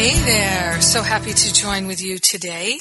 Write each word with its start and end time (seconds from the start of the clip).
Hey 0.00 0.18
there. 0.24 0.80
So 0.80 1.02
happy 1.02 1.34
to 1.34 1.52
join 1.52 1.86
with 1.86 2.00
you 2.00 2.16
today. 2.16 2.78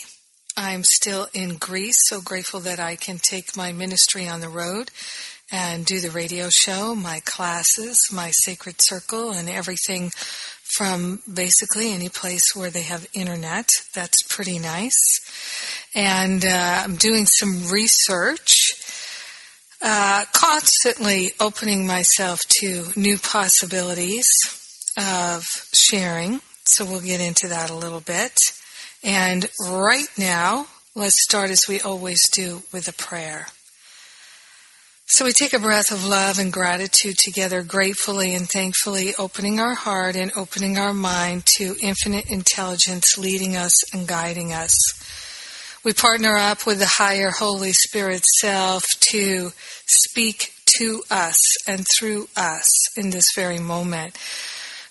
I'm 0.55 0.85
still 0.85 1.27
in 1.33 1.57
Greece, 1.57 1.99
so 2.07 2.21
grateful 2.21 2.61
that 2.61 2.79
I 2.79 2.95
can 2.95 3.17
take 3.17 3.57
my 3.57 3.73
ministry 3.73 4.29
on 4.29 4.39
the 4.39 4.47
road 4.47 4.89
and 5.51 5.85
do 5.85 5.99
the 5.99 6.11
radio 6.11 6.47
show, 6.47 6.95
my 6.95 7.19
classes, 7.25 8.07
my 8.09 8.31
sacred 8.31 8.79
circle, 8.79 9.31
and 9.31 9.49
everything 9.49 10.11
from 10.63 11.19
basically 11.31 11.91
any 11.91 12.07
place 12.07 12.55
where 12.55 12.69
they 12.69 12.83
have 12.83 13.05
internet. 13.13 13.69
That's 13.93 14.23
pretty 14.23 14.57
nice. 14.57 15.19
And 15.93 16.45
uh, 16.45 16.83
I'm 16.85 16.95
doing 16.95 17.25
some 17.25 17.69
research, 17.69 18.71
uh, 19.81 20.23
constantly 20.31 21.33
opening 21.41 21.85
myself 21.85 22.39
to 22.61 22.93
new 22.95 23.17
possibilities 23.17 24.29
of 24.97 25.43
sharing 25.73 26.39
so 26.69 26.85
we'll 26.85 27.01
get 27.01 27.21
into 27.21 27.47
that 27.47 27.69
a 27.69 27.75
little 27.75 28.01
bit. 28.01 28.39
And 29.03 29.49
right 29.61 30.07
now, 30.17 30.67
let's 30.95 31.23
start 31.23 31.49
as 31.49 31.67
we 31.67 31.79
always 31.79 32.29
do 32.29 32.63
with 32.71 32.87
a 32.87 32.93
prayer. 32.93 33.47
So 35.11 35.25
we 35.25 35.31
take 35.31 35.53
a 35.53 35.59
breath 35.59 35.91
of 35.91 36.05
love 36.05 36.37
and 36.37 36.53
gratitude 36.53 37.17
together, 37.17 37.63
gratefully 37.63 38.35
and 38.35 38.47
thankfully, 38.47 39.15
opening 39.17 39.59
our 39.59 39.73
heart 39.73 40.15
and 40.15 40.31
opening 40.35 40.77
our 40.77 40.93
mind 40.93 41.47
to 41.57 41.75
infinite 41.81 42.29
intelligence 42.29 43.17
leading 43.17 43.55
us 43.55 43.73
and 43.91 44.07
guiding 44.07 44.53
us. 44.53 44.75
We 45.83 45.93
partner 45.93 46.35
up 46.35 46.67
with 46.67 46.77
the 46.77 46.85
higher 46.85 47.31
Holy 47.31 47.71
Spirit 47.73 48.23
self 48.39 48.83
to 49.11 49.51
speak 49.87 50.51
to 50.77 51.01
us 51.09 51.41
and 51.67 51.87
through 51.87 52.27
us 52.37 52.69
in 52.95 53.09
this 53.09 53.31
very 53.33 53.59
moment. 53.59 54.15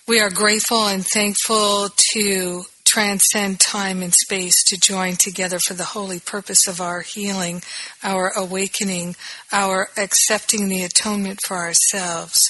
We 0.09 0.21
are 0.21 0.31
grateful 0.31 0.87
and 0.87 1.05
thankful 1.05 1.89
to 2.13 2.63
transcend 2.83 3.59
time 3.59 4.01
and 4.01 4.11
space 4.11 4.63
to 4.63 4.79
join 4.79 5.17
together 5.17 5.59
for 5.59 5.75
the 5.75 5.83
holy 5.83 6.19
purpose 6.19 6.67
of 6.67 6.81
our 6.81 7.01
healing, 7.01 7.61
our 8.01 8.31
awakening, 8.35 9.15
our 9.51 9.89
accepting 9.97 10.67
the 10.67 10.81
atonement 10.81 11.41
for 11.45 11.57
ourselves. 11.57 12.41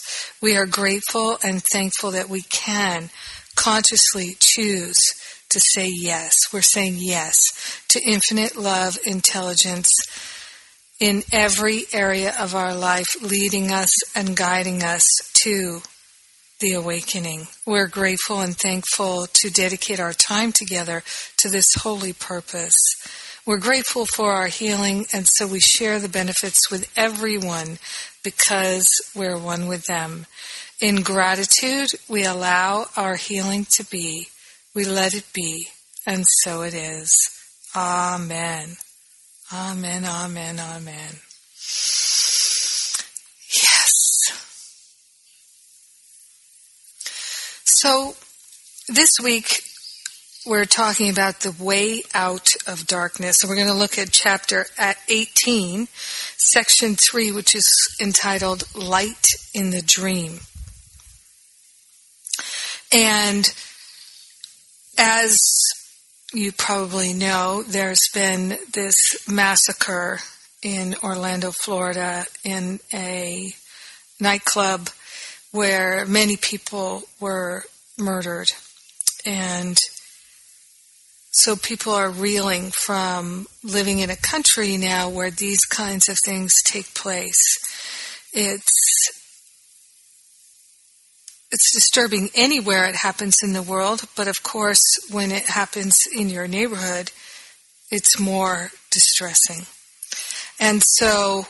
We 0.41 0.55
are 0.55 0.65
grateful 0.65 1.37
and 1.43 1.61
thankful 1.61 2.11
that 2.11 2.29
we 2.29 2.43
can 2.43 3.09
consciously 3.57 4.37
choose 4.39 5.03
to 5.49 5.59
say 5.59 5.89
yes. 5.89 6.37
We're 6.53 6.61
saying 6.61 6.95
yes 6.99 7.41
to 7.89 8.01
infinite 8.01 8.55
love, 8.55 8.97
intelligence 9.05 9.93
in 11.01 11.23
every 11.33 11.87
area 11.91 12.33
of 12.39 12.55
our 12.55 12.73
life, 12.73 13.21
leading 13.21 13.69
us 13.69 13.91
and 14.15 14.37
guiding 14.37 14.81
us 14.81 15.05
to 15.43 15.81
the 16.59 16.73
awakening. 16.73 17.47
We're 17.65 17.87
grateful 17.87 18.41
and 18.41 18.55
thankful 18.55 19.27
to 19.31 19.49
dedicate 19.49 19.99
our 19.99 20.13
time 20.13 20.51
together 20.51 21.03
to 21.37 21.49
this 21.49 21.73
holy 21.75 22.13
purpose. 22.13 22.77
We're 23.45 23.57
grateful 23.57 24.05
for 24.05 24.33
our 24.33 24.47
healing, 24.47 25.05
and 25.13 25.27
so 25.27 25.47
we 25.47 25.59
share 25.59 25.99
the 25.99 26.09
benefits 26.09 26.69
with 26.69 26.91
everyone 26.95 27.79
because 28.23 28.89
we're 29.15 29.37
one 29.37 29.67
with 29.67 29.85
them. 29.85 30.25
In 30.81 31.01
gratitude, 31.01 31.89
we 32.07 32.23
allow 32.25 32.85
our 32.95 33.15
healing 33.15 33.65
to 33.71 33.83
be. 33.85 34.27
We 34.75 34.85
let 34.85 35.13
it 35.13 35.25
be, 35.33 35.67
and 36.05 36.25
so 36.27 36.61
it 36.61 36.73
is. 36.73 37.17
Amen. 37.75 38.77
Amen, 39.51 40.05
amen, 40.05 40.59
amen. 40.59 41.15
So, 47.81 48.13
this 48.89 49.11
week 49.23 49.63
we're 50.45 50.65
talking 50.65 51.09
about 51.09 51.39
the 51.39 51.55
way 51.63 52.03
out 52.13 52.49
of 52.67 52.85
darkness. 52.85 53.41
And 53.41 53.49
we're 53.49 53.55
going 53.55 53.69
to 53.69 53.73
look 53.73 53.97
at 53.97 54.11
chapter 54.11 54.65
at 54.77 54.97
18, 55.07 55.87
section 56.35 56.97
3, 56.97 57.31
which 57.31 57.55
is 57.55 57.73
entitled 58.01 58.65
Light 58.75 59.27
in 59.53 59.69
the 59.69 59.81
Dream. 59.81 60.41
And 62.91 63.47
as 64.97 65.39
you 66.33 66.51
probably 66.51 67.13
know, 67.13 67.63
there's 67.63 68.09
been 68.13 68.57
this 68.73 69.25
massacre 69.25 70.19
in 70.61 70.95
Orlando, 71.01 71.51
Florida, 71.51 72.25
in 72.43 72.81
a 72.93 73.53
nightclub 74.19 74.89
where 75.51 76.05
many 76.05 76.37
people 76.37 77.03
were 77.19 77.63
murdered. 77.99 78.51
And 79.25 79.77
so 81.31 81.55
people 81.55 81.93
are 81.93 82.09
reeling 82.09 82.71
from 82.71 83.47
living 83.63 83.99
in 83.99 84.09
a 84.09 84.15
country 84.15 84.77
now 84.77 85.09
where 85.09 85.31
these 85.31 85.65
kinds 85.65 86.09
of 86.09 86.17
things 86.25 86.61
take 86.63 86.93
place. 86.93 87.41
It's 88.33 89.11
it's 91.51 91.73
disturbing 91.73 92.29
anywhere 92.35 92.85
it 92.85 92.95
happens 92.95 93.37
in 93.41 93.53
the 93.53 93.63
world, 93.63 94.03
but 94.15 94.27
of 94.27 94.43
course 94.43 94.83
when 95.09 95.31
it 95.31 95.43
happens 95.43 95.97
in 96.15 96.29
your 96.29 96.47
neighborhood, 96.47 97.11
it's 97.89 98.19
more 98.19 98.71
distressing. 98.91 99.65
And 100.59 100.83
so 100.83 101.47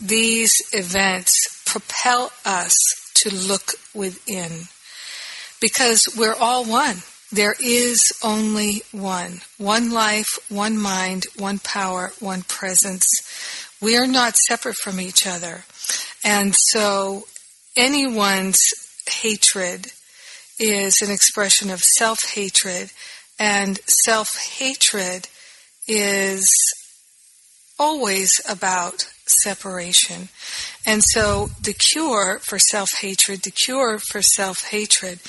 these 0.00 0.54
events 0.72 1.62
propel 1.64 2.32
us 2.44 2.76
to 3.14 3.32
look 3.32 3.74
within 3.94 4.68
because 5.60 6.02
we're 6.16 6.34
all 6.34 6.64
one. 6.64 6.96
There 7.32 7.54
is 7.62 8.12
only 8.24 8.82
one. 8.90 9.40
One 9.58 9.90
life, 9.92 10.26
one 10.48 10.76
mind, 10.76 11.26
one 11.38 11.60
power, 11.60 12.12
one 12.18 12.42
presence. 12.42 13.06
We 13.80 13.96
are 13.96 14.06
not 14.06 14.36
separate 14.36 14.76
from 14.76 15.00
each 15.00 15.26
other. 15.26 15.64
And 16.24 16.54
so 16.54 17.24
anyone's 17.76 18.64
hatred 19.08 19.92
is 20.58 21.00
an 21.00 21.10
expression 21.10 21.70
of 21.70 21.80
self-hatred 21.80 22.90
and 23.38 23.78
self-hatred 23.86 25.28
is 25.88 26.54
always 27.78 28.40
about 28.46 29.08
separation. 29.26 30.28
And 30.86 31.02
so 31.04 31.50
the 31.62 31.74
cure 31.74 32.40
for 32.42 32.58
self 32.58 32.90
hatred, 33.00 33.42
the 33.42 33.50
cure 33.50 33.98
for 33.98 34.22
self 34.22 34.68
hatred 34.70 35.20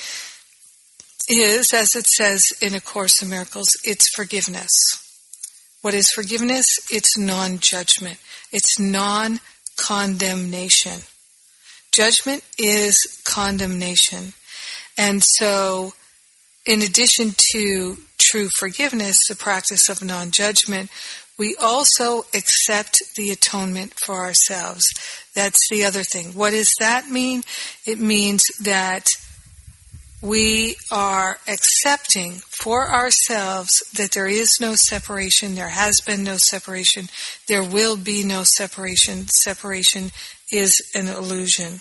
is, 1.28 1.72
as 1.72 1.94
it 1.94 2.06
says 2.06 2.44
in 2.60 2.74
A 2.74 2.80
Course 2.80 3.22
in 3.22 3.28
Miracles, 3.28 3.76
it's 3.84 4.08
forgiveness. 4.14 4.72
What 5.82 5.94
is 5.94 6.10
forgiveness? 6.10 6.66
It's 6.90 7.18
non 7.18 7.58
judgment, 7.58 8.18
it's 8.52 8.78
non 8.78 9.40
condemnation. 9.76 11.00
Judgment 11.92 12.42
is 12.58 13.20
condemnation. 13.24 14.32
And 14.96 15.22
so, 15.22 15.92
in 16.64 16.80
addition 16.80 17.34
to 17.52 17.98
true 18.18 18.48
forgiveness, 18.58 19.18
the 19.28 19.36
practice 19.36 19.88
of 19.88 20.02
non 20.02 20.30
judgment, 20.30 20.90
we 21.38 21.56
also 21.60 22.22
accept 22.34 22.98
the 23.16 23.30
atonement 23.30 23.94
for 24.04 24.16
ourselves. 24.16 24.86
That's 25.34 25.60
the 25.70 25.84
other 25.84 26.02
thing. 26.02 26.32
What 26.32 26.50
does 26.50 26.72
that 26.78 27.08
mean? 27.08 27.42
It 27.86 27.98
means 27.98 28.44
that 28.62 29.06
we 30.22 30.76
are 30.90 31.38
accepting 31.48 32.34
for 32.48 32.88
ourselves 32.88 33.82
that 33.96 34.12
there 34.12 34.28
is 34.28 34.58
no 34.60 34.76
separation, 34.76 35.56
there 35.56 35.70
has 35.70 36.00
been 36.00 36.22
no 36.22 36.36
separation, 36.36 37.08
there 37.48 37.64
will 37.64 37.96
be 37.96 38.22
no 38.22 38.44
separation. 38.44 39.26
Separation 39.26 40.12
is 40.52 40.80
an 40.94 41.08
illusion. 41.08 41.80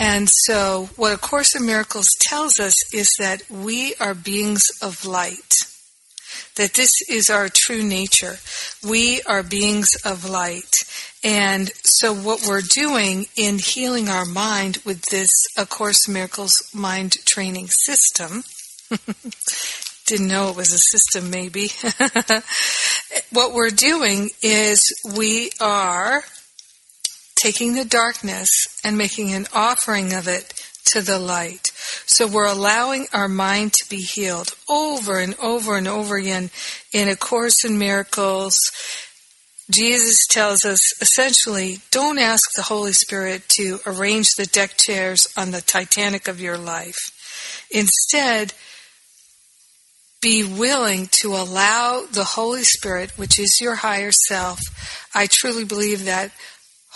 And 0.00 0.30
so, 0.30 0.88
what 0.96 1.12
A 1.12 1.18
Course 1.18 1.54
in 1.54 1.66
Miracles 1.66 2.08
tells 2.20 2.58
us 2.58 2.74
is 2.94 3.10
that 3.18 3.42
we 3.50 3.94
are 3.96 4.14
beings 4.14 4.64
of 4.80 5.04
light 5.04 5.52
that 6.56 6.74
this 6.74 6.92
is 7.08 7.30
our 7.30 7.48
true 7.48 7.82
nature. 7.82 8.36
We 8.86 9.22
are 9.22 9.42
beings 9.42 9.96
of 10.04 10.28
light. 10.28 10.76
And 11.24 11.70
so 11.84 12.14
what 12.14 12.46
we're 12.46 12.62
doing 12.62 13.26
in 13.36 13.58
healing 13.58 14.08
our 14.08 14.24
mind 14.24 14.78
with 14.84 15.02
this 15.10 15.30
A 15.56 15.66
Course 15.66 16.08
Miracles 16.08 16.70
mind 16.74 17.12
training 17.24 17.68
system 17.68 18.44
Didn't 20.06 20.28
know 20.28 20.50
it 20.50 20.56
was 20.56 20.72
a 20.72 20.78
system, 20.78 21.30
maybe. 21.30 21.70
what 23.30 23.52
we're 23.52 23.70
doing 23.70 24.30
is 24.42 24.82
we 25.16 25.50
are 25.60 26.24
taking 27.36 27.74
the 27.74 27.84
darkness 27.84 28.50
and 28.84 28.98
making 28.98 29.32
an 29.32 29.46
offering 29.54 30.12
of 30.12 30.28
it 30.28 30.54
to 30.86 31.00
the 31.00 31.18
light. 31.18 31.71
So 32.06 32.26
we're 32.26 32.46
allowing 32.46 33.06
our 33.12 33.28
mind 33.28 33.72
to 33.74 33.88
be 33.88 34.02
healed 34.02 34.54
over 34.68 35.18
and 35.18 35.34
over 35.36 35.76
and 35.76 35.88
over 35.88 36.16
again 36.16 36.50
in 36.92 37.08
A 37.08 37.16
Course 37.16 37.64
in 37.64 37.78
Miracles. 37.78 38.58
Jesus 39.70 40.26
tells 40.26 40.64
us 40.64 40.82
essentially 41.00 41.78
don't 41.90 42.18
ask 42.18 42.42
the 42.54 42.62
Holy 42.62 42.92
Spirit 42.92 43.48
to 43.56 43.78
arrange 43.86 44.28
the 44.36 44.46
deck 44.46 44.76
chairs 44.76 45.26
on 45.36 45.50
the 45.50 45.62
Titanic 45.62 46.28
of 46.28 46.40
your 46.40 46.58
life. 46.58 46.98
Instead, 47.70 48.52
be 50.20 50.44
willing 50.44 51.08
to 51.20 51.34
allow 51.34 52.04
the 52.10 52.24
Holy 52.24 52.62
Spirit, 52.62 53.12
which 53.16 53.40
is 53.40 53.60
your 53.60 53.76
higher 53.76 54.12
self. 54.12 54.60
I 55.14 55.26
truly 55.28 55.64
believe 55.64 56.04
that 56.04 56.30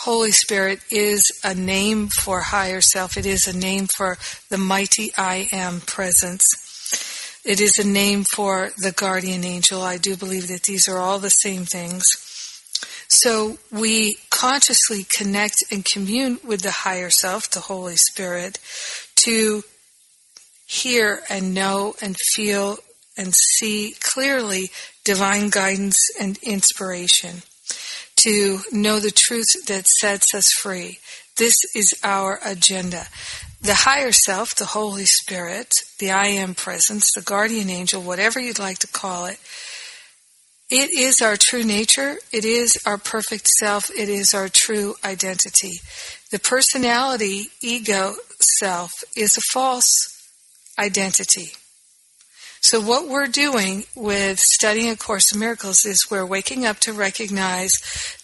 Holy 0.01 0.31
Spirit 0.31 0.81
is 0.91 1.25
a 1.43 1.55
name 1.55 2.09
for 2.09 2.41
higher 2.41 2.83
self. 2.83 3.17
It 3.17 3.25
is 3.25 3.47
a 3.47 3.57
name 3.57 3.87
for 3.87 4.19
the 4.51 4.59
mighty 4.59 5.11
I 5.17 5.49
am 5.51 5.81
presence. 5.81 7.41
It 7.45 7.63
is 7.63 7.79
a 7.79 7.87
name 7.87 8.25
for 8.25 8.73
the 8.77 8.93
guardian 8.93 9.43
angel. 9.43 9.81
I 9.81 9.97
do 9.97 10.15
believe 10.15 10.49
that 10.49 10.65
these 10.65 10.87
are 10.87 10.99
all 10.99 11.19
the 11.19 11.31
same 11.31 11.65
things. 11.65 12.05
So 13.09 13.57
we 13.73 14.19
consciously 14.29 15.05
connect 15.05 15.65
and 15.73 15.85
commune 15.85 16.41
with 16.45 16.61
the 16.61 16.71
higher 16.71 17.11
self, 17.11 17.49
the 17.51 17.61
Holy 17.61 17.97
Spirit, 17.97 18.59
to 19.25 19.65
hear 20.67 21.23
and 21.31 21.55
know 21.55 21.95
and 22.03 22.17
feel 22.35 22.79
and 23.17 23.35
see 23.35 23.97
clearly 24.01 24.71
divine 25.05 25.49
guidance 25.49 26.01
and 26.21 26.37
inspiration 26.43 27.43
to 28.27 28.59
know 28.73 28.99
the 28.99 29.13
truth 29.13 29.67
that 29.69 29.87
sets 29.87 30.35
us 30.35 30.51
free. 30.61 30.99
This 31.37 31.55
is 31.77 31.95
our 32.03 32.41
agenda. 32.45 33.07
The 33.63 33.75
higher 33.75 34.11
self, 34.11 34.53
the 34.57 34.65
Holy 34.65 35.05
Spirit, 35.05 35.75
the 36.01 36.11
I 36.11 36.27
am 36.27 36.57
presence, 36.57 37.13
the 37.15 37.23
guardian 37.23 37.71
angel, 37.71 38.03
whatever 38.03 38.41
you'd 38.41 38.59
like 38.59 38.79
to 38.81 38.89
call 38.89 39.27
it, 39.27 39.39
it 40.69 40.91
is 40.91 41.23
our 41.23 41.37
true 41.37 41.63
nature. 41.63 42.17
It 42.33 42.45
is 42.45 42.77
our 42.85 42.99
perfect 42.99 43.47
self. 43.47 43.89
It 43.91 44.09
is 44.09 44.35
our 44.35 44.49
true 44.49 44.97
identity. 45.05 45.75
The 46.33 46.41
personality, 46.41 47.51
ego 47.63 48.17
self, 48.41 48.91
is 49.17 49.37
a 49.37 49.43
false 49.53 49.95
identity. 50.77 51.53
So 52.69 52.81
what 52.81 53.07
we're 53.07 53.29
doing 53.29 53.85
with 53.95 54.41
studying 54.41 54.91
A 54.91 54.97
Course 54.97 55.33
in 55.33 55.39
Miracles 55.39 55.87
is 55.87 56.11
we're 56.11 56.27
waking 56.27 56.67
up 56.67 56.81
to 56.81 56.93
recognize 56.93 57.75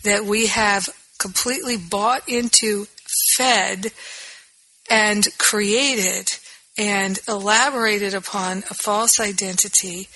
that 0.02 0.24
we 0.24 0.48
have 0.48 0.88
completely 1.16 1.76
bought 1.76 2.28
into, 2.28 2.88
fed, 3.36 3.92
and 4.90 5.28
created 5.38 6.26
and 6.76 7.20
elaborated 7.28 8.14
upon 8.14 8.64
a 8.68 8.74
false 8.74 9.20
identity 9.20 10.08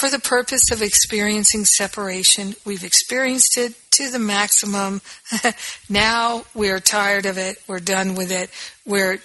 for 0.00 0.10
the 0.10 0.18
purpose 0.18 0.72
of 0.72 0.82
experiencing 0.82 1.64
separation. 1.64 2.56
We've 2.64 2.82
experienced 2.82 3.56
it 3.56 3.74
to 3.92 4.10
the 4.10 4.18
maximum. 4.18 5.00
now 5.88 6.44
we're 6.56 6.80
tired 6.80 7.26
of 7.26 7.38
it. 7.38 7.58
We're 7.68 7.78
done 7.78 8.16
with 8.16 8.32
it. 8.32 8.50
We're 8.84 9.20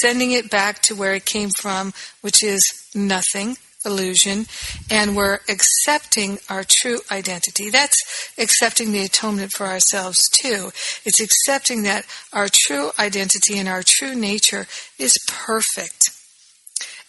sending 0.00 0.32
it 0.32 0.50
back 0.50 0.80
to 0.82 0.94
where 0.94 1.14
it 1.14 1.24
came 1.24 1.50
from, 1.60 1.92
which 2.20 2.42
is 2.42 2.62
nothing, 2.94 3.56
illusion, 3.84 4.46
and 4.90 5.16
we're 5.16 5.38
accepting 5.48 6.38
our 6.50 6.64
true 6.68 7.00
identity. 7.10 7.70
That's 7.70 8.32
accepting 8.36 8.92
the 8.92 9.04
atonement 9.04 9.52
for 9.52 9.66
ourselves 9.66 10.28
too. 10.28 10.70
It's 11.04 11.20
accepting 11.20 11.84
that 11.84 12.04
our 12.32 12.48
true 12.52 12.90
identity 12.98 13.58
and 13.58 13.68
our 13.68 13.82
true 13.86 14.14
nature 14.14 14.66
is 14.98 15.16
perfect. 15.28 16.10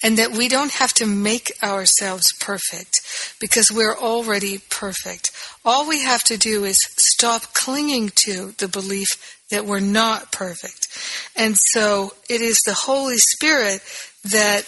And 0.03 0.15
that 0.19 0.31
we 0.31 0.47
don't 0.47 0.73
have 0.73 0.93
to 0.93 1.07
make 1.07 1.51
ourselves 1.63 2.31
perfect 2.39 3.01
because 3.39 3.71
we're 3.71 3.97
already 3.97 4.59
perfect. 4.69 5.31
All 5.65 5.89
we 5.89 6.03
have 6.03 6.23
to 6.25 6.37
do 6.37 6.65
is 6.65 6.79
stop 6.97 7.55
clinging 7.55 8.11
to 8.27 8.53
the 8.59 8.67
belief 8.67 9.36
that 9.49 9.65
we're 9.65 9.79
not 9.79 10.31
perfect. 10.31 10.87
And 11.35 11.57
so 11.57 12.13
it 12.29 12.41
is 12.41 12.61
the 12.65 12.73
Holy 12.73 13.17
Spirit 13.17 13.81
that 14.25 14.63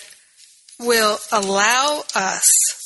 will 0.79 1.17
allow 1.31 2.03
us 2.15 2.79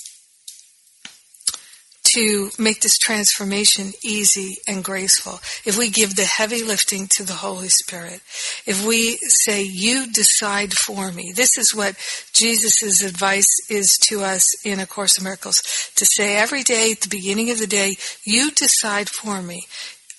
to 2.13 2.49
make 2.59 2.81
this 2.81 2.97
transformation 2.97 3.91
easy 4.03 4.57
and 4.67 4.83
graceful. 4.83 5.39
If 5.65 5.77
we 5.77 5.89
give 5.89 6.15
the 6.15 6.25
heavy 6.25 6.63
lifting 6.63 7.07
to 7.15 7.23
the 7.23 7.33
Holy 7.33 7.69
Spirit, 7.69 8.21
if 8.65 8.85
we 8.85 9.17
say, 9.23 9.63
You 9.63 10.11
decide 10.11 10.73
for 10.73 11.11
me, 11.11 11.31
this 11.35 11.57
is 11.57 11.73
what 11.73 11.95
Jesus' 12.33 13.01
advice 13.01 13.47
is 13.69 13.97
to 14.09 14.21
us 14.21 14.47
in 14.63 14.79
A 14.79 14.85
Course 14.85 15.17
in 15.17 15.23
Miracles 15.23 15.61
to 15.95 16.05
say 16.05 16.37
every 16.37 16.61
day 16.61 16.91
at 16.91 17.01
the 17.01 17.09
beginning 17.09 17.49
of 17.49 17.57
the 17.57 17.67
day, 17.67 17.95
You 18.23 18.51
decide 18.51 19.09
for 19.09 19.41
me. 19.41 19.63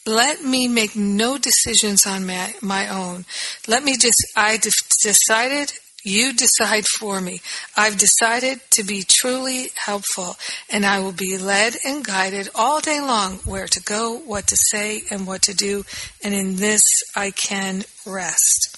Let 0.06 0.45
me 0.45 0.69
make 0.69 0.95
no 0.95 1.39
decisions 1.39 2.06
on 2.06 2.27
my, 2.27 2.55
my 2.61 2.89
own. 2.89 3.25
Let 3.67 3.83
me 3.83 3.97
just, 3.97 4.23
I 4.37 4.59
de- 4.59 4.71
decided, 5.03 5.73
you 6.05 6.35
decide 6.35 6.85
for 7.01 7.23
me. 7.23 7.41
I've 7.75 7.97
decided 7.97 8.61
to 8.73 8.85
be 8.85 9.05
truly 9.09 9.71
helpful, 9.75 10.37
and 10.71 10.85
I 10.85 11.01
will 11.01 11.12
be 11.12 11.39
led 11.39 11.77
and 11.87 12.05
guided 12.05 12.51
all 12.55 12.81
day 12.81 13.01
long 13.01 13.37
where 13.47 13.67
to 13.67 13.83
go, 13.83 14.19
what 14.19 14.47
to 14.49 14.56
say, 14.56 15.05
and 15.11 15.27
what 15.27 15.41
to 15.43 15.55
do, 15.55 15.87
and 16.23 16.35
in 16.35 16.57
this 16.57 16.85
I 17.17 17.31
can 17.31 17.85
rest. 18.05 18.77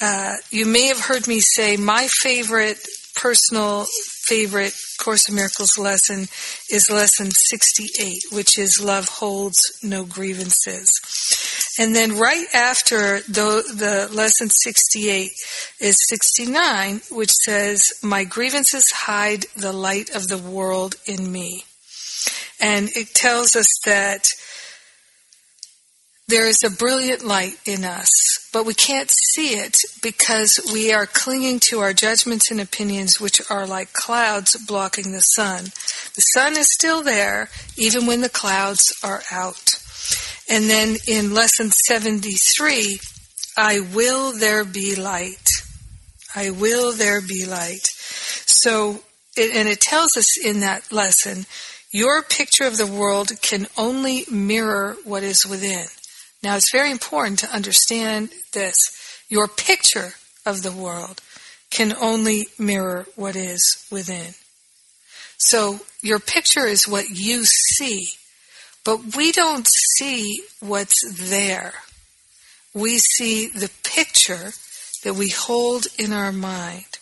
Uh, 0.00 0.36
you 0.50 0.66
may 0.66 0.86
have 0.86 1.00
heard 1.00 1.26
me 1.26 1.40
say 1.40 1.76
my 1.76 2.06
favorite 2.08 2.78
personal 3.16 3.86
favorite 4.28 4.74
Course 4.98 5.28
in 5.28 5.36
Miracles 5.36 5.78
lesson 5.78 6.26
is 6.70 6.90
lesson 6.90 7.30
68, 7.30 8.24
which 8.32 8.58
is 8.58 8.82
Love 8.82 9.08
Holds 9.08 9.60
No 9.82 10.04
Grievances. 10.04 10.90
And 11.78 11.94
then 11.94 12.18
right 12.18 12.46
after 12.52 13.20
the, 13.20 13.62
the 13.72 14.08
lesson 14.12 14.50
68 14.50 15.30
is 15.80 15.96
69, 16.08 17.00
which 17.10 17.30
says, 17.30 17.84
My 18.02 18.24
grievances 18.24 18.84
hide 18.92 19.46
the 19.56 19.72
light 19.72 20.10
of 20.14 20.26
the 20.26 20.38
world 20.38 20.96
in 21.06 21.30
me. 21.30 21.64
And 22.60 22.88
it 22.96 23.14
tells 23.14 23.54
us 23.54 23.68
that 23.86 24.26
there 26.28 26.46
is 26.46 26.62
a 26.62 26.70
brilliant 26.70 27.24
light 27.24 27.58
in 27.64 27.84
us, 27.84 28.10
but 28.52 28.66
we 28.66 28.74
can't 28.74 29.10
see 29.10 29.54
it 29.54 29.78
because 30.02 30.60
we 30.70 30.92
are 30.92 31.06
clinging 31.06 31.58
to 31.58 31.80
our 31.80 31.94
judgments 31.94 32.50
and 32.50 32.60
opinions, 32.60 33.18
which 33.18 33.40
are 33.50 33.66
like 33.66 33.94
clouds 33.94 34.54
blocking 34.66 35.12
the 35.12 35.22
sun. 35.22 35.64
The 36.14 36.20
sun 36.20 36.58
is 36.58 36.70
still 36.70 37.02
there, 37.02 37.48
even 37.78 38.06
when 38.06 38.20
the 38.20 38.28
clouds 38.28 38.92
are 39.02 39.22
out. 39.32 39.70
And 40.50 40.68
then 40.68 40.96
in 41.06 41.32
lesson 41.32 41.70
73, 41.70 43.00
I 43.56 43.80
will 43.80 44.32
there 44.32 44.64
be 44.64 44.96
light. 44.96 45.48
I 46.36 46.50
will 46.50 46.92
there 46.92 47.22
be 47.22 47.46
light. 47.46 47.86
So, 47.86 49.00
and 49.38 49.66
it 49.66 49.80
tells 49.80 50.14
us 50.14 50.38
in 50.38 50.60
that 50.60 50.92
lesson, 50.92 51.46
your 51.90 52.22
picture 52.22 52.64
of 52.64 52.76
the 52.76 52.86
world 52.86 53.32
can 53.40 53.66
only 53.78 54.24
mirror 54.30 54.96
what 55.04 55.22
is 55.22 55.46
within. 55.46 55.86
Now, 56.42 56.56
it's 56.56 56.72
very 56.72 56.90
important 56.90 57.40
to 57.40 57.54
understand 57.54 58.30
this. 58.52 58.78
Your 59.28 59.48
picture 59.48 60.14
of 60.46 60.62
the 60.62 60.72
world 60.72 61.20
can 61.70 61.94
only 62.00 62.48
mirror 62.58 63.06
what 63.16 63.36
is 63.36 63.86
within. 63.90 64.34
So, 65.38 65.80
your 66.00 66.18
picture 66.18 66.66
is 66.66 66.88
what 66.88 67.10
you 67.10 67.44
see, 67.44 68.08
but 68.84 69.16
we 69.16 69.32
don't 69.32 69.68
see 69.96 70.42
what's 70.60 70.96
there. 71.28 71.74
We 72.72 72.98
see 72.98 73.48
the 73.48 73.70
picture 73.82 74.52
that 75.04 75.14
we 75.14 75.28
hold 75.28 75.86
in 75.98 76.12
our 76.12 76.32
mind. 76.32 76.98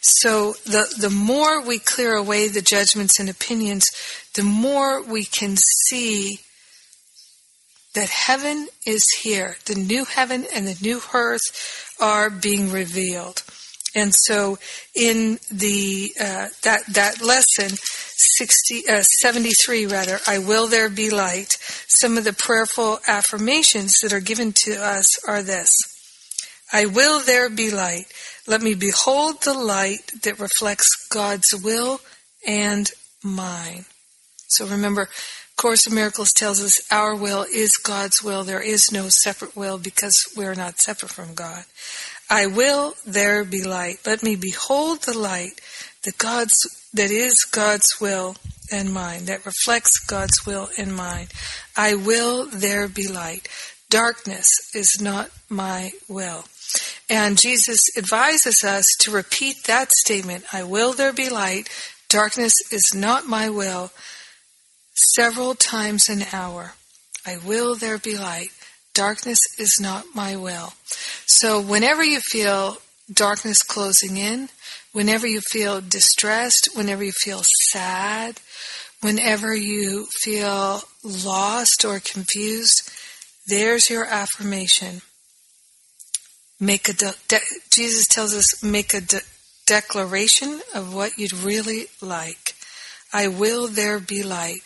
So 0.00 0.54
the, 0.64 0.92
the 0.98 1.10
more 1.10 1.60
we 1.60 1.78
clear 1.78 2.14
away 2.14 2.48
the 2.48 2.62
judgments 2.62 3.20
and 3.20 3.28
opinions, 3.28 3.86
the 4.34 4.42
more 4.42 5.02
we 5.02 5.24
can 5.24 5.56
see 5.56 6.40
that 7.94 8.08
heaven 8.08 8.68
is 8.86 9.04
here. 9.22 9.56
The 9.66 9.74
new 9.74 10.04
heaven 10.04 10.46
and 10.54 10.66
the 10.66 10.78
new 10.80 11.00
earth 11.12 11.94
are 12.00 12.30
being 12.30 12.70
revealed. 12.70 13.42
And 13.94 14.14
so 14.14 14.58
in 14.94 15.38
the 15.50 16.12
uh, 16.20 16.48
that 16.62 16.82
that 16.90 17.20
lesson 17.20 17.76
60 17.76 18.88
uh, 18.88 19.02
73 19.02 19.86
rather 19.86 20.20
I 20.28 20.38
will 20.38 20.68
there 20.68 20.88
be 20.88 21.10
light 21.10 21.56
some 21.88 22.16
of 22.16 22.22
the 22.22 22.32
prayerful 22.32 23.00
affirmations 23.08 23.98
that 24.00 24.12
are 24.12 24.20
given 24.20 24.52
to 24.64 24.74
us 24.74 25.08
are 25.26 25.42
this 25.42 25.74
I 26.72 26.86
will 26.86 27.20
there 27.20 27.50
be 27.50 27.70
light 27.70 28.06
Let 28.46 28.62
me 28.62 28.74
behold 28.74 29.42
the 29.42 29.54
light 29.54 30.12
that 30.22 30.38
reflects 30.38 30.88
God's 31.10 31.52
will 31.54 32.00
and 32.46 32.90
mine. 33.22 33.84
So 34.48 34.66
remember, 34.66 35.08
Course 35.60 35.86
of 35.86 35.92
Miracles 35.92 36.32
tells 36.32 36.64
us 36.64 36.80
our 36.90 37.14
will 37.14 37.42
is 37.42 37.76
God's 37.76 38.22
will. 38.22 38.44
There 38.44 38.62
is 38.62 38.90
no 38.90 39.10
separate 39.10 39.54
will 39.54 39.76
because 39.76 40.16
we're 40.34 40.54
not 40.54 40.78
separate 40.78 41.12
from 41.12 41.34
God. 41.34 41.64
I 42.30 42.46
will 42.46 42.94
there 43.04 43.44
be 43.44 43.62
light. 43.62 43.98
Let 44.06 44.22
me 44.22 44.36
behold 44.36 45.02
the 45.02 45.18
light 45.18 45.60
that 46.04 46.16
God's 46.16 46.56
that 46.94 47.10
is 47.10 47.44
God's 47.44 48.00
will 48.00 48.36
and 48.72 48.94
mine, 48.94 49.26
that 49.26 49.44
reflects 49.44 49.98
God's 49.98 50.46
will 50.46 50.70
and 50.78 50.96
mine. 50.96 51.26
I 51.76 51.94
will 51.94 52.46
there 52.46 52.88
be 52.88 53.06
light. 53.06 53.46
Darkness 53.90 54.48
is 54.74 54.98
not 54.98 55.28
my 55.50 55.90
will. 56.08 56.44
And 57.10 57.36
Jesus 57.36 57.84
advises 57.98 58.64
us 58.64 58.86
to 59.00 59.10
repeat 59.10 59.64
that 59.64 59.92
statement, 59.92 60.44
I 60.54 60.62
will 60.62 60.94
there 60.94 61.12
be 61.12 61.28
light. 61.28 61.68
Darkness 62.08 62.54
is 62.72 62.94
not 62.94 63.26
my 63.26 63.50
will 63.50 63.90
several 64.94 65.54
times 65.54 66.08
an 66.08 66.24
hour. 66.32 66.74
I 67.26 67.36
will 67.36 67.74
there 67.74 67.98
be 67.98 68.16
light. 68.16 68.50
Darkness 68.94 69.40
is 69.58 69.78
not 69.80 70.14
my 70.14 70.36
will. 70.36 70.72
So 71.26 71.60
whenever 71.60 72.02
you 72.02 72.20
feel 72.20 72.78
darkness 73.12 73.62
closing 73.62 74.16
in, 74.16 74.48
whenever 74.92 75.26
you 75.26 75.40
feel 75.40 75.80
distressed, 75.80 76.70
whenever 76.74 77.04
you 77.04 77.12
feel 77.12 77.42
sad, 77.44 78.40
whenever 79.00 79.54
you 79.54 80.06
feel 80.06 80.82
lost 81.02 81.84
or 81.84 82.00
confused, 82.00 82.90
there's 83.46 83.90
your 83.90 84.04
affirmation. 84.04 85.02
Make 86.58 86.88
a 86.88 86.92
de- 86.92 87.14
de- 87.28 87.40
Jesus 87.70 88.06
tells 88.06 88.34
us 88.34 88.62
make 88.62 88.92
a 88.92 89.00
de- 89.00 89.22
declaration 89.66 90.60
of 90.74 90.94
what 90.94 91.16
you'd 91.16 91.32
really 91.32 91.86
like. 92.00 92.54
I 93.12 93.28
will 93.28 93.66
there 93.66 93.98
be 93.98 94.22
light. 94.22 94.60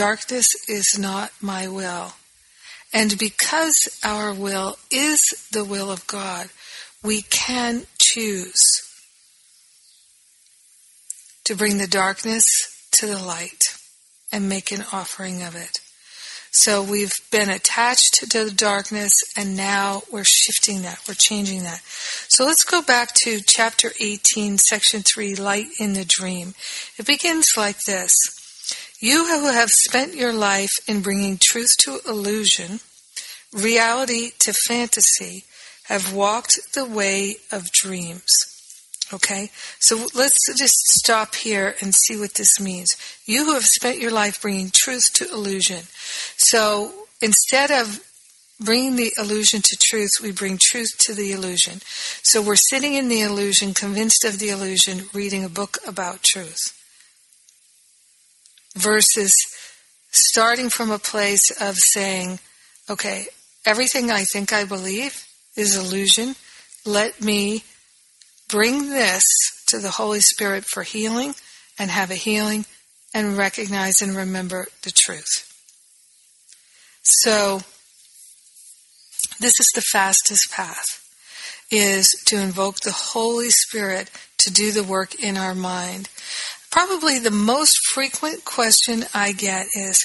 Darkness 0.00 0.54
is 0.66 0.98
not 0.98 1.30
my 1.42 1.68
will. 1.68 2.14
And 2.90 3.18
because 3.18 3.86
our 4.02 4.32
will 4.32 4.78
is 4.90 5.22
the 5.52 5.62
will 5.62 5.92
of 5.92 6.06
God, 6.06 6.48
we 7.04 7.20
can 7.20 7.82
choose 7.98 8.66
to 11.44 11.54
bring 11.54 11.76
the 11.76 11.86
darkness 11.86 12.46
to 12.92 13.06
the 13.08 13.22
light 13.22 13.62
and 14.32 14.48
make 14.48 14.72
an 14.72 14.86
offering 14.90 15.42
of 15.42 15.54
it. 15.54 15.80
So 16.50 16.82
we've 16.82 17.12
been 17.30 17.50
attached 17.50 18.14
to 18.30 18.44
the 18.46 18.50
darkness 18.50 19.12
and 19.36 19.54
now 19.54 20.00
we're 20.10 20.24
shifting 20.24 20.80
that, 20.80 21.02
we're 21.06 21.12
changing 21.12 21.64
that. 21.64 21.82
So 21.84 22.46
let's 22.46 22.64
go 22.64 22.80
back 22.80 23.10
to 23.24 23.42
chapter 23.46 23.90
18, 24.00 24.56
section 24.56 25.02
3, 25.02 25.34
Light 25.34 25.66
in 25.78 25.92
the 25.92 26.06
Dream. 26.06 26.54
It 26.96 27.04
begins 27.04 27.48
like 27.54 27.84
this. 27.84 28.39
You 29.02 29.24
who 29.24 29.50
have 29.50 29.70
spent 29.70 30.14
your 30.14 30.34
life 30.34 30.72
in 30.86 31.00
bringing 31.00 31.38
truth 31.38 31.74
to 31.78 32.00
illusion, 32.06 32.80
reality 33.50 34.32
to 34.40 34.52
fantasy, 34.52 35.44
have 35.84 36.12
walked 36.12 36.74
the 36.74 36.84
way 36.84 37.36
of 37.50 37.72
dreams. 37.72 38.30
Okay? 39.10 39.50
So 39.78 40.06
let's 40.14 40.36
just 40.54 40.76
stop 40.88 41.34
here 41.34 41.76
and 41.80 41.94
see 41.94 42.14
what 42.20 42.34
this 42.34 42.60
means. 42.60 42.94
You 43.24 43.46
who 43.46 43.54
have 43.54 43.64
spent 43.64 43.98
your 44.00 44.12
life 44.12 44.42
bringing 44.42 44.70
truth 44.70 45.14
to 45.14 45.32
illusion. 45.32 45.84
So 46.36 46.92
instead 47.22 47.70
of 47.70 48.00
bringing 48.60 48.96
the 48.96 49.14
illusion 49.16 49.62
to 49.62 49.78
truth, 49.80 50.10
we 50.22 50.30
bring 50.30 50.58
truth 50.60 50.98
to 51.06 51.14
the 51.14 51.32
illusion. 51.32 51.80
So 52.22 52.42
we're 52.42 52.56
sitting 52.56 52.92
in 52.92 53.08
the 53.08 53.22
illusion, 53.22 53.72
convinced 53.72 54.26
of 54.26 54.38
the 54.38 54.50
illusion, 54.50 55.06
reading 55.14 55.42
a 55.42 55.48
book 55.48 55.78
about 55.86 56.22
truth 56.22 56.76
versus 58.76 59.36
starting 60.10 60.68
from 60.68 60.90
a 60.90 60.98
place 60.98 61.50
of 61.60 61.76
saying, 61.76 62.38
okay, 62.88 63.26
everything 63.64 64.10
I 64.10 64.24
think 64.24 64.52
I 64.52 64.64
believe 64.64 65.26
is 65.56 65.76
illusion. 65.76 66.34
Let 66.84 67.20
me 67.20 67.64
bring 68.48 68.90
this 68.90 69.26
to 69.68 69.78
the 69.78 69.90
Holy 69.90 70.20
Spirit 70.20 70.64
for 70.64 70.82
healing 70.82 71.34
and 71.78 71.90
have 71.90 72.10
a 72.10 72.16
healing 72.16 72.64
and 73.14 73.36
recognize 73.36 74.02
and 74.02 74.16
remember 74.16 74.66
the 74.82 74.90
truth. 74.90 75.46
So, 77.02 77.62
this 79.40 79.58
is 79.58 79.70
the 79.74 79.80
fastest 79.80 80.52
path 80.52 81.00
is 81.70 82.08
to 82.26 82.36
invoke 82.36 82.80
the 82.80 82.92
Holy 82.92 83.50
Spirit 83.50 84.10
to 84.38 84.52
do 84.52 84.72
the 84.72 84.84
work 84.84 85.14
in 85.22 85.36
our 85.36 85.54
mind 85.54 86.08
Probably 86.70 87.18
the 87.18 87.30
most 87.30 87.78
frequent 87.92 88.44
question 88.44 89.04
I 89.12 89.32
get 89.32 89.66
is, 89.74 90.00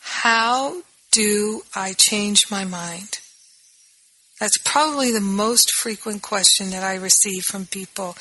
how 0.00 0.82
do 1.12 1.62
I 1.74 1.92
change 1.94 2.50
my 2.50 2.64
mind? 2.64 3.18
That's 4.38 4.58
probably 4.64 5.12
the 5.12 5.20
most 5.20 5.70
frequent 5.70 6.22
question 6.22 6.70
that 6.70 6.82
I 6.82 6.94
receive 6.94 7.42
from 7.44 7.66
people 7.66 8.16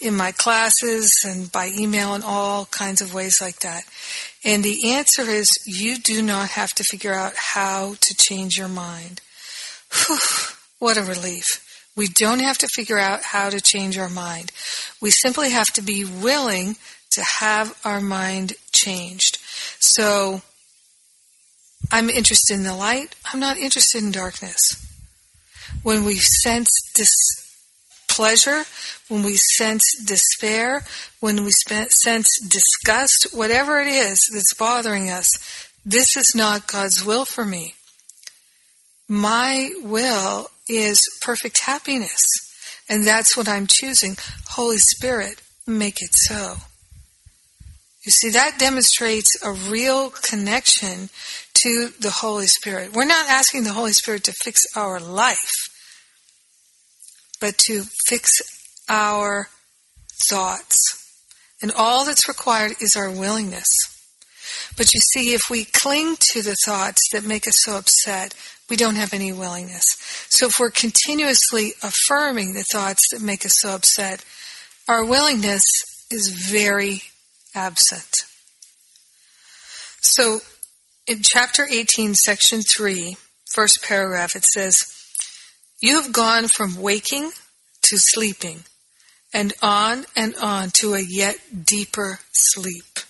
in 0.00 0.16
my 0.16 0.30
classes 0.30 1.12
and 1.26 1.50
by 1.50 1.72
email 1.76 2.14
and 2.14 2.22
all 2.22 2.66
kinds 2.66 3.00
of 3.00 3.12
ways 3.12 3.40
like 3.40 3.58
that. 3.60 3.82
And 4.44 4.62
the 4.62 4.92
answer 4.92 5.22
is 5.22 5.52
you 5.66 5.98
do 5.98 6.22
not 6.22 6.50
have 6.50 6.70
to 6.74 6.84
figure 6.84 7.12
out 7.12 7.32
how 7.36 7.94
to 8.00 8.14
change 8.16 8.56
your 8.56 8.68
mind. 8.68 9.20
Whew, 10.06 10.18
what 10.78 10.96
a 10.96 11.02
relief. 11.02 11.44
We 11.96 12.06
don't 12.06 12.40
have 12.40 12.58
to 12.58 12.68
figure 12.68 12.98
out 12.98 13.22
how 13.22 13.50
to 13.50 13.60
change 13.60 13.98
our 13.98 14.08
mind. 14.08 14.52
We 15.00 15.10
simply 15.10 15.50
have 15.50 15.72
to 15.74 15.82
be 15.82 16.04
willing 16.04 16.76
to 17.14 17.22
have 17.22 17.78
our 17.84 18.00
mind 18.00 18.54
changed. 18.72 19.38
So, 19.80 20.42
I'm 21.90 22.10
interested 22.10 22.54
in 22.54 22.64
the 22.64 22.76
light. 22.76 23.14
I'm 23.32 23.40
not 23.40 23.56
interested 23.56 24.02
in 24.02 24.10
darkness. 24.10 24.80
When 25.82 26.04
we 26.04 26.16
sense 26.16 26.70
displeasure, 26.94 28.64
when 29.08 29.22
we 29.22 29.36
sense 29.36 29.84
despair, 30.04 30.84
when 31.20 31.44
we 31.44 31.50
sense 31.50 32.30
disgust, 32.48 33.28
whatever 33.32 33.80
it 33.80 33.88
is 33.88 34.28
that's 34.32 34.54
bothering 34.54 35.10
us, 35.10 35.28
this 35.84 36.16
is 36.16 36.34
not 36.34 36.66
God's 36.66 37.04
will 37.04 37.24
for 37.24 37.44
me. 37.44 37.74
My 39.08 39.70
will 39.82 40.50
is 40.68 41.02
perfect 41.20 41.60
happiness. 41.60 42.24
And 42.88 43.06
that's 43.06 43.36
what 43.36 43.48
I'm 43.48 43.66
choosing. 43.66 44.16
Holy 44.50 44.78
Spirit, 44.78 45.40
make 45.66 46.00
it 46.02 46.10
so. 46.12 46.56
You 48.04 48.12
see, 48.12 48.30
that 48.30 48.58
demonstrates 48.58 49.30
a 49.42 49.52
real 49.52 50.10
connection 50.10 51.08
to 51.62 51.88
the 51.98 52.10
Holy 52.10 52.46
Spirit. 52.46 52.92
We're 52.92 53.06
not 53.06 53.28
asking 53.28 53.64
the 53.64 53.72
Holy 53.72 53.92
Spirit 53.92 54.24
to 54.24 54.32
fix 54.32 54.62
our 54.76 55.00
life, 55.00 55.70
but 57.40 57.56
to 57.66 57.84
fix 58.06 58.42
our 58.88 59.48
thoughts. 60.28 60.80
And 61.62 61.72
all 61.72 62.04
that's 62.04 62.28
required 62.28 62.72
is 62.80 62.94
our 62.94 63.10
willingness. 63.10 63.68
But 64.76 64.92
you 64.92 65.00
see, 65.00 65.32
if 65.32 65.42
we 65.50 65.64
cling 65.64 66.16
to 66.32 66.42
the 66.42 66.56
thoughts 66.66 67.00
that 67.12 67.24
make 67.24 67.48
us 67.48 67.62
so 67.62 67.78
upset, 67.78 68.34
we 68.68 68.76
don't 68.76 68.96
have 68.96 69.14
any 69.14 69.32
willingness. 69.32 69.84
So 70.28 70.48
if 70.48 70.54
we're 70.60 70.70
continuously 70.70 71.72
affirming 71.82 72.52
the 72.52 72.64
thoughts 72.70 73.02
that 73.12 73.22
make 73.22 73.46
us 73.46 73.56
so 73.60 73.74
upset, 73.74 74.24
our 74.88 75.04
willingness 75.04 75.64
is 76.10 76.28
very 76.50 77.02
absent. 77.54 78.24
So 80.00 80.40
in 81.06 81.20
chapter 81.22 81.66
18, 81.70 82.14
section 82.14 82.62
3, 82.62 83.16
first 83.52 83.84
paragraph, 83.84 84.36
it 84.36 84.44
says, 84.44 84.78
You 85.80 86.00
have 86.00 86.12
gone 86.12 86.48
from 86.48 86.80
waking 86.80 87.30
to 87.82 87.98
sleeping, 87.98 88.64
and 89.32 89.52
on 89.62 90.06
and 90.16 90.34
on 90.36 90.70
to 90.80 90.94
a 90.94 91.00
yet 91.00 91.36
deeper 91.64 92.20
sleep. 92.32 93.00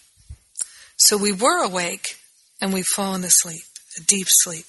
So 0.97 1.17
we 1.17 1.33
were 1.33 1.63
awake, 1.63 2.17
and 2.61 2.73
we've 2.73 2.85
fallen 2.85 3.25
asleep, 3.25 3.63
a 3.97 4.01
deep 4.01 4.29
sleep. 4.29 4.67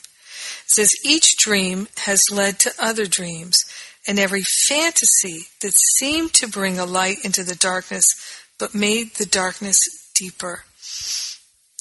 It 0.65 0.71
says, 0.71 0.91
Each 1.03 1.37
dream 1.37 1.87
has 2.05 2.23
led 2.31 2.59
to 2.59 2.73
other 2.79 3.05
dreams, 3.05 3.57
and 4.07 4.19
every 4.19 4.43
fantasy 4.67 5.47
that 5.61 5.73
seemed 5.73 6.33
to 6.33 6.47
bring 6.47 6.77
a 6.77 6.85
light 6.85 7.23
into 7.23 7.43
the 7.43 7.55
darkness 7.55 8.07
but 8.59 8.75
made 8.75 9.15
the 9.15 9.25
darkness 9.25 9.79
deeper. 10.15 10.63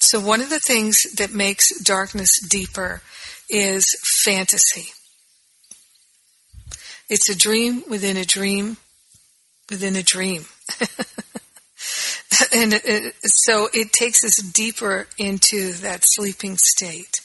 So, 0.00 0.20
one 0.20 0.40
of 0.40 0.50
the 0.50 0.60
things 0.60 1.02
that 1.16 1.32
makes 1.32 1.80
darkness 1.82 2.32
deeper 2.48 3.02
is 3.48 3.86
fantasy. 4.24 4.92
It's 7.08 7.28
a 7.28 7.36
dream 7.36 7.82
within 7.88 8.16
a 8.16 8.24
dream 8.24 8.78
within 9.70 9.96
a 9.96 10.02
dream. 10.02 10.46
and 12.52 12.74
it, 12.74 13.14
so 13.24 13.68
it 13.72 13.92
takes 13.92 14.24
us 14.24 14.36
deeper 14.36 15.06
into 15.18 15.72
that 15.74 16.00
sleeping 16.02 16.56
state. 16.56 17.20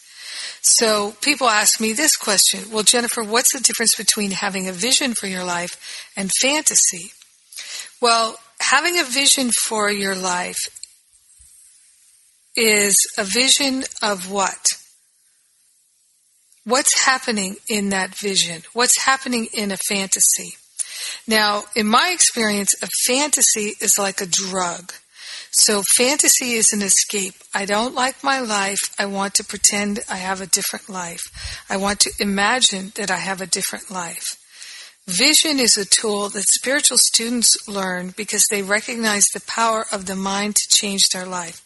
So 0.61 1.15
people 1.21 1.49
ask 1.49 1.79
me 1.79 1.93
this 1.93 2.15
question 2.15 2.71
Well, 2.71 2.83
Jennifer, 2.83 3.23
what's 3.23 3.53
the 3.53 3.63
difference 3.63 3.95
between 3.95 4.31
having 4.31 4.67
a 4.67 4.73
vision 4.73 5.13
for 5.13 5.27
your 5.27 5.43
life 5.43 6.11
and 6.15 6.31
fantasy? 6.39 7.11
Well, 8.01 8.39
having 8.59 8.99
a 8.99 9.03
vision 9.03 9.51
for 9.65 9.89
your 9.89 10.15
life 10.15 10.57
is 12.55 12.95
a 13.17 13.23
vision 13.23 13.83
of 14.01 14.31
what? 14.31 14.67
What's 16.65 17.05
happening 17.05 17.55
in 17.69 17.89
that 17.89 18.15
vision? 18.15 18.63
What's 18.73 19.03
happening 19.03 19.47
in 19.53 19.71
a 19.71 19.77
fantasy? 19.77 20.55
Now, 21.27 21.63
in 21.75 21.87
my 21.87 22.11
experience, 22.13 22.75
a 22.81 22.87
fantasy 23.07 23.73
is 23.81 23.97
like 23.97 24.21
a 24.21 24.25
drug. 24.25 24.93
So 25.51 25.81
fantasy 25.81 26.53
is 26.53 26.71
an 26.71 26.81
escape. 26.81 27.35
I 27.53 27.65
don't 27.65 27.95
like 27.95 28.23
my 28.23 28.39
life. 28.39 28.79
I 28.99 29.07
want 29.07 29.33
to 29.35 29.43
pretend 29.43 29.99
I 30.09 30.17
have 30.17 30.41
a 30.41 30.47
different 30.47 30.89
life. 30.89 31.21
I 31.69 31.77
want 31.77 32.01
to 32.01 32.11
imagine 32.19 32.91
that 32.95 33.09
I 33.09 33.17
have 33.17 33.41
a 33.41 33.47
different 33.47 33.89
life. 33.89 34.38
Vision 35.09 35.59
is 35.59 35.75
a 35.75 35.85
tool 35.85 36.29
that 36.29 36.47
spiritual 36.47 36.99
students 36.99 37.67
learn 37.67 38.13
because 38.15 38.45
they 38.45 38.61
recognize 38.61 39.25
the 39.25 39.41
power 39.41 39.87
of 39.91 40.05
the 40.05 40.15
mind 40.15 40.55
to 40.55 40.69
change 40.69 41.09
their 41.09 41.25
life. 41.25 41.63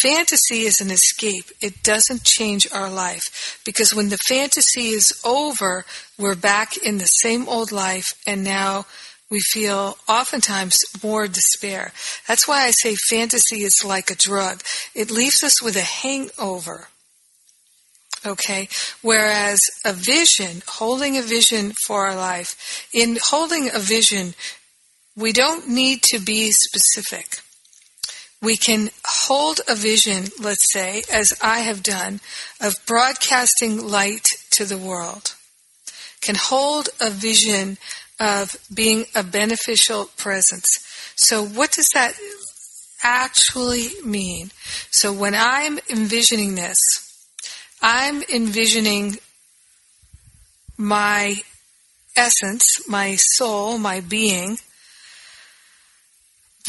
Fantasy 0.00 0.60
is 0.60 0.80
an 0.80 0.92
escape. 0.92 1.46
It 1.60 1.82
doesn't 1.82 2.22
change 2.22 2.70
our 2.72 2.88
life 2.88 3.60
because 3.64 3.92
when 3.92 4.10
the 4.10 4.16
fantasy 4.28 4.90
is 4.90 5.12
over, 5.24 5.86
we're 6.16 6.36
back 6.36 6.76
in 6.76 6.98
the 6.98 7.06
same 7.06 7.48
old 7.48 7.72
life 7.72 8.12
and 8.28 8.44
now 8.44 8.86
we 9.28 9.40
feel 9.40 9.98
oftentimes 10.08 10.78
more 11.02 11.26
despair. 11.26 11.92
That's 12.28 12.46
why 12.46 12.62
I 12.62 12.70
say 12.70 12.94
fantasy 13.10 13.64
is 13.64 13.84
like 13.84 14.08
a 14.08 14.14
drug. 14.14 14.62
It 14.94 15.10
leaves 15.10 15.42
us 15.42 15.60
with 15.60 15.74
a 15.74 15.80
hangover. 15.80 16.86
Okay. 18.28 18.68
Whereas 19.02 19.62
a 19.84 19.92
vision, 19.92 20.62
holding 20.66 21.16
a 21.16 21.22
vision 21.22 21.72
for 21.86 22.06
our 22.06 22.14
life, 22.16 22.86
in 22.92 23.18
holding 23.30 23.70
a 23.74 23.78
vision, 23.78 24.34
we 25.16 25.32
don't 25.32 25.68
need 25.68 26.02
to 26.02 26.18
be 26.18 26.50
specific. 26.52 27.40
We 28.40 28.56
can 28.56 28.90
hold 29.04 29.60
a 29.66 29.74
vision, 29.74 30.26
let's 30.40 30.72
say, 30.72 31.02
as 31.12 31.36
I 31.42 31.60
have 31.60 31.82
done, 31.82 32.20
of 32.60 32.76
broadcasting 32.86 33.84
light 33.84 34.26
to 34.50 34.64
the 34.64 34.78
world. 34.78 35.34
Can 36.20 36.36
hold 36.36 36.88
a 37.00 37.10
vision 37.10 37.78
of 38.20 38.56
being 38.72 39.06
a 39.14 39.22
beneficial 39.22 40.10
presence. 40.16 40.68
So 41.16 41.44
what 41.44 41.72
does 41.72 41.88
that 41.94 42.14
actually 43.02 43.88
mean? 44.04 44.50
So 44.90 45.12
when 45.12 45.34
I'm 45.34 45.78
envisioning 45.88 46.54
this, 46.54 46.78
I'm 47.80 48.22
envisioning 48.22 49.18
my 50.76 51.36
essence, 52.16 52.88
my 52.88 53.16
soul, 53.16 53.78
my 53.78 54.00
being, 54.00 54.58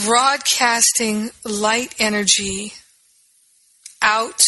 broadcasting 0.05 1.31
light 1.43 1.95
energy 1.99 2.73
out 4.01 4.41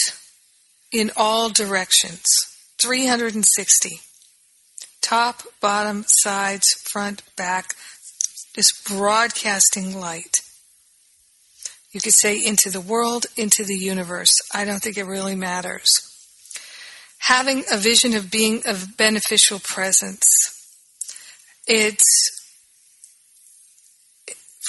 in 0.92 1.12
all 1.18 1.50
directions 1.50 2.24
360 2.82 4.00
top, 5.02 5.44
bottom, 5.60 6.06
sides, 6.08 6.74
front, 6.90 7.22
back, 7.36 7.76
just 8.56 8.88
broadcasting 8.88 10.00
light. 10.00 10.38
You 11.92 12.00
could 12.00 12.14
say 12.14 12.38
into 12.38 12.70
the 12.70 12.80
world, 12.80 13.26
into 13.36 13.66
the 13.66 13.76
universe. 13.76 14.34
I 14.54 14.64
don't 14.64 14.82
think 14.82 14.98
it 14.98 15.04
really 15.04 15.36
matters 15.36 16.11
having 17.22 17.64
a 17.72 17.78
vision 17.78 18.16
of 18.16 18.32
being 18.32 18.62
of 18.66 18.98
beneficial 18.98 19.60
presence. 19.60 20.28
It's, 21.68 22.06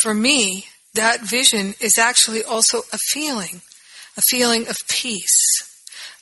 for 0.03 0.15
me, 0.15 0.67
that 0.95 1.23
vision 1.23 1.75
is 1.81 1.97
actually 1.97 2.45
also 2.45 2.83
a 2.93 2.99
feeling, 3.13 3.63
a 4.17 4.21
feeling 4.21 4.69
of 4.69 4.77
peace, 4.89 5.41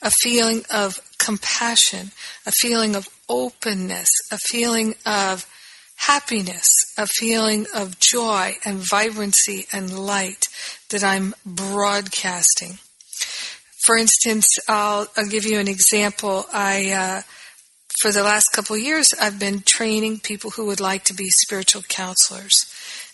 a 0.01 0.11
feeling 0.21 0.63
of 0.73 0.99
compassion, 1.17 2.11
a 2.45 2.51
feeling 2.51 2.95
of 2.95 3.09
openness, 3.27 4.09
a 4.31 4.37
feeling 4.49 4.95
of 5.05 5.45
happiness, 5.97 6.73
a 6.97 7.05
feeling 7.05 7.67
of 7.75 7.99
joy 7.99 8.55
and 8.65 8.79
vibrancy 8.89 9.67
and 9.71 9.99
light 9.99 10.45
that 10.89 11.03
I'm 11.03 11.35
broadcasting. 11.45 12.79
For 13.85 13.97
instance, 13.97 14.47
I'll, 14.67 15.07
I'll 15.17 15.27
give 15.27 15.45
you 15.45 15.59
an 15.59 15.67
example. 15.67 16.45
I, 16.53 16.91
uh, 16.91 17.21
for 18.01 18.11
the 18.11 18.23
last 18.23 18.49
couple 18.53 18.75
of 18.75 18.81
years, 18.81 19.13
I've 19.19 19.39
been 19.39 19.63
training 19.65 20.19
people 20.19 20.51
who 20.51 20.65
would 20.67 20.79
like 20.79 21.03
to 21.05 21.13
be 21.13 21.29
spiritual 21.29 21.81
counselors. 21.83 22.57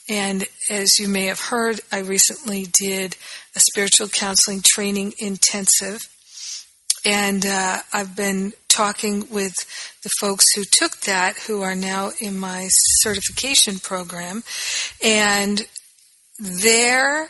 And 0.09 0.45
as 0.69 0.99
you 0.99 1.07
may 1.07 1.25
have 1.25 1.39
heard, 1.39 1.81
I 1.91 1.99
recently 1.99 2.65
did 2.71 3.15
a 3.55 3.59
spiritual 3.59 4.07
counseling 4.07 4.61
training 4.63 5.13
intensive. 5.19 6.07
And 7.05 7.45
uh, 7.45 7.79
I've 7.93 8.15
been 8.15 8.53
talking 8.67 9.27
with 9.29 9.55
the 10.03 10.09
folks 10.19 10.53
who 10.53 10.63
took 10.63 11.01
that, 11.01 11.37
who 11.47 11.61
are 11.61 11.75
now 11.75 12.11
in 12.19 12.37
my 12.37 12.67
certification 12.69 13.79
program. 13.79 14.43
And 15.03 15.65
their 16.39 17.29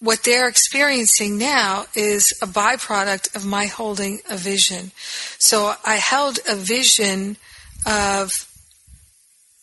what 0.00 0.22
they're 0.22 0.48
experiencing 0.48 1.38
now 1.38 1.86
is 1.94 2.32
a 2.40 2.46
byproduct 2.46 3.34
of 3.34 3.44
my 3.44 3.66
holding 3.66 4.20
a 4.30 4.36
vision. 4.36 4.92
So 5.38 5.74
I 5.84 5.96
held 5.96 6.38
a 6.48 6.54
vision 6.54 7.36
of 7.84 8.30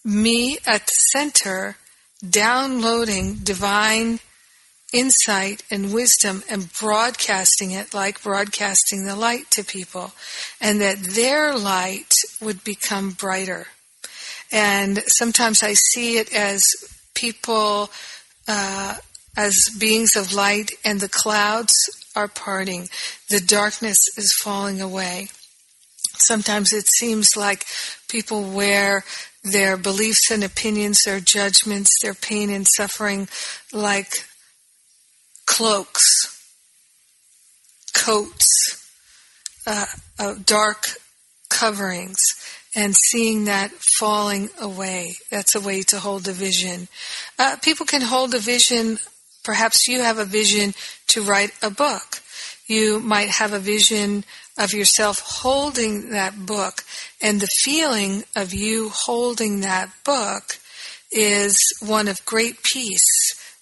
me 0.04 0.58
at 0.66 0.86
the 0.86 1.02
center 1.12 1.78
downloading 2.28 3.36
divine 3.44 4.20
insight 4.94 5.64
and 5.72 5.94
wisdom 5.94 6.44
and 6.50 6.72
broadcasting 6.74 7.72
it 7.72 7.94
like 7.94 8.22
broadcasting 8.22 9.06
the 9.06 9.16
light 9.16 9.50
to 9.52 9.64
people 9.64 10.14
and 10.62 10.80
that 10.80 10.98
their 11.00 11.58
light 11.58 12.14
would 12.42 12.64
become 12.64 13.12
brighter. 13.12 13.68
And 14.52 15.04
sometimes 15.08 15.64
I 15.64 15.74
see 15.74 16.18
it 16.18 16.34
as 16.34 16.64
people 17.14 17.90
uh, 18.48 18.96
as 19.38 19.70
beings 19.78 20.16
of 20.16 20.34
light 20.34 20.72
and 20.84 21.00
the 21.00 21.10
clouds 21.10 21.76
are 22.16 22.28
parting, 22.28 22.88
the 23.30 23.40
darkness 23.40 24.06
is 24.18 24.32
falling 24.42 24.82
away. 24.82 25.28
Sometimes 26.18 26.72
it 26.72 26.88
seems 26.88 27.36
like 27.36 27.66
people 28.08 28.44
wear 28.44 29.04
their 29.44 29.78
beliefs 29.78 30.32
and 30.32 30.44
opinions, 30.44 31.02
their 31.04 31.20
judgments, 31.20 31.92
their 32.02 32.14
pain 32.14 32.50
and 32.50 32.68
suffering 32.68 33.28
like 33.74 34.26
cloaks, 35.46 36.10
coats, 37.94 38.82
uh, 39.68 39.86
uh, 40.20 40.36
dark 40.46 40.86
coverings 41.50 42.18
and 42.76 42.96
seeing 42.96 43.46
that 43.46 43.72
falling 43.72 44.50
away. 44.60 45.16
That's 45.32 45.56
a 45.56 45.62
way 45.62 45.82
to 45.84 46.00
hold 46.00 46.28
a 46.28 46.34
vision. 46.34 46.88
Uh, 47.40 47.56
people 47.62 47.86
can 47.86 48.02
hold 48.02 48.36
a 48.36 48.40
vision 48.40 49.00
Perhaps 49.46 49.88
you 49.88 50.02
have 50.02 50.18
a 50.18 50.26
vision 50.26 50.74
to 51.08 51.22
write 51.22 51.52
a 51.62 51.70
book. 51.70 52.22
You 52.68 53.00
might 53.00 53.30
have 53.30 53.54
a 53.54 53.60
vision 53.60 54.26
of 54.58 54.74
yourself 54.74 55.20
holding 55.20 56.10
that 56.10 56.46
book, 56.46 56.84
and 57.22 57.40
the 57.40 57.50
feeling 57.62 58.24
of 58.36 58.54
you 58.54 58.90
holding 58.90 59.62
that 59.62 59.90
book 60.04 60.58
is 61.12 61.58
one 61.80 62.08
of 62.08 62.26
great 62.26 62.64
peace 62.64 63.06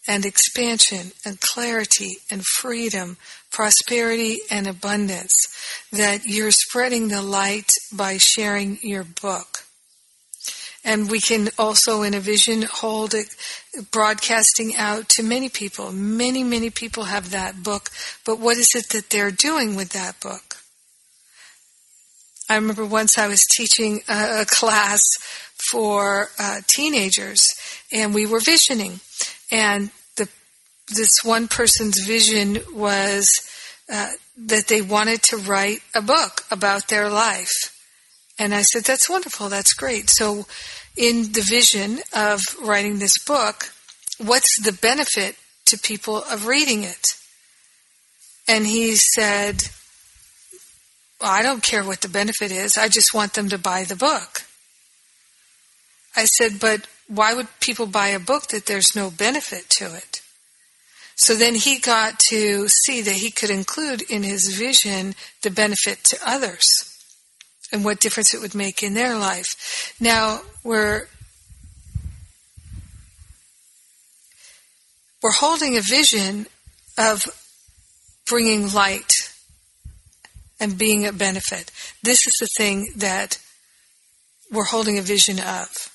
and 0.08 0.26
expansion 0.26 1.12
and 1.26 1.40
clarity 1.40 2.18
and 2.32 2.46
freedom, 2.46 3.18
prosperity 3.52 4.40
and 4.50 4.68
abundance, 4.68 5.36
that 5.92 6.26
you're 6.26 6.52
spreading 6.52 7.10
the 7.10 7.22
light 7.22 7.72
by 7.92 8.18
sharing 8.18 8.78
your 8.82 9.04
book. 9.04 9.66
And 10.84 11.10
we 11.10 11.22
can 11.22 11.50
also, 11.58 12.02
in 12.02 12.14
a 12.14 12.20
vision, 12.20 12.64
hold 12.64 13.14
it 13.14 13.36
broadcasting 13.92 14.76
out 14.76 15.08
to 15.10 15.24
many 15.24 15.48
people. 15.48 15.92
Many, 15.94 16.44
many 16.44 16.70
people 16.70 17.06
have 17.06 17.32
that 17.32 17.64
book, 17.64 17.90
but 18.26 18.40
what 18.40 18.58
is 18.58 18.70
it 18.76 18.90
that 18.90 19.10
they're 19.10 19.32
doing 19.32 19.76
with 19.76 19.90
that 19.90 20.20
book? 20.20 20.58
I 22.50 22.56
remember 22.56 22.86
once 22.86 23.18
I 23.18 23.28
was 23.28 23.46
teaching 23.46 24.02
a, 24.10 24.46
class 24.46 25.02
for 25.72 26.30
uh, 26.38 26.60
teenagers, 26.68 27.48
and 27.92 28.14
we 28.14 28.26
were 28.26 28.42
visioning, 28.42 29.00
and 29.52 29.92
the 30.18 30.28
this 30.90 31.24
one 31.24 31.48
person's 31.48 32.06
vision 32.06 32.60
was 32.74 33.32
uh, 33.92 34.12
that 34.38 34.68
they 34.68 34.82
wanted 34.82 35.24
to 35.24 35.38
write 35.38 35.80
a 35.96 36.02
book 36.02 36.42
about 36.52 36.90
their 36.90 37.10
life. 37.10 37.73
And 38.40 38.54
I 38.54 38.64
said, 38.64 38.84
That's 38.84 39.10
wonderful, 39.10 39.50
that's 39.50 39.74
great. 39.74 40.10
So 40.10 40.46
in 40.96 41.32
the 41.32 41.46
vision 41.48 42.00
of 42.16 42.42
writing 42.62 43.00
this 43.00 43.24
book, 43.24 43.72
what's 44.18 44.62
the 44.64 44.74
benefit 44.74 45.36
to 45.66 45.78
people 45.78 46.18
of 46.18 46.46
reading 46.46 46.84
it? 46.84 47.08
And 48.48 48.66
he 48.66 48.96
said, 48.96 49.64
well, 51.22 51.32
I 51.32 51.42
don't 51.42 51.64
care 51.64 51.84
what 51.84 52.02
the 52.02 52.10
benefit 52.10 52.52
is. 52.52 52.78
I 52.78 52.90
just 52.90 53.14
want 53.14 53.34
them 53.34 53.50
to 53.50 53.58
buy 53.58 53.86
the 53.86 53.96
book. 53.96 54.44
I 56.16 56.26
said, 56.26 56.60
but 56.60 56.86
why 57.08 57.34
would 57.34 57.48
people 57.60 57.88
buy 57.88 58.10
a 58.10 58.20
book 58.20 58.48
that 58.48 58.66
there's 58.66 58.96
no 58.96 59.10
benefit 59.10 59.70
to 59.78 59.96
it? 59.96 60.22
So 61.16 61.36
then 61.36 61.56
he 61.56 61.80
got 61.80 62.20
to 62.30 62.68
see 62.68 63.02
that 63.02 63.16
he 63.16 63.32
could 63.32 63.50
include 63.50 64.02
in 64.02 64.24
his 64.24 64.54
vision 64.54 65.16
the 65.42 65.52
benefit 65.52 66.04
to 66.06 66.20
others 66.26 66.93
and 67.74 67.84
what 67.84 68.00
difference 68.00 68.34
it 68.34 68.40
would 68.40 68.56
make 68.56 68.84
in 68.84 68.94
their 68.94 69.18
life. 69.18 69.94
Now, 70.00 70.42
we're 70.64 71.08
we're 75.22 75.32
holding 75.32 75.76
a 75.76 75.82
vision 75.82 76.46
of 76.98 77.24
bringing 78.28 78.72
light 78.72 79.12
and 80.60 80.78
being 80.78 81.06
a 81.06 81.12
benefit. 81.12 81.72
This 82.04 82.28
is 82.28 82.34
the 82.40 82.48
thing 82.58 82.94
that 82.98 83.40
we're 84.52 84.66
holding 84.66 84.98
a 84.98 85.02
vision 85.02 85.40
of. 85.40 85.90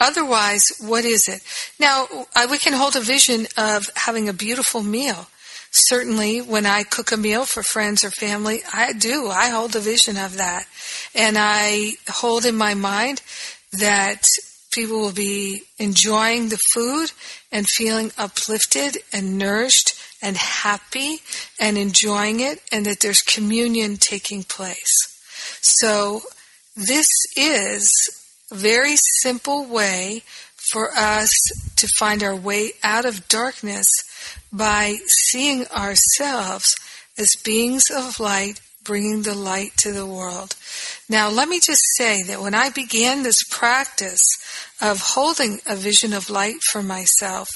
Otherwise, 0.00 0.70
what 0.80 1.04
is 1.04 1.28
it? 1.28 1.40
Now, 1.80 2.06
I, 2.34 2.46
we 2.46 2.58
can 2.58 2.74
hold 2.74 2.94
a 2.94 3.00
vision 3.00 3.46
of 3.56 3.90
having 3.96 4.28
a 4.28 4.32
beautiful 4.32 4.82
meal. 4.82 5.28
Certainly, 5.76 6.40
when 6.40 6.66
I 6.66 6.84
cook 6.84 7.10
a 7.10 7.16
meal 7.16 7.44
for 7.44 7.64
friends 7.64 8.04
or 8.04 8.10
family, 8.12 8.62
I 8.72 8.92
do. 8.92 9.26
I 9.28 9.48
hold 9.48 9.74
a 9.74 9.80
vision 9.80 10.16
of 10.16 10.36
that. 10.36 10.66
And 11.16 11.36
I 11.36 11.94
hold 12.08 12.44
in 12.44 12.54
my 12.54 12.74
mind 12.74 13.22
that 13.72 14.22
people 14.70 15.00
will 15.00 15.12
be 15.12 15.62
enjoying 15.78 16.48
the 16.48 16.60
food 16.72 17.10
and 17.50 17.68
feeling 17.68 18.12
uplifted 18.16 18.98
and 19.12 19.36
nourished 19.36 19.94
and 20.22 20.36
happy 20.36 21.18
and 21.58 21.76
enjoying 21.76 22.38
it, 22.38 22.62
and 22.70 22.86
that 22.86 23.00
there's 23.00 23.20
communion 23.20 23.96
taking 23.96 24.44
place. 24.44 24.94
So, 25.60 26.22
this 26.76 27.08
is 27.36 27.92
a 28.52 28.54
very 28.54 28.94
simple 28.96 29.66
way 29.66 30.22
for 30.56 30.92
us 30.96 31.32
to 31.74 31.88
find 31.98 32.22
our 32.22 32.36
way 32.36 32.72
out 32.84 33.04
of 33.04 33.26
darkness 33.26 33.88
by 34.52 34.96
seeing 35.06 35.66
ourselves 35.68 36.74
as 37.18 37.36
beings 37.42 37.90
of 37.90 38.20
light 38.20 38.60
bringing 38.84 39.22
the 39.22 39.34
light 39.34 39.72
to 39.78 39.92
the 39.92 40.06
world. 40.06 40.54
Now, 41.08 41.30
let 41.30 41.48
me 41.48 41.58
just 41.58 41.82
say 41.96 42.22
that 42.24 42.40
when 42.40 42.54
I 42.54 42.70
began 42.70 43.22
this 43.22 43.42
practice 43.50 44.26
of 44.80 45.00
holding 45.00 45.60
a 45.66 45.74
vision 45.74 46.12
of 46.12 46.30
light 46.30 46.62
for 46.62 46.82
myself 46.82 47.48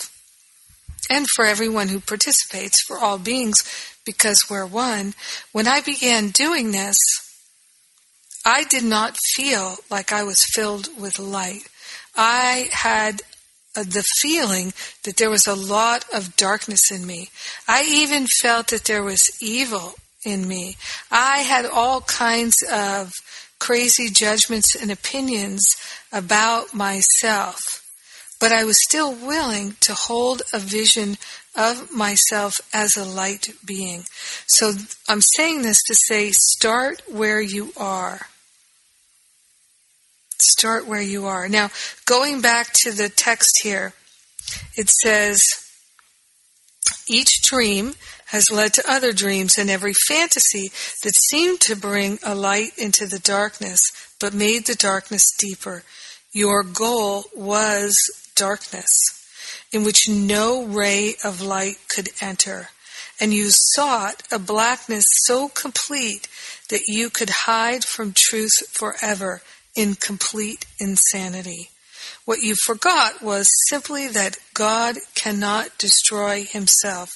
and 1.11 1.27
for 1.29 1.45
everyone 1.45 1.89
who 1.89 2.01
participates, 2.01 2.83
for 2.87 2.99
all 2.99 3.19
beings, 3.19 3.63
because 4.05 4.47
we're 4.51 4.67
one, 4.67 5.15
when 5.53 5.69
I 5.69 5.81
began 5.81 6.31
doing 6.31 6.73
this, 6.73 6.99
I 8.45 8.65
did 8.65 8.85
not 8.85 9.17
feel 9.35 9.77
like 9.91 10.13
I 10.13 10.23
was 10.23 10.45
filled 10.55 10.89
with 10.99 11.19
light. 11.19 11.69
I 12.17 12.69
had 12.73 13.23
Uh, 13.79 13.85
the 13.85 14.03
feeling 14.19 14.73
that 15.05 15.19
there 15.19 15.31
was 15.31 15.47
a 15.47 15.55
lot 15.55 16.05
of 16.13 16.35
darkness 16.35 16.91
in 16.91 17.07
me. 17.07 17.29
I 17.69 17.85
even 17.89 18.27
felt 18.27 18.69
that 18.69 18.87
there 18.87 19.05
was 19.05 19.31
evil 19.41 19.95
in 20.25 20.49
me. 20.49 20.77
I 21.13 21.39
had 21.39 21.65
all 21.65 22.01
kinds 22.01 22.57
of 22.73 23.13
crazy 23.61 24.09
judgments 24.11 24.75
and 24.75 24.91
opinions 24.91 25.77
about 26.13 26.75
myself, 26.75 27.61
but 28.41 28.51
I 28.51 28.65
was 28.65 28.83
still 28.83 29.15
willing 29.15 29.77
to 29.83 29.95
hold 29.95 30.43
a 30.53 30.59
vision 30.59 31.17
of 31.55 31.93
myself 31.93 32.61
as 32.75 32.97
a 32.97 33.05
light 33.05 33.51
being. 33.65 34.07
So 34.49 34.73
I'm 35.09 35.21
saying 35.21 35.63
this 35.63 35.83
to 35.85 35.95
say 35.95 36.33
start 36.33 37.03
where 37.07 37.41
you 37.41 37.73
are. 37.77 38.27
Start 40.41 40.87
where 40.87 41.03
you 41.03 41.27
are. 41.27 41.49
Now, 41.49 41.71
going 42.07 42.41
back 42.41 42.73
to 42.83 42.93
the 42.93 43.09
text 43.09 43.61
here, 43.63 43.93
it 44.77 44.89
says, 44.89 45.45
each 47.09 47.43
dream 47.43 47.95
has 48.27 48.51
led 48.51 48.75
to 48.75 48.91
other 48.91 49.13
dreams 49.13 49.57
and 49.59 49.71
every 49.71 49.95
fantasy 50.07 50.71
that 51.03 51.15
seemed 51.15 51.61
to 51.61 51.75
bring 51.75 52.19
a 52.23 52.35
light 52.35 52.73
into 52.77 53.07
the 53.07 53.19
darkness 53.19 53.81
but 54.21 54.35
made 54.35 54.67
the 54.67 54.75
darkness 54.75 55.27
deeper. 55.39 55.83
Your 56.33 56.63
goal 56.63 57.25
was 57.35 57.97
darkness 58.37 58.99
in 59.73 59.85
which 59.85 60.09
no 60.09 60.65
ray 60.65 61.15
of 61.25 61.41
light 61.41 61.77
could 61.89 62.11
enter. 62.21 62.69
And 63.21 63.33
you 63.33 63.49
sought 63.51 64.23
a 64.31 64.39
blackness 64.39 65.07
so 65.09 65.49
complete 65.49 66.29
that 66.69 66.83
you 66.87 67.11
could 67.11 67.31
hide 67.31 67.85
from 67.85 68.13
truth 68.15 68.69
forever 68.71 69.43
in 69.79 69.95
complete 69.95 70.67
insanity. 70.81 71.71
What 72.25 72.43
you 72.43 72.57
forgot 72.57 73.23
was 73.23 73.49
simply 73.69 74.09
that 74.09 74.37
God 74.53 74.97
cannot 75.15 75.79
destroy 75.79 76.43
himself. 76.43 77.13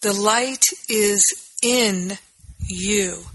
The 0.00 0.14
light 0.14 0.64
is 0.88 1.22
in 1.62 2.12
you. 2.66 3.26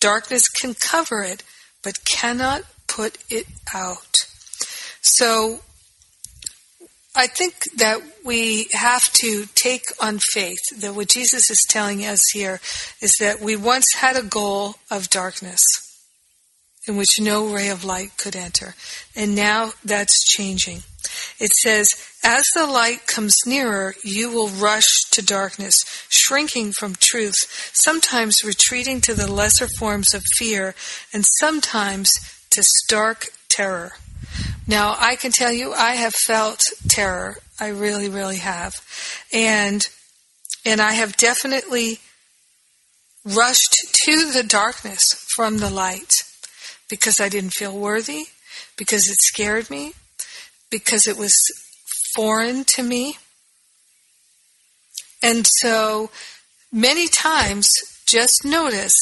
Darkness 0.00 0.48
can 0.48 0.72
cover 0.72 1.22
it, 1.22 1.42
but 1.82 2.04
cannot 2.06 2.62
put 2.86 3.18
it 3.28 3.46
out. 3.74 4.16
So, 5.02 5.60
I 7.14 7.26
think 7.26 7.54
that 7.76 8.00
we 8.24 8.68
have 8.72 9.12
to 9.14 9.46
take 9.54 9.84
on 10.00 10.18
faith 10.18 10.80
that 10.80 10.94
what 10.94 11.08
Jesus 11.08 11.50
is 11.50 11.66
telling 11.68 12.06
us 12.06 12.22
here 12.32 12.60
is 13.02 13.12
that 13.20 13.40
we 13.40 13.56
once 13.56 13.92
had 13.96 14.16
a 14.16 14.22
goal 14.22 14.76
of 14.90 15.10
darkness 15.10 15.87
in 16.88 16.96
which 16.96 17.20
no 17.20 17.46
ray 17.46 17.68
of 17.68 17.84
light 17.84 18.16
could 18.16 18.34
enter. 18.34 18.74
And 19.14 19.34
now 19.34 19.72
that's 19.84 20.24
changing. 20.24 20.82
It 21.38 21.52
says, 21.52 21.88
As 22.24 22.46
the 22.54 22.66
light 22.66 23.06
comes 23.06 23.36
nearer, 23.46 23.94
you 24.02 24.30
will 24.30 24.48
rush 24.48 24.88
to 25.12 25.24
darkness, 25.24 25.76
shrinking 26.08 26.72
from 26.72 26.94
truth, 26.94 27.36
sometimes 27.72 28.44
retreating 28.44 29.00
to 29.02 29.14
the 29.14 29.30
lesser 29.30 29.68
forms 29.78 30.14
of 30.14 30.22
fear, 30.36 30.74
and 31.12 31.24
sometimes 31.38 32.12
to 32.50 32.62
stark 32.62 33.28
terror. 33.48 33.92
Now, 34.66 34.96
I 34.98 35.16
can 35.16 35.32
tell 35.32 35.52
you, 35.52 35.72
I 35.72 35.92
have 35.92 36.14
felt 36.14 36.64
terror. 36.88 37.38
I 37.60 37.68
really, 37.68 38.08
really 38.08 38.36
have. 38.36 38.74
And, 39.32 39.88
and 40.64 40.80
I 40.80 40.92
have 40.92 41.16
definitely 41.16 41.98
rushed 43.24 43.74
to 44.04 44.30
the 44.30 44.42
darkness 44.42 45.14
from 45.34 45.58
the 45.58 45.70
light 45.70 46.12
because 46.88 47.20
I 47.20 47.28
didn't 47.28 47.50
feel 47.50 47.76
worthy, 47.76 48.26
because 48.76 49.08
it 49.08 49.20
scared 49.20 49.70
me, 49.70 49.92
because 50.70 51.06
it 51.06 51.16
was 51.16 51.36
foreign 52.14 52.64
to 52.64 52.82
me. 52.82 53.18
And 55.22 55.46
so 55.46 56.10
many 56.72 57.08
times, 57.08 57.70
just 58.06 58.44
notice 58.44 58.96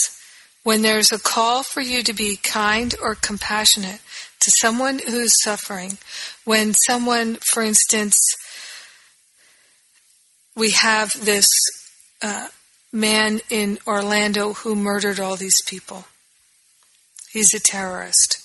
when 0.62 0.82
there's 0.82 1.12
a 1.12 1.18
call 1.18 1.62
for 1.62 1.80
you 1.80 2.02
to 2.02 2.12
be 2.12 2.36
kind 2.36 2.94
or 3.00 3.14
compassionate 3.14 4.00
to 4.40 4.50
someone 4.50 4.98
who's 4.98 5.42
suffering, 5.42 5.98
when 6.44 6.74
someone, 6.74 7.36
for 7.36 7.62
instance, 7.62 8.18
we 10.56 10.70
have 10.70 11.24
this 11.24 11.48
uh, 12.22 12.48
man 12.92 13.40
in 13.50 13.78
Orlando 13.86 14.54
who 14.54 14.74
murdered 14.74 15.20
all 15.20 15.36
these 15.36 15.62
people. 15.62 16.06
He's 17.36 17.52
a 17.52 17.60
terrorist. 17.60 18.38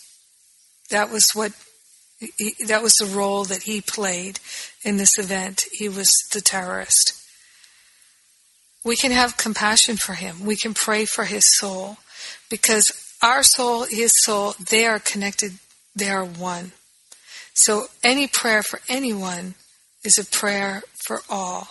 That 0.89 1.10
was 1.10 1.30
what 1.34 1.54
he, 2.19 2.56
that 2.67 2.84
was 2.84 2.95
the 2.95 3.06
role 3.06 3.45
that 3.45 3.63
he 3.63 3.80
played 3.80 4.41
in 4.84 4.97
this 4.97 5.17
event. 5.17 5.63
He 5.71 5.88
was 5.88 6.12
the 6.34 6.41
terrorist. 6.41 7.13
We 8.84 8.97
can 8.97 9.13
have 9.13 9.38
compassion 9.38 9.95
for 9.95 10.15
him. 10.15 10.45
We 10.45 10.58
can 10.58 10.73
pray 10.73 11.06
for 11.06 11.23
his 11.23 11.58
soul 11.58 11.99
because 12.49 12.91
our 13.23 13.43
soul, 13.43 13.86
his 13.86 14.12
soul, 14.25 14.56
they 14.60 14.86
are 14.86 14.99
connected. 14.99 15.54
They 15.95 16.10
are 16.10 16.25
one. 16.25 16.73
So 17.54 17.86
any 18.04 18.27
prayer 18.27 18.62
for 18.62 18.82
anyone 18.89 19.56
is 20.04 20.19
a 20.19 20.25
prayer 20.25 20.84
for 21.06 21.21
all. 21.30 21.69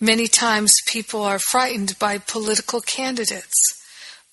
Many 0.00 0.26
times 0.26 0.78
people 0.84 1.22
are 1.22 1.38
frightened 1.38 1.96
by 2.00 2.18
political 2.18 2.80
candidates. 2.80 3.77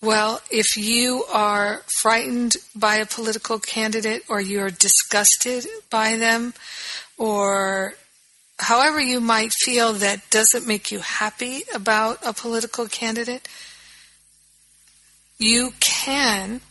Well, 0.06 0.40
if 0.52 0.78
you 0.78 1.24
are 1.34 1.82
frightened 2.00 2.58
by 2.76 2.98
a 2.98 3.08
political 3.08 3.58
candidate 3.58 4.22
or 4.30 4.40
you're 4.40 4.70
disgusted 4.70 5.66
by 5.90 6.16
them 6.18 6.54
or 7.18 7.96
however 8.60 9.02
you 9.02 9.20
might 9.20 9.52
feel 9.52 9.94
that 9.94 10.30
doesn't 10.30 10.68
make 10.68 10.92
you 10.92 11.00
happy 11.00 11.64
about 11.74 12.20
a 12.24 12.34
political 12.34 12.88
candidate, 12.88 13.48
you 15.40 15.72
can 15.80 16.62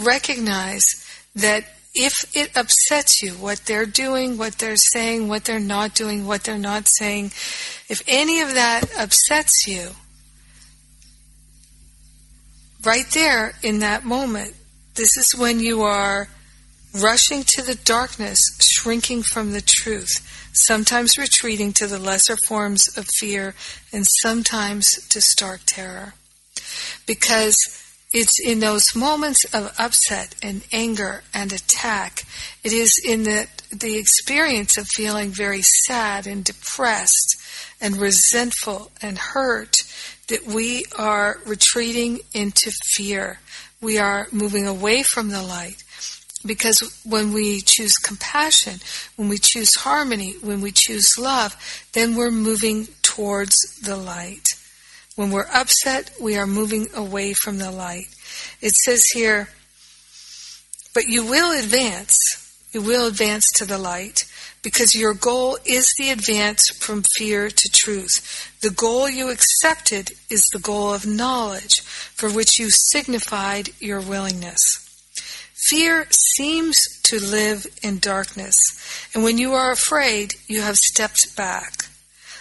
recognize 0.00 0.86
that 1.34 1.64
if 1.92 2.12
it 2.36 2.56
upsets 2.56 3.20
you, 3.20 3.32
what 3.32 3.62
they're 3.66 3.84
doing, 3.84 4.38
what 4.38 4.58
they're 4.58 4.76
saying, 4.76 5.26
what 5.26 5.44
they're 5.44 5.58
not 5.58 5.92
doing, 5.92 6.24
what 6.24 6.44
they're 6.44 6.56
not 6.56 6.86
saying, 6.86 7.32
if 7.88 8.00
any 8.06 8.40
of 8.42 8.54
that 8.54 8.84
upsets 8.96 9.66
you, 9.66 9.90
right 12.84 13.06
there 13.12 13.54
in 13.62 13.80
that 13.80 14.04
moment, 14.04 14.54
this 14.94 15.16
is 15.16 15.34
when 15.36 15.60
you 15.60 15.82
are 15.82 16.28
rushing 16.94 17.42
to 17.42 17.62
the 17.62 17.74
darkness, 17.74 18.40
shrinking 18.60 19.22
from 19.22 19.52
the 19.52 19.60
truth, 19.60 20.12
sometimes 20.52 21.18
retreating 21.18 21.72
to 21.72 21.86
the 21.86 21.98
lesser 21.98 22.36
forms 22.46 22.96
of 22.96 23.06
fear, 23.18 23.54
and 23.92 24.06
sometimes 24.22 24.88
to 25.08 25.20
stark 25.20 25.60
terror. 25.66 26.14
Because 27.06 27.56
it's 28.12 28.38
in 28.38 28.60
those 28.60 28.94
moments 28.94 29.44
of 29.52 29.74
upset 29.76 30.36
and 30.40 30.64
anger 30.72 31.22
and 31.34 31.52
attack, 31.52 32.24
it 32.62 32.72
is 32.72 32.96
in 33.04 33.24
the, 33.24 33.48
the 33.72 33.98
experience 33.98 34.78
of 34.78 34.86
feeling 34.86 35.30
very 35.30 35.62
sad 35.62 36.26
and 36.26 36.44
depressed 36.44 37.36
and 37.80 37.96
resentful 37.96 38.92
and 39.02 39.18
hurt 39.18 39.78
that 40.28 40.46
we 40.46 40.84
are 40.98 41.38
retreating 41.46 42.20
into 42.32 42.70
fear. 42.94 43.40
We 43.80 43.98
are 43.98 44.28
moving 44.32 44.66
away 44.66 45.02
from 45.02 45.28
the 45.28 45.42
light. 45.42 45.82
Because 46.46 47.02
when 47.04 47.32
we 47.32 47.60
choose 47.60 47.96
compassion, 47.96 48.80
when 49.16 49.28
we 49.28 49.38
choose 49.38 49.76
harmony, 49.76 50.34
when 50.42 50.60
we 50.60 50.72
choose 50.72 51.18
love, 51.18 51.56
then 51.92 52.14
we're 52.14 52.30
moving 52.30 52.88
towards 53.02 53.56
the 53.82 53.96
light. 53.96 54.46
When 55.16 55.30
we're 55.30 55.46
upset, 55.54 56.10
we 56.20 56.36
are 56.36 56.46
moving 56.46 56.88
away 56.94 57.32
from 57.32 57.58
the 57.58 57.70
light. 57.70 58.08
It 58.60 58.74
says 58.74 59.04
here, 59.14 59.48
but 60.94 61.04
you 61.06 61.24
will 61.24 61.58
advance. 61.58 62.18
You 62.72 62.82
will 62.82 63.06
advance 63.06 63.50
to 63.52 63.64
the 63.64 63.78
light 63.78 64.24
because 64.64 64.94
your 64.94 65.12
goal 65.12 65.58
is 65.66 65.92
the 65.98 66.10
advance 66.10 66.68
from 66.70 67.04
fear 67.16 67.50
to 67.50 67.70
truth. 67.72 68.50
The 68.62 68.70
goal 68.70 69.08
you 69.08 69.30
accepted 69.30 70.12
is 70.30 70.42
the 70.52 70.58
goal 70.58 70.92
of 70.92 71.06
knowledge 71.06 71.82
for 71.82 72.30
which 72.30 72.58
you 72.58 72.70
signified 72.70 73.68
your 73.78 74.00
willingness. 74.00 74.64
Fear 75.68 76.06
seems 76.10 76.78
to 77.04 77.22
live 77.22 77.66
in 77.82 77.98
darkness, 77.98 78.58
and 79.14 79.22
when 79.22 79.38
you 79.38 79.52
are 79.52 79.70
afraid, 79.70 80.34
you 80.48 80.62
have 80.62 80.76
stepped 80.76 81.36
back. 81.36 81.86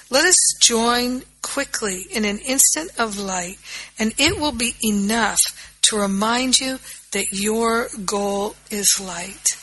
Let 0.09 0.25
us 0.25 0.37
join 0.61 1.23
quickly 1.41 2.05
in 2.11 2.25
an 2.25 2.39
instant 2.39 2.91
of 2.97 3.19
light, 3.19 3.57
and 3.99 4.13
it 4.17 4.39
will 4.39 4.51
be 4.51 4.75
enough 4.83 5.41
to 5.83 5.97
remind 5.97 6.59
you 6.59 6.79
that 7.11 7.31
your 7.31 7.89
goal 8.05 8.55
is 8.71 8.99
light. 8.99 9.57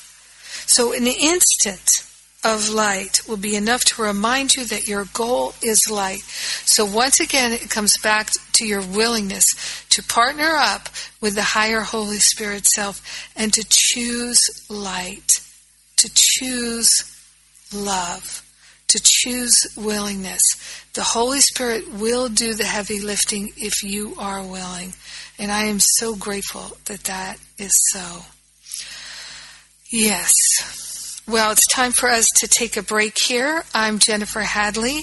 So, 0.66 0.92
in 0.92 1.07
an 1.07 1.14
instant 1.18 2.10
of 2.44 2.70
light 2.70 3.20
will 3.29 3.37
be 3.37 3.55
enough 3.55 3.85
to 3.85 4.03
remind 4.03 4.55
you 4.55 4.64
that 4.64 4.88
your 4.88 5.05
goal 5.12 5.55
is 5.62 5.90
light. 5.90 6.22
So 6.64 6.85
once 6.85 7.20
again, 7.20 7.53
it 7.53 7.68
comes 7.68 7.96
back 7.98 8.31
to 8.55 8.66
your 8.66 8.81
willingness 8.81 9.46
to 9.90 10.03
partner 10.03 10.57
up 10.57 10.88
with 11.20 11.35
the 11.35 11.42
higher 11.42 11.81
Holy 11.81 12.18
Spirit 12.18 12.66
self 12.66 13.31
and 13.37 13.53
to 13.53 13.64
choose 13.68 14.40
light, 14.70 15.33
to 15.96 16.11
choose 16.14 16.90
love, 17.74 18.42
to 18.88 19.00
choose 19.03 19.57
willingness. 19.76 20.42
The 20.94 21.03
Holy 21.03 21.40
Spirit 21.40 21.92
will 21.92 22.29
do 22.29 22.55
the 22.55 22.64
heavy 22.64 23.00
lifting 23.00 23.53
if 23.57 23.83
you 23.83 24.14
are 24.18 24.42
willing. 24.42 24.94
And 25.38 25.53
I 25.53 25.64
am 25.64 25.79
so 25.79 26.16
grateful 26.16 26.76
that 26.87 27.05
that 27.05 27.38
is 27.59 27.72
so. 27.92 28.24
Yes. 29.92 30.89
Well, 31.31 31.53
it's 31.53 31.66
time 31.69 31.93
for 31.93 32.09
us 32.09 32.29
to 32.38 32.49
take 32.49 32.77
a 32.77 32.83
break 32.83 33.16
here. 33.16 33.62
I'm 33.73 34.01
Jennifer 34.01 34.40
Hadley, 34.40 35.03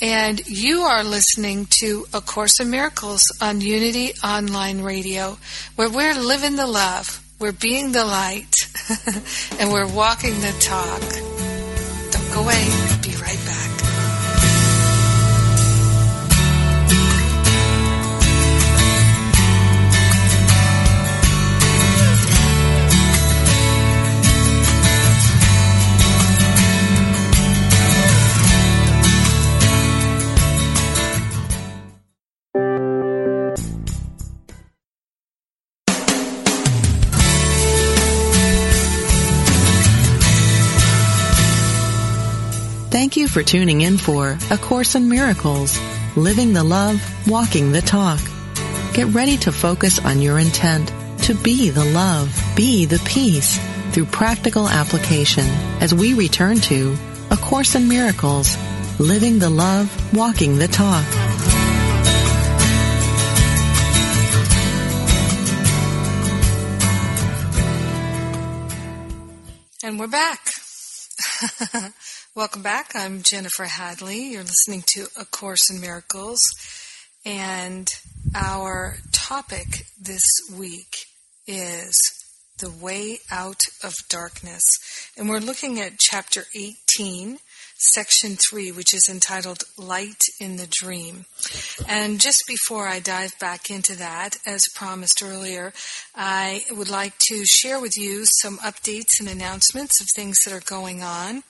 and 0.00 0.40
you 0.46 0.82
are 0.82 1.02
listening 1.02 1.66
to 1.80 2.06
A 2.14 2.20
Course 2.20 2.60
in 2.60 2.70
Miracles 2.70 3.24
on 3.40 3.60
Unity 3.60 4.12
Online 4.22 4.82
Radio, 4.82 5.36
where 5.74 5.90
we're 5.90 6.14
living 6.14 6.54
the 6.54 6.68
love, 6.68 7.20
we're 7.40 7.50
being 7.50 7.90
the 7.90 8.04
light, 8.04 8.54
and 9.58 9.72
we're 9.72 9.92
walking 9.92 10.34
the 10.42 10.54
talk. 10.60 11.00
Don't 12.12 12.32
go 12.32 12.42
away. 12.44 12.64
Be 13.02 13.16
right 13.16 13.44
back. 13.44 13.73
Thank 43.04 43.18
you 43.18 43.28
for 43.28 43.42
tuning 43.42 43.82
in 43.82 43.98
for 43.98 44.38
A 44.50 44.56
Course 44.56 44.94
in 44.94 45.10
Miracles, 45.10 45.78
Living 46.16 46.54
the 46.54 46.64
Love, 46.64 46.98
Walking 47.28 47.70
the 47.70 47.82
Talk. 47.82 48.18
Get 48.94 49.08
ready 49.08 49.36
to 49.44 49.52
focus 49.52 50.02
on 50.02 50.22
your 50.22 50.38
intent 50.38 50.90
to 51.24 51.34
be 51.34 51.68
the 51.68 51.84
love, 51.84 52.34
be 52.56 52.86
the 52.86 52.98
peace 53.04 53.58
through 53.90 54.06
practical 54.06 54.66
application 54.66 55.44
as 55.82 55.94
we 55.94 56.14
return 56.14 56.60
to 56.60 56.96
A 57.30 57.36
Course 57.36 57.74
in 57.74 57.88
Miracles, 57.88 58.56
Living 58.98 59.38
the 59.38 59.50
Love, 59.50 60.14
Walking 60.14 60.56
the 60.56 60.68
Talk. 60.68 61.04
And 69.82 70.00
we're 70.00 70.06
back. 70.06 70.40
Welcome 72.36 72.62
back. 72.62 72.96
I'm 72.96 73.22
Jennifer 73.22 73.62
Hadley. 73.62 74.32
You're 74.32 74.42
listening 74.42 74.82
to 74.94 75.06
A 75.16 75.24
Course 75.24 75.70
in 75.70 75.80
Miracles. 75.80 76.42
And 77.24 77.88
our 78.34 78.96
topic 79.12 79.86
this 80.02 80.26
week 80.52 80.96
is 81.46 81.96
The 82.58 82.70
Way 82.70 83.18
Out 83.30 83.60
of 83.84 83.94
Darkness. 84.08 84.64
And 85.16 85.28
we're 85.28 85.38
looking 85.38 85.78
at 85.78 86.00
chapter 86.00 86.42
18, 86.56 87.38
section 87.76 88.34
3, 88.34 88.72
which 88.72 88.92
is 88.92 89.08
entitled 89.08 89.62
Light 89.78 90.24
in 90.40 90.56
the 90.56 90.66
Dream. 90.68 91.26
And 91.88 92.20
just 92.20 92.42
before 92.48 92.88
I 92.88 92.98
dive 92.98 93.38
back 93.38 93.70
into 93.70 93.94
that, 93.94 94.38
as 94.44 94.64
promised 94.74 95.22
earlier, 95.22 95.72
I 96.16 96.64
would 96.72 96.90
like 96.90 97.16
to 97.28 97.44
share 97.44 97.80
with 97.80 97.96
you 97.96 98.24
some 98.24 98.58
updates 98.58 99.20
and 99.20 99.28
announcements 99.28 100.00
of 100.00 100.08
things 100.16 100.38
that 100.44 100.52
are 100.52 100.66
going 100.66 101.04
on. 101.04 101.44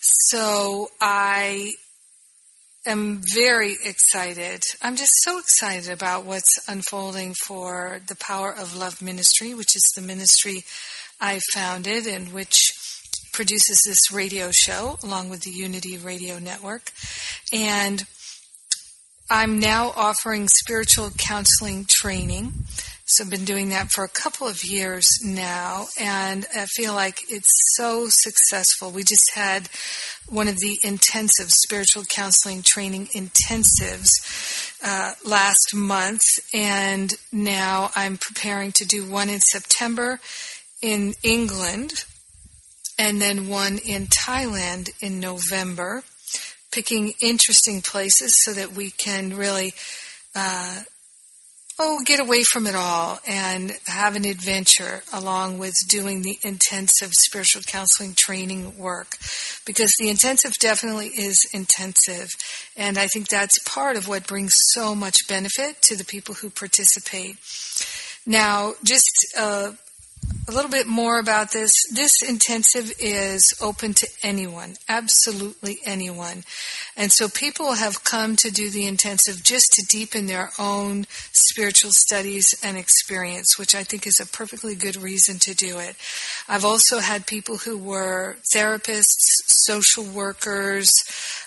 So 0.00 0.88
I 1.00 1.72
am 2.86 3.20
very 3.34 3.76
excited. 3.84 4.62
I'm 4.80 4.96
just 4.96 5.12
so 5.22 5.38
excited 5.38 5.90
about 5.90 6.24
what's 6.24 6.68
unfolding 6.68 7.34
for 7.34 8.00
the 8.06 8.16
Power 8.16 8.52
of 8.52 8.76
Love 8.76 9.02
Ministry, 9.02 9.54
which 9.54 9.74
is 9.76 9.82
the 9.94 10.02
ministry 10.02 10.62
I 11.20 11.40
founded 11.52 12.06
and 12.06 12.32
which 12.32 12.72
produces 13.32 13.82
this 13.86 14.12
radio 14.12 14.50
show 14.50 14.98
along 15.02 15.30
with 15.30 15.42
the 15.42 15.50
Unity 15.50 15.98
Radio 15.98 16.38
Network. 16.38 16.90
And 17.52 18.04
I'm 19.30 19.58
now 19.58 19.92
offering 19.94 20.48
spiritual 20.48 21.10
counseling 21.18 21.84
training. 21.88 22.52
So 23.10 23.24
I've 23.24 23.30
been 23.30 23.46
doing 23.46 23.70
that 23.70 23.90
for 23.90 24.04
a 24.04 24.08
couple 24.08 24.46
of 24.46 24.62
years 24.62 25.08
now, 25.24 25.86
and 25.98 26.44
I 26.54 26.66
feel 26.66 26.92
like 26.92 27.20
it's 27.30 27.50
so 27.74 28.08
successful. 28.10 28.90
We 28.90 29.02
just 29.02 29.34
had 29.34 29.70
one 30.28 30.46
of 30.46 30.58
the 30.58 30.78
intensive 30.84 31.50
spiritual 31.50 32.04
counseling 32.04 32.62
training 32.62 33.06
intensives 33.14 34.10
uh, 34.84 35.14
last 35.24 35.74
month, 35.74 36.22
and 36.52 37.14
now 37.32 37.90
I'm 37.96 38.18
preparing 38.18 38.72
to 38.72 38.84
do 38.84 39.10
one 39.10 39.30
in 39.30 39.40
September 39.40 40.20
in 40.82 41.14
England, 41.22 42.04
and 42.98 43.22
then 43.22 43.48
one 43.48 43.78
in 43.78 44.08
Thailand 44.08 44.90
in 45.00 45.18
November, 45.18 46.04
picking 46.70 47.14
interesting 47.22 47.80
places 47.80 48.44
so 48.44 48.52
that 48.52 48.72
we 48.72 48.90
can 48.90 49.34
really. 49.34 49.72
Uh, 50.34 50.82
oh, 51.78 52.00
get 52.04 52.20
away 52.20 52.42
from 52.42 52.66
it 52.66 52.74
all 52.74 53.20
and 53.26 53.78
have 53.86 54.16
an 54.16 54.24
adventure 54.24 55.02
along 55.12 55.58
with 55.58 55.74
doing 55.88 56.22
the 56.22 56.38
intensive 56.42 57.14
spiritual 57.14 57.62
counseling 57.62 58.14
training 58.14 58.76
work. 58.76 59.16
Because 59.64 59.94
the 59.98 60.08
intensive 60.08 60.54
definitely 60.54 61.08
is 61.08 61.46
intensive. 61.52 62.36
And 62.76 62.98
I 62.98 63.06
think 63.06 63.28
that's 63.28 63.58
part 63.60 63.96
of 63.96 64.08
what 64.08 64.26
brings 64.26 64.56
so 64.72 64.94
much 64.94 65.28
benefit 65.28 65.80
to 65.82 65.96
the 65.96 66.04
people 66.04 66.34
who 66.34 66.50
participate. 66.50 67.36
Now, 68.26 68.74
just 68.84 69.34
uh, 69.38 69.72
a 70.48 70.52
little 70.52 70.70
bit 70.70 70.86
more 70.86 71.18
about 71.18 71.52
this. 71.52 71.72
This 71.92 72.22
intensive 72.22 72.92
is 72.98 73.52
open 73.60 73.92
to 73.94 74.08
anyone, 74.22 74.76
absolutely 74.88 75.78
anyone. 75.84 76.44
And 76.96 77.12
so 77.12 77.28
people 77.28 77.74
have 77.74 78.02
come 78.02 78.34
to 78.36 78.50
do 78.50 78.70
the 78.70 78.86
intensive 78.86 79.42
just 79.42 79.72
to 79.72 79.86
deepen 79.88 80.26
their 80.26 80.50
own 80.58 81.06
spiritual 81.32 81.90
studies 81.92 82.54
and 82.64 82.78
experience, 82.78 83.58
which 83.58 83.74
I 83.74 83.84
think 83.84 84.06
is 84.06 84.20
a 84.20 84.26
perfectly 84.26 84.74
good 84.74 84.96
reason 84.96 85.38
to 85.40 85.54
do 85.54 85.78
it. 85.78 85.96
I've 86.48 86.64
also 86.64 87.00
had 87.00 87.26
people 87.26 87.58
who 87.58 87.76
were 87.76 88.38
therapists, 88.54 89.04
social 89.46 90.04
workers, 90.04 90.90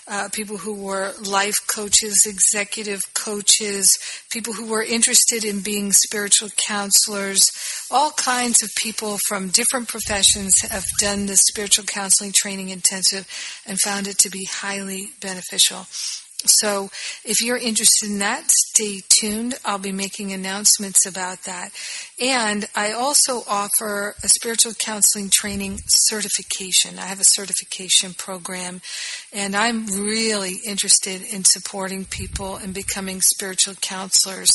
uh, 0.08 0.28
people 0.32 0.56
who 0.56 0.74
were 0.74 1.12
life 1.22 1.54
coaches, 1.66 2.26
executive 2.26 3.02
coaches, 3.14 3.98
people 4.30 4.52
who 4.52 4.66
were 4.66 4.82
interested 4.82 5.44
in 5.44 5.60
being 5.60 5.92
spiritual 5.92 6.50
counselors, 6.56 7.50
all 7.90 8.10
kinds 8.12 8.62
of 8.62 8.70
people 8.76 9.18
from 9.28 9.48
different 9.48 9.88
professions 9.88 10.60
have 10.62 10.84
done 10.98 11.26
the 11.26 11.36
spiritual 11.36 11.84
counseling 11.84 12.32
training 12.34 12.70
intensive 12.70 13.26
and 13.66 13.78
found 13.80 14.06
it 14.06 14.18
to 14.18 14.30
be 14.30 14.44
highly 14.50 15.12
beneficial. 15.20 15.86
So 16.46 16.90
if 17.24 17.40
you're 17.40 17.56
interested 17.56 18.08
in 18.08 18.18
that, 18.18 18.44
stay 18.50 19.00
tuned. 19.08 19.54
I'll 19.64 19.78
be 19.78 19.92
making 19.92 20.32
announcements 20.32 21.06
about 21.06 21.44
that. 21.44 21.70
And 22.20 22.66
I 22.74 22.92
also 22.92 23.42
offer 23.48 24.14
a 24.22 24.28
spiritual 24.28 24.74
counseling 24.74 25.30
training 25.30 25.80
certification. 25.86 26.98
I 26.98 27.06
have 27.06 27.20
a 27.20 27.24
certification 27.24 28.14
program 28.14 28.80
and 29.32 29.54
I'm 29.56 29.86
really 29.86 30.60
interested 30.66 31.22
in 31.22 31.44
supporting 31.44 32.04
people 32.04 32.56
and 32.56 32.74
becoming 32.74 33.20
spiritual 33.20 33.74
counselors 33.74 34.50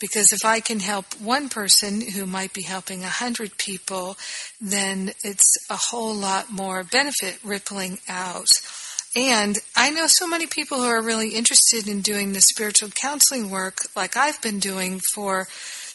because 0.00 0.32
if 0.32 0.44
I 0.44 0.60
can 0.60 0.80
help 0.80 1.06
one 1.20 1.48
person 1.48 2.00
who 2.00 2.26
might 2.26 2.52
be 2.52 2.62
helping 2.62 3.04
a 3.04 3.08
hundred 3.08 3.56
people, 3.56 4.16
then 4.60 5.12
it's 5.22 5.56
a 5.70 5.76
whole 5.76 6.14
lot 6.14 6.52
more 6.52 6.84
benefit 6.84 7.38
rippling 7.42 7.98
out. 8.08 8.48
And 9.16 9.58
I 9.76 9.90
know 9.90 10.06
so 10.08 10.26
many 10.26 10.46
people 10.46 10.78
who 10.78 10.88
are 10.88 11.02
really 11.02 11.30
interested 11.30 11.88
in 11.88 12.00
doing 12.00 12.32
the 12.32 12.40
spiritual 12.40 12.88
counseling 12.88 13.48
work 13.48 13.78
like 13.94 14.16
I've 14.16 14.42
been 14.42 14.58
doing 14.58 15.00
for 15.14 15.46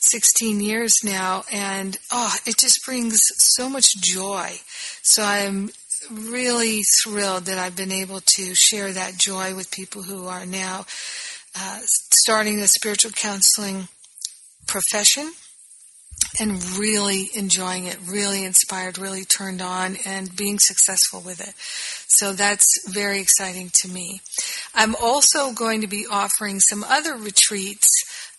16 0.02 0.62
years 0.62 0.94
now 1.04 1.44
and 1.52 1.98
oh, 2.12 2.34
it 2.46 2.58
just 2.58 2.86
brings 2.86 3.22
so 3.38 3.70
much 3.70 3.98
joy. 3.98 4.60
So 5.04 5.24
I'm 5.24 5.72
really 6.10 6.82
thrilled 7.04 7.46
that 7.46 7.58
I've 7.58 7.76
been 7.76 7.92
able 7.92 8.22
to 8.22 8.56
share 8.56 8.94
that 8.94 9.18
joy 9.18 9.54
with 9.54 9.70
people 9.72 10.04
who 10.04 10.28
are 10.28 10.46
now 10.46 10.86
uh, 11.58 11.80
starting 11.84 12.60
the 12.60 12.68
spiritual 12.68 13.12
counseling 13.12 13.90
profession 14.66 15.34
and 16.40 16.62
really 16.78 17.30
enjoying 17.34 17.86
it, 17.86 17.98
really 18.06 18.44
inspired, 18.44 18.98
really 18.98 19.24
turned 19.24 19.62
on, 19.62 19.98
and 20.06 20.36
being 20.36 20.60
successful 20.60 21.22
with 21.22 21.42
it. 21.42 21.54
So 22.08 22.34
that's 22.34 22.68
very 22.88 23.20
exciting 23.20 23.72
to 23.82 23.90
me. 23.90 24.22
I'm 24.76 24.96
also 24.96 25.54
going 25.54 25.82
to 25.82 25.88
be 25.88 26.06
offering 26.10 26.60
some 26.60 26.84
other 26.84 27.16
retreats 27.16 27.88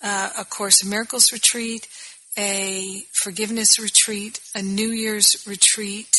uh, 0.02 0.30
a 0.38 0.44
Course 0.44 0.82
in 0.82 0.90
Miracles 0.90 1.32
retreat, 1.32 1.86
a 2.38 3.02
forgiveness 3.12 3.78
retreat, 3.78 4.40
a 4.54 4.62
New 4.62 4.88
Year's 4.88 5.44
retreat. 5.46 6.14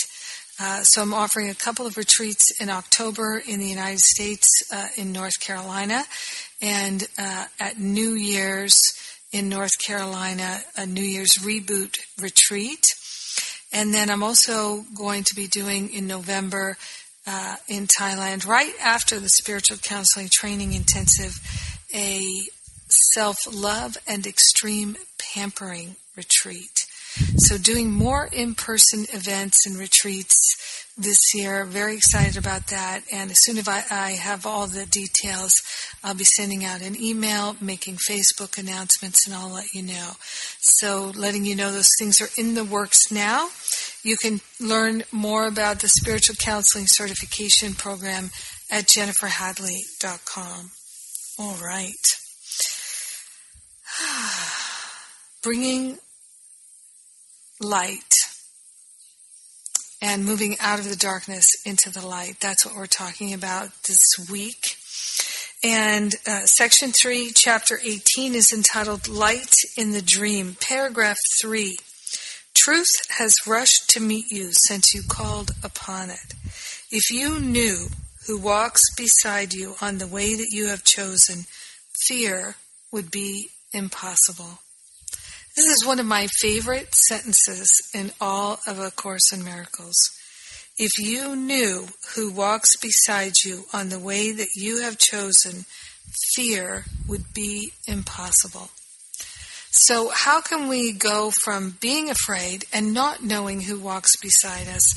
Uh, 0.60 0.84
so 0.84 1.02
I'm 1.02 1.14
offering 1.14 1.50
a 1.50 1.56
couple 1.56 1.88
of 1.88 1.98
retreats 1.98 2.60
in 2.60 2.70
October 2.70 3.42
in 3.48 3.60
the 3.60 3.68
United 3.68 4.00
States, 4.00 4.48
uh, 4.72 4.88
in 4.96 5.12
North 5.12 5.40
Carolina, 5.40 6.04
and 6.62 7.08
uh, 7.18 7.46
at 7.60 7.80
New 7.80 8.12
Year's 8.12 8.80
in 9.32 9.50
North 9.50 9.78
Carolina, 9.80 10.60
a 10.76 10.86
New 10.86 11.02
Year's 11.02 11.36
reboot 11.36 12.00
retreat. 12.20 12.86
And 13.72 13.94
then 13.94 14.10
I'm 14.10 14.24
also 14.24 14.84
going 14.96 15.24
to 15.24 15.36
be 15.36 15.48
doing 15.48 15.94
in 15.94 16.08
November 16.08 16.78
uh, 17.26 17.56
in 17.68 17.88
Thailand, 17.88 18.48
right 18.48 18.74
after 18.84 19.20
the 19.20 19.30
spiritual 19.30 19.78
counseling 19.78 20.28
training 20.30 20.74
intensive, 20.74 21.40
a 21.94 22.42
self 22.90 23.38
love 23.52 23.98
and 24.08 24.26
extreme 24.26 24.98
pampering 25.34 25.96
retreat. 26.16 26.80
So, 27.38 27.58
doing 27.58 27.92
more 27.92 28.28
in 28.32 28.56
person 28.56 29.06
events 29.14 29.66
and 29.66 29.78
retreats 29.78 30.81
this 30.98 31.34
year. 31.34 31.66
Very 31.66 31.96
excited 31.96 32.38
about 32.38 32.68
that. 32.68 33.02
And 33.12 33.32
as 33.32 33.42
soon 33.42 33.58
as 33.58 33.68
I, 33.68 33.84
I, 33.90 34.12
have 34.12 34.46
all 34.46 34.68
the 34.68 34.86
details, 34.86 35.56
I'll 36.04 36.14
be 36.14 36.24
sending 36.24 36.66
out 36.66 36.82
an 36.82 37.02
email, 37.02 37.56
making 37.62 37.98
Facebook 37.98 38.58
announcements, 38.58 39.26
and 39.26 39.36
I'll 39.36 39.54
let 39.54 39.74
you 39.74 39.84
know. 39.84 40.12
So, 40.60 41.12
letting 41.16 41.46
you 41.46 41.56
know 41.56 41.72
those 41.72 41.90
things 41.98 42.22
are 42.22 42.30
in 42.38 42.56
the 42.56 42.64
works 42.64 43.12
now. 43.12 43.50
You 44.04 44.18
can 44.18 44.42
learn 44.60 45.04
more 45.12 45.48
about 45.48 45.80
the 45.80 45.88
Spiritual 45.88 46.36
Counseling 46.36 46.88
Certification 46.88 47.74
Program 47.74 48.32
at 48.70 48.86
jenniferhadley.com. 48.86 50.72
All 51.40 51.56
right. 51.64 51.94
Bringing 55.44 55.98
light 57.60 58.14
and 60.02 60.26
moving 60.26 60.56
out 60.60 60.80
of 60.80 60.90
the 60.90 60.96
darkness 60.96 61.48
into 61.66 61.90
the 61.90 62.06
light. 62.06 62.38
That's 62.40 62.66
what 62.66 62.76
we're 62.76 62.88
talking 62.88 63.34
about 63.34 63.70
this 63.88 64.04
week. 64.30 64.78
And 65.64 66.16
uh, 66.28 66.46
section 66.46 66.92
3, 66.92 67.32
chapter 67.36 67.80
18 67.84 68.34
is 68.34 68.52
entitled 68.52 69.08
Light 69.08 69.54
in 69.78 69.92
the 69.92 70.02
Dream, 70.02 70.58
paragraph 70.60 71.18
3. 71.42 71.78
Truth 72.56 72.90
has 73.18 73.36
rushed 73.46 73.90
to 73.90 74.00
meet 74.00 74.26
you 74.32 74.50
since 74.52 74.94
you 74.94 75.04
called 75.08 75.52
upon 75.64 76.10
it. 76.10 76.34
If 76.90 77.12
you 77.12 77.40
knew 77.40 77.88
who 78.28 78.40
walks 78.40 78.84
beside 78.96 79.54
you 79.54 79.76
on 79.82 80.00
the 80.00 80.08
way 80.08 80.36
that 80.36 80.50
you 80.52 80.68
have 80.68 80.84
chosen, 80.84 81.46
fear 82.08 82.56
would 82.92 83.12
be 83.12 83.50
impossible. 83.72 84.60
This 85.56 85.66
is 85.66 85.86
one 85.86 86.00
of 86.00 86.06
my 86.06 86.28
favorite 86.40 86.96
sentences 86.96 87.70
in 87.94 88.14
all 88.22 88.60
of 88.66 88.80
A 88.80 88.90
Course 88.90 89.34
in 89.34 89.44
Miracles. 89.44 89.98
If 90.78 90.98
you 90.98 91.36
knew 91.36 91.88
who 92.16 92.32
walks 92.32 92.78
beside 92.78 93.34
you 93.44 93.66
on 93.74 93.90
the 93.90 94.00
way 94.00 94.32
that 94.32 94.56
you 94.56 94.82
have 94.82 94.98
chosen, 94.98 95.66
fear 96.34 96.86
would 97.06 97.34
be 97.34 97.74
impossible. 97.86 98.70
So, 99.72 100.10
how 100.14 100.40
can 100.40 100.70
we 100.70 100.94
go 100.94 101.32
from 101.44 101.78
being 101.82 102.10
afraid 102.10 102.64
and 102.72 102.94
not 102.94 103.22
knowing 103.24 103.62
who 103.62 103.78
walks 103.78 104.16
beside 104.16 104.70
us 104.70 104.94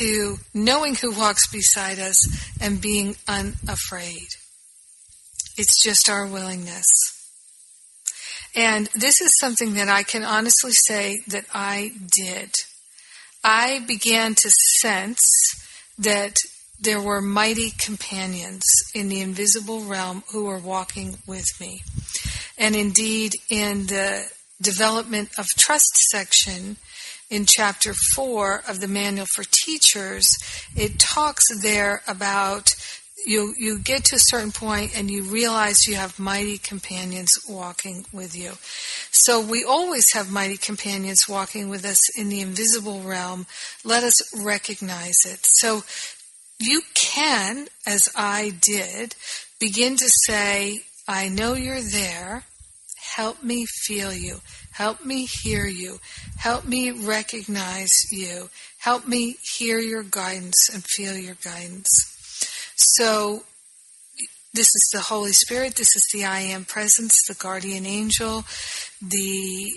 to 0.00 0.36
knowing 0.52 0.96
who 0.96 1.12
walks 1.12 1.50
beside 1.50 1.98
us 1.98 2.18
and 2.60 2.78
being 2.78 3.16
unafraid? 3.26 4.28
It's 5.56 5.82
just 5.82 6.10
our 6.10 6.26
willingness. 6.26 7.23
And 8.54 8.88
this 8.94 9.20
is 9.20 9.38
something 9.38 9.74
that 9.74 9.88
I 9.88 10.02
can 10.04 10.22
honestly 10.22 10.72
say 10.72 11.22
that 11.28 11.44
I 11.52 11.92
did. 12.06 12.50
I 13.42 13.80
began 13.86 14.34
to 14.34 14.50
sense 14.80 15.28
that 15.98 16.36
there 16.80 17.00
were 17.00 17.20
mighty 17.20 17.70
companions 17.70 18.62
in 18.94 19.08
the 19.08 19.20
invisible 19.20 19.80
realm 19.84 20.22
who 20.32 20.44
were 20.44 20.58
walking 20.58 21.16
with 21.26 21.48
me. 21.60 21.82
And 22.56 22.76
indeed, 22.76 23.34
in 23.50 23.86
the 23.86 24.24
development 24.60 25.30
of 25.36 25.46
trust 25.48 25.96
section 26.10 26.76
in 27.30 27.46
chapter 27.46 27.94
4 28.14 28.62
of 28.68 28.80
the 28.80 28.88
Manual 28.88 29.26
for 29.26 29.44
Teachers, 29.44 30.36
it 30.76 30.98
talks 30.98 31.44
there 31.62 32.02
about 32.06 32.70
you 33.26 33.54
you 33.58 33.78
get 33.78 34.04
to 34.04 34.16
a 34.16 34.20
certain 34.20 34.52
point 34.52 34.96
and 34.96 35.10
you 35.10 35.24
realize 35.24 35.86
you 35.86 35.94
have 35.96 36.18
mighty 36.18 36.58
companions 36.58 37.38
walking 37.48 38.04
with 38.12 38.36
you. 38.36 38.52
So 39.10 39.40
we 39.40 39.64
always 39.64 40.12
have 40.14 40.30
mighty 40.30 40.56
companions 40.56 41.28
walking 41.28 41.68
with 41.68 41.84
us 41.84 42.00
in 42.18 42.28
the 42.28 42.40
invisible 42.40 43.00
realm. 43.00 43.46
Let 43.84 44.02
us 44.04 44.20
recognize 44.44 45.24
it. 45.24 45.40
So 45.42 45.84
you 46.58 46.82
can, 46.94 47.68
as 47.86 48.08
I 48.16 48.52
did, 48.60 49.14
begin 49.58 49.96
to 49.96 50.08
say, 50.08 50.82
I 51.08 51.28
know 51.28 51.54
you're 51.54 51.80
there. 51.80 52.44
Help 53.14 53.42
me 53.42 53.66
feel 53.66 54.12
you. 54.12 54.40
Help 54.72 55.04
me 55.04 55.26
hear 55.26 55.66
you. 55.66 55.98
Help 56.36 56.64
me 56.64 56.90
recognize 56.90 58.10
you. 58.10 58.48
Help 58.78 59.06
me 59.06 59.36
hear 59.56 59.78
your 59.78 60.02
guidance 60.02 60.68
and 60.72 60.82
feel 60.82 61.16
your 61.16 61.36
guidance. 61.36 62.13
So, 62.76 63.44
this 64.52 64.66
is 64.66 64.90
the 64.92 65.00
Holy 65.00 65.32
Spirit, 65.32 65.74
this 65.76 65.96
is 65.96 66.06
the 66.12 66.24
I 66.24 66.40
Am 66.40 66.64
presence, 66.64 67.18
the 67.26 67.34
guardian 67.34 67.86
angel, 67.86 68.44
the 69.02 69.72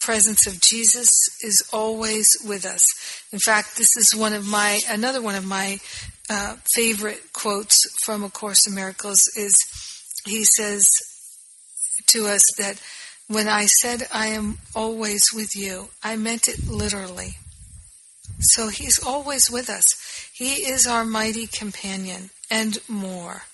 presence 0.00 0.46
of 0.46 0.60
Jesus 0.60 1.10
is 1.42 1.68
always 1.72 2.30
with 2.46 2.64
us. 2.64 2.86
In 3.32 3.38
fact, 3.38 3.76
this 3.76 3.96
is 3.96 4.14
one 4.14 4.32
of 4.32 4.46
my, 4.46 4.80
another 4.88 5.20
one 5.20 5.34
of 5.34 5.44
my 5.44 5.80
uh, 6.30 6.56
favorite 6.74 7.32
quotes 7.32 7.78
from 8.04 8.24
A 8.24 8.30
Course 8.30 8.66
in 8.66 8.74
Miracles 8.74 9.20
is 9.36 9.54
he 10.24 10.44
says 10.44 10.88
to 12.06 12.26
us 12.26 12.42
that 12.58 12.80
when 13.28 13.48
I 13.48 13.66
said 13.66 14.06
I 14.12 14.28
am 14.28 14.58
always 14.74 15.32
with 15.34 15.56
you, 15.56 15.88
I 16.02 16.16
meant 16.16 16.48
it 16.48 16.68
literally. 16.68 17.36
So 18.40 18.68
he's 18.68 19.02
always 19.02 19.50
with 19.50 19.68
us. 19.68 20.15
He 20.36 20.68
is 20.68 20.86
our 20.86 21.04
mighty 21.04 21.46
companion 21.46 22.28
and 22.50 22.78
more. 22.88 23.44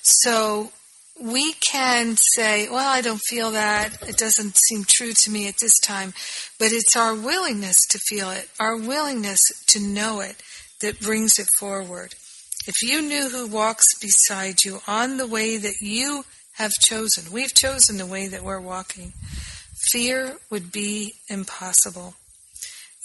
So 0.00 0.72
we 1.20 1.52
can 1.52 2.16
say, 2.16 2.68
well, 2.70 2.88
I 2.88 3.02
don't 3.02 3.20
feel 3.28 3.50
that. 3.50 4.08
It 4.08 4.16
doesn't 4.16 4.56
seem 4.56 4.84
true 4.88 5.12
to 5.12 5.30
me 5.30 5.46
at 5.46 5.58
this 5.60 5.78
time. 5.80 6.14
But 6.58 6.72
it's 6.72 6.96
our 6.96 7.14
willingness 7.14 7.76
to 7.90 7.98
feel 7.98 8.30
it, 8.30 8.48
our 8.58 8.78
willingness 8.78 9.42
to 9.68 9.80
know 9.80 10.20
it, 10.20 10.36
that 10.80 11.00
brings 11.00 11.38
it 11.38 11.48
forward. 11.58 12.14
If 12.66 12.76
you 12.82 13.02
knew 13.02 13.28
who 13.28 13.46
walks 13.46 13.98
beside 14.00 14.64
you 14.64 14.80
on 14.86 15.18
the 15.18 15.26
way 15.26 15.58
that 15.58 15.80
you 15.80 16.24
have 16.54 16.72
chosen, 16.72 17.30
we've 17.30 17.54
chosen 17.54 17.98
the 17.98 18.06
way 18.06 18.26
that 18.28 18.42
we're 18.42 18.60
walking, 18.60 19.12
fear 19.90 20.38
would 20.48 20.72
be 20.72 21.14
impossible. 21.28 22.14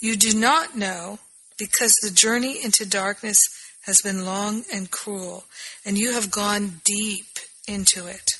You 0.00 0.16
do 0.16 0.38
not 0.38 0.76
know 0.76 1.18
because 1.58 1.92
the 2.02 2.10
journey 2.10 2.62
into 2.62 2.88
darkness 2.88 3.42
has 3.82 4.00
been 4.02 4.24
long 4.24 4.64
and 4.72 4.90
cruel, 4.90 5.44
and 5.84 5.98
you 5.98 6.12
have 6.12 6.30
gone 6.30 6.80
deep 6.84 7.38
into 7.66 8.06
it. 8.06 8.38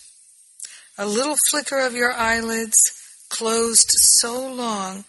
A 0.96 1.06
little 1.06 1.36
flicker 1.50 1.78
of 1.78 1.94
your 1.94 2.12
eyelids, 2.12 2.80
closed 3.28 3.90
so 3.90 4.46
long, 4.46 5.04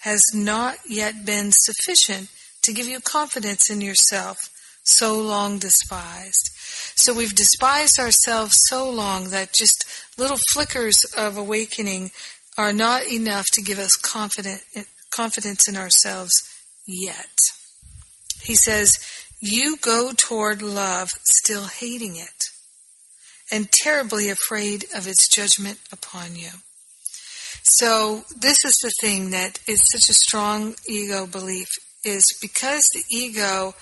has 0.00 0.22
not 0.34 0.76
yet 0.88 1.24
been 1.24 1.50
sufficient 1.52 2.28
to 2.62 2.72
give 2.72 2.86
you 2.86 3.00
confidence 3.00 3.70
in 3.70 3.80
yourself, 3.80 4.38
so 4.84 5.18
long 5.18 5.58
despised. 5.58 6.50
So 6.96 7.14
we've 7.14 7.34
despised 7.34 7.98
ourselves 7.98 8.58
so 8.68 8.88
long 8.88 9.30
that 9.30 9.52
just 9.52 9.84
little 10.18 10.38
flickers 10.52 11.04
of 11.16 11.36
awakening 11.36 12.10
are 12.56 12.72
not 12.72 13.06
enough 13.06 13.46
to 13.52 13.62
give 13.62 13.78
us 13.78 13.96
confident, 13.96 14.62
confidence 15.10 15.68
in 15.68 15.76
ourselves 15.76 16.32
yet. 16.86 17.38
He 18.42 18.54
says, 18.54 18.98
You 19.40 19.76
go 19.76 20.12
toward 20.16 20.62
love 20.62 21.10
still 21.24 21.64
hating 21.64 22.16
it 22.16 22.44
and 23.50 23.70
terribly 23.70 24.28
afraid 24.30 24.84
of 24.94 25.06
its 25.06 25.28
judgment 25.28 25.78
upon 25.92 26.36
you. 26.36 26.50
So 27.62 28.24
this 28.36 28.64
is 28.64 28.76
the 28.82 28.92
thing 29.00 29.30
that 29.30 29.58
is 29.66 29.80
such 29.90 30.10
a 30.10 30.14
strong 30.14 30.74
ego 30.86 31.26
belief 31.26 31.68
is 32.04 32.36
because 32.40 32.88
the 32.88 33.04
ego 33.08 33.74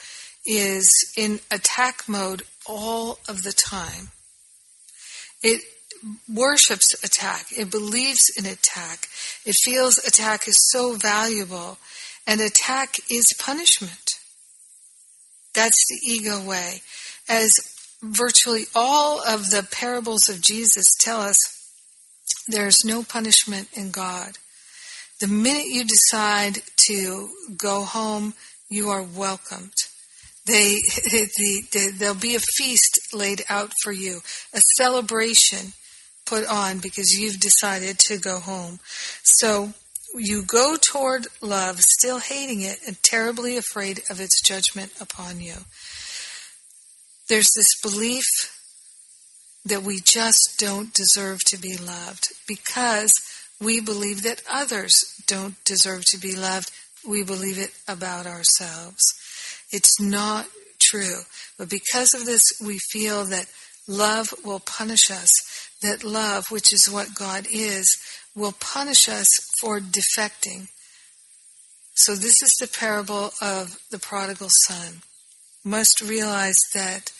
is 0.46 0.90
in 1.16 1.40
attack 1.50 2.09
mode 2.09 2.42
all 2.66 3.18
of 3.28 3.42
the 3.42 3.53
time. 3.53 4.09
It 5.42 5.62
worships 6.32 6.94
attack. 7.05 7.46
It 7.57 7.70
believes 7.70 8.30
in 8.36 8.46
attack. 8.46 9.09
It 9.44 9.57
feels 9.62 9.98
attack 9.98 10.46
is 10.46 10.59
so 10.70 10.94
valuable 10.94 11.78
and 12.27 12.41
attack 12.41 12.97
is 13.11 13.33
punishment. 13.39 14.11
That's 15.55 15.85
the 15.89 16.01
ego 16.07 16.43
way. 16.43 16.83
As 17.29 17.53
virtually 18.03 18.64
all 18.75 19.20
of 19.20 19.51
the 19.51 19.66
parables 19.70 20.29
of 20.29 20.41
Jesus 20.41 20.95
tell 20.99 21.20
us 21.20 21.39
there's 22.49 22.85
no 22.85 23.03
punishment 23.03 23.68
in 23.75 23.91
God. 23.91 24.33
The 25.20 25.29
minute 25.29 25.66
you 25.66 25.85
decide 25.85 26.62
to 26.89 27.29
go 27.57 27.85
home, 27.85 28.35
you 28.68 28.89
are 28.89 29.03
welcomed. 29.03 29.75
They, 30.47 30.75
the, 31.05 31.62
the, 31.73 31.93
there'll 31.97 32.14
be 32.14 32.35
a 32.35 32.41
feast 32.41 32.99
laid 33.12 33.45
out 33.49 33.73
for 33.83 33.93
you, 33.93 34.20
a 34.53 34.61
celebration 34.77 35.75
put 36.27 36.47
on 36.47 36.79
because 36.79 37.12
you've 37.12 37.39
decided 37.39 37.99
to 38.01 38.18
go 38.18 38.41
home. 38.41 38.81
So 39.23 39.75
you 40.17 40.43
go 40.43 40.77
toward 40.77 41.27
love, 41.41 41.81
still 41.81 42.19
hating 42.19 42.61
it 42.61 42.79
and 42.87 43.03
terribly 43.03 43.57
afraid 43.57 44.03
of 44.11 44.21
its 44.21 44.41
judgment 44.43 44.93
upon 45.01 45.41
you 45.41 45.55
there's 47.33 47.53
this 47.57 47.81
belief 47.81 48.25
that 49.65 49.83
we 49.83 50.01
just 50.01 50.57
don't 50.59 50.93
deserve 50.93 51.39
to 51.47 51.59
be 51.59 51.79
loved 51.79 52.29
because 52.47 53.13
we 53.59 53.81
believe 53.81 54.23
that 54.23 54.43
others 54.51 55.23
don't 55.27 55.55
deserve 55.65 56.05
to 56.05 56.19
be 56.19 56.37
loved. 56.37 56.71
We 57.09 57.25
believe 57.25 57.59
it 57.59 57.71
about 57.89 58.27
ourselves. 58.27 59.03
It's 59.71 59.99
not 59.99 60.47
true. 60.79 61.21
But 61.57 61.71
because 61.71 62.13
of 62.13 62.27
this, 62.27 62.45
we 62.63 62.79
feel 62.91 63.25
that 63.25 63.47
love 63.89 64.35
will 64.45 64.61
punish 64.61 65.11
us, 65.11 65.33
that 65.81 66.05
love, 66.05 66.51
which 66.51 66.71
is 66.71 66.91
what 66.91 67.15
God 67.15 67.47
is, 67.51 67.97
will 68.35 68.55
punish 68.59 69.09
us 69.09 69.28
for 69.61 69.80
defecting. 69.80 70.68
So 71.95 72.14
this 72.14 72.43
is 72.43 72.55
the 72.61 72.68
parable 72.68 73.33
of 73.41 73.78
the 73.91 73.99
prodigal 73.99 74.49
son. 74.51 75.03
must 75.64 76.01
realize 76.01 76.59
that 76.74 77.12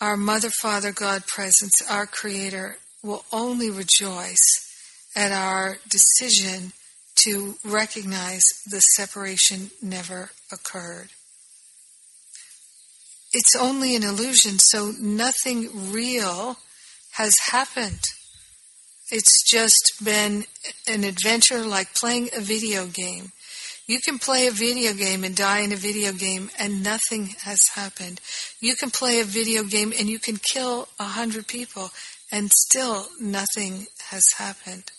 our 0.00 0.16
Mother, 0.16 0.50
Father, 0.60 0.92
God 0.92 1.26
presence, 1.26 1.80
our 1.88 2.06
Creator, 2.06 2.78
will 3.02 3.24
only 3.32 3.70
rejoice 3.70 4.44
at 5.14 5.32
our 5.32 5.78
decision 5.88 6.72
to 7.16 7.54
recognize 7.64 8.46
the 8.66 8.80
separation 8.80 9.70
never 9.80 10.30
occurred. 10.52 11.08
It's 13.32 13.56
only 13.56 13.96
an 13.96 14.02
illusion, 14.02 14.58
so 14.58 14.92
nothing 15.00 15.92
real 15.92 16.58
has 17.12 17.38
happened. 17.50 18.00
It's 19.08 19.44
just 19.48 20.04
been 20.04 20.46
an 20.88 21.04
adventure 21.04 21.60
like 21.60 21.94
playing 21.94 22.30
a 22.36 22.40
video 22.40 22.86
game. 22.86 23.30
You 23.86 24.00
can 24.00 24.18
play 24.18 24.48
a 24.48 24.50
video 24.50 24.94
game 24.94 25.22
and 25.22 25.36
die 25.36 25.60
in 25.60 25.72
a 25.72 25.76
video 25.76 26.12
game 26.12 26.50
and 26.58 26.82
nothing 26.82 27.36
has 27.42 27.68
happened. 27.68 28.20
You 28.60 28.74
can 28.74 28.90
play 28.90 29.20
a 29.20 29.24
video 29.24 29.62
game 29.62 29.92
and 29.96 30.08
you 30.08 30.18
can 30.18 30.38
kill 30.52 30.88
a 30.98 31.04
hundred 31.04 31.46
people 31.46 31.90
and 32.32 32.50
still 32.50 33.06
nothing 33.20 33.86
has 34.10 34.32
happened. 34.38 34.90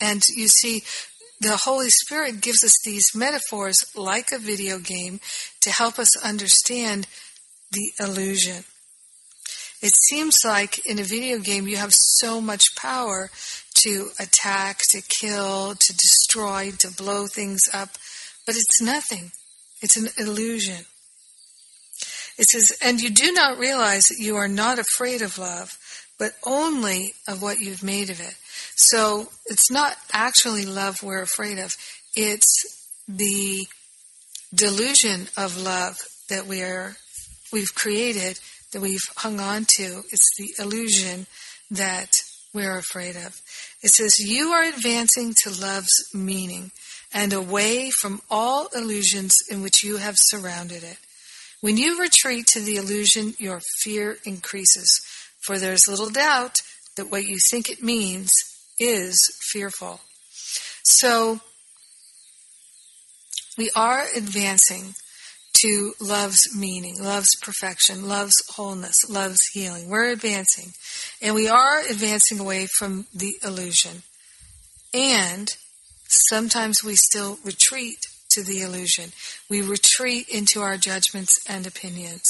And 0.00 0.22
you 0.28 0.46
see, 0.46 0.84
the 1.40 1.56
Holy 1.56 1.90
Spirit 1.90 2.40
gives 2.40 2.62
us 2.62 2.76
these 2.84 3.12
metaphors 3.12 3.84
like 3.96 4.30
a 4.30 4.38
video 4.38 4.78
game 4.78 5.18
to 5.62 5.70
help 5.70 5.98
us 5.98 6.16
understand 6.22 7.08
the 7.72 7.90
illusion. 7.98 8.64
It 9.82 9.94
seems 9.96 10.38
like 10.44 10.84
in 10.86 10.98
a 10.98 11.04
video 11.04 11.38
game 11.38 11.66
you 11.66 11.76
have 11.76 11.94
so 11.94 12.40
much 12.40 12.76
power 12.76 13.30
to 13.82 14.10
attack, 14.18 14.80
to 14.90 15.00
kill, 15.00 15.74
to 15.74 15.92
destroy, 15.96 16.70
to 16.78 16.90
blow 16.90 17.26
things 17.26 17.62
up, 17.72 17.90
but 18.46 18.56
it's 18.56 18.82
nothing. 18.82 19.32
It's 19.80 19.96
an 19.96 20.08
illusion. 20.18 20.84
It 22.36 22.46
says, 22.48 22.76
and 22.82 23.00
you 23.00 23.10
do 23.10 23.32
not 23.32 23.58
realize 23.58 24.06
that 24.06 24.22
you 24.22 24.36
are 24.36 24.48
not 24.48 24.78
afraid 24.78 25.22
of 25.22 25.38
love, 25.38 25.78
but 26.18 26.32
only 26.44 27.14
of 27.26 27.40
what 27.40 27.60
you've 27.60 27.82
made 27.82 28.10
of 28.10 28.20
it. 28.20 28.34
So 28.76 29.28
it's 29.46 29.70
not 29.70 29.96
actually 30.12 30.66
love 30.66 31.02
we're 31.02 31.22
afraid 31.22 31.58
of. 31.58 31.74
It's 32.14 32.86
the 33.08 33.66
delusion 34.54 35.28
of 35.36 35.60
love 35.60 35.98
that 36.28 36.46
we 36.46 36.62
are, 36.62 36.96
we've 37.52 37.74
created, 37.74 38.38
that 38.72 38.82
we've 38.82 39.00
hung 39.16 39.40
on 39.40 39.66
to. 39.76 40.02
It's 40.10 40.28
the 40.38 40.62
illusion 40.62 41.26
that 41.70 42.10
we're 42.52 42.78
afraid 42.78 43.16
of. 43.16 43.40
It 43.82 43.90
says, 43.90 44.18
You 44.18 44.50
are 44.50 44.64
advancing 44.64 45.34
to 45.42 45.50
love's 45.50 46.10
meaning 46.14 46.72
and 47.12 47.32
away 47.32 47.90
from 47.90 48.20
all 48.30 48.68
illusions 48.74 49.36
in 49.50 49.62
which 49.62 49.82
you 49.82 49.96
have 49.96 50.16
surrounded 50.16 50.82
it. 50.82 50.98
When 51.60 51.76
you 51.76 52.00
retreat 52.00 52.46
to 52.48 52.60
the 52.60 52.76
illusion, 52.76 53.34
your 53.38 53.60
fear 53.82 54.18
increases, 54.24 55.00
for 55.40 55.58
there 55.58 55.72
is 55.72 55.88
little 55.88 56.10
doubt 56.10 56.56
that 56.96 57.10
what 57.10 57.24
you 57.24 57.38
think 57.50 57.68
it 57.68 57.82
means 57.82 58.32
is 58.78 59.18
fearful. 59.52 60.00
So, 60.84 61.40
we 63.58 63.70
are 63.76 64.06
advancing 64.16 64.94
to 65.54 65.92
love's 66.00 66.56
meaning, 66.56 67.02
love's 67.02 67.36
perfection, 67.36 68.08
love's 68.08 68.42
wholeness, 68.54 69.08
love's 69.08 69.46
healing. 69.52 69.88
We're 69.88 70.10
advancing. 70.10 70.72
And 71.20 71.34
we 71.34 71.48
are 71.48 71.80
advancing 71.80 72.40
away 72.40 72.66
from 72.78 73.06
the 73.14 73.34
illusion. 73.42 74.02
And 74.94 75.54
sometimes 76.08 76.82
we 76.82 76.96
still 76.96 77.38
retreat 77.44 78.06
to 78.30 78.42
the 78.42 78.62
illusion. 78.62 79.10
We 79.48 79.60
retreat 79.60 80.28
into 80.28 80.60
our 80.60 80.76
judgments 80.76 81.38
and 81.48 81.66
opinions. 81.66 82.22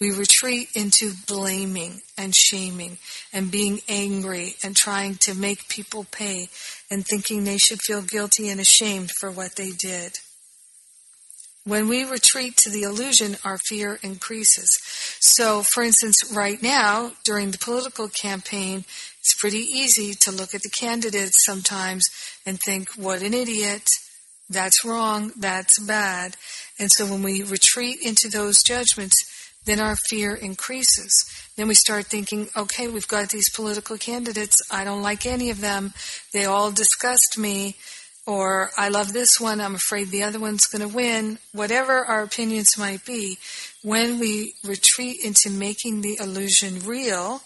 We 0.00 0.12
retreat 0.12 0.68
into 0.74 1.12
blaming 1.26 2.02
and 2.16 2.34
shaming 2.34 2.98
and 3.32 3.50
being 3.50 3.80
angry 3.88 4.54
and 4.62 4.76
trying 4.76 5.16
to 5.22 5.34
make 5.34 5.68
people 5.68 6.06
pay 6.10 6.48
and 6.90 7.04
thinking 7.04 7.44
they 7.44 7.58
should 7.58 7.82
feel 7.82 8.02
guilty 8.02 8.48
and 8.48 8.60
ashamed 8.60 9.10
for 9.18 9.30
what 9.30 9.56
they 9.56 9.70
did. 9.70 10.20
When 11.64 11.88
we 11.88 12.04
retreat 12.04 12.56
to 12.58 12.70
the 12.70 12.82
illusion, 12.82 13.36
our 13.44 13.58
fear 13.68 13.98
increases. 14.02 14.70
So, 15.20 15.62
for 15.74 15.82
instance, 15.82 16.32
right 16.34 16.60
now, 16.62 17.12
during 17.24 17.50
the 17.50 17.58
political 17.58 18.08
campaign, 18.08 18.84
it's 19.20 19.34
pretty 19.38 19.58
easy 19.58 20.14
to 20.14 20.32
look 20.32 20.54
at 20.54 20.62
the 20.62 20.70
candidates 20.70 21.44
sometimes 21.44 22.04
and 22.46 22.58
think, 22.64 22.88
what 22.96 23.22
an 23.22 23.34
idiot. 23.34 23.82
That's 24.48 24.84
wrong. 24.84 25.32
That's 25.36 25.78
bad. 25.78 26.36
And 26.78 26.90
so 26.90 27.04
when 27.06 27.22
we 27.22 27.42
retreat 27.42 27.98
into 28.02 28.28
those 28.28 28.62
judgments, 28.62 29.16
then 29.66 29.78
our 29.78 29.96
fear 30.08 30.34
increases. 30.34 31.12
Then 31.56 31.68
we 31.68 31.74
start 31.74 32.06
thinking, 32.06 32.48
okay, 32.56 32.88
we've 32.88 33.06
got 33.06 33.28
these 33.28 33.50
political 33.50 33.98
candidates. 33.98 34.56
I 34.70 34.84
don't 34.84 35.02
like 35.02 35.26
any 35.26 35.50
of 35.50 35.60
them. 35.60 35.92
They 36.32 36.46
all 36.46 36.72
disgust 36.72 37.36
me. 37.36 37.76
Or 38.30 38.70
I 38.78 38.90
love 38.90 39.12
this 39.12 39.40
one. 39.40 39.60
I'm 39.60 39.74
afraid 39.74 40.10
the 40.10 40.22
other 40.22 40.38
one's 40.38 40.68
going 40.68 40.88
to 40.88 40.96
win. 40.96 41.40
Whatever 41.50 42.04
our 42.04 42.22
opinions 42.22 42.78
might 42.78 43.04
be, 43.04 43.38
when 43.82 44.20
we 44.20 44.54
retreat 44.62 45.16
into 45.24 45.50
making 45.50 46.02
the 46.02 46.16
illusion 46.20 46.78
real, 46.86 47.42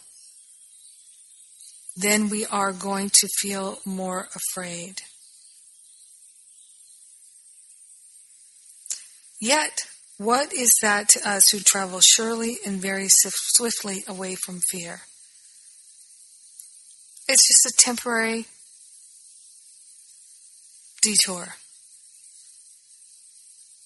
then 1.97 2.28
we 2.28 2.45
are 2.45 2.74
going 2.74 3.09
to 3.14 3.28
feel 3.41 3.78
more 3.87 4.28
afraid. 4.35 5.01
Yet, 9.41 9.87
what 10.18 10.53
is 10.53 10.76
that 10.82 11.09
to 11.11 11.26
us 11.26 11.51
who 11.51 11.61
travel 11.61 12.01
surely 12.01 12.59
and 12.66 12.78
very 12.78 13.07
swiftly 13.09 14.05
away 14.07 14.35
from 14.35 14.61
fear? 14.70 15.01
It's 17.26 17.49
just 17.49 17.72
a 17.72 17.82
temporary 17.82 18.49
detour. 21.05 21.55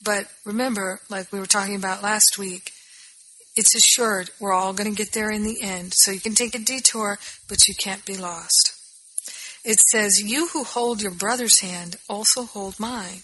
But 0.02 0.26
remember, 0.44 1.00
like 1.10 1.32
we 1.32 1.40
were 1.40 1.46
talking 1.46 1.74
about 1.74 2.02
last 2.02 2.38
week, 2.38 2.72
it's 3.56 3.74
assured 3.74 4.30
we're 4.38 4.52
all 4.52 4.72
going 4.72 4.90
to 4.90 4.96
get 4.96 5.12
there 5.12 5.30
in 5.30 5.42
the 5.42 5.60
end. 5.60 5.92
So 5.94 6.12
you 6.12 6.20
can 6.20 6.34
take 6.34 6.54
a 6.54 6.60
detour, 6.60 7.18
but 7.48 7.66
you 7.66 7.74
can't 7.74 8.06
be 8.06 8.16
lost. 8.16 8.72
It 9.64 9.80
says, 9.80 10.22
You 10.22 10.48
who 10.48 10.62
hold 10.62 11.02
your 11.02 11.12
brother's 11.12 11.60
hand 11.60 11.96
also 12.08 12.44
hold 12.44 12.78
mine. 12.78 13.22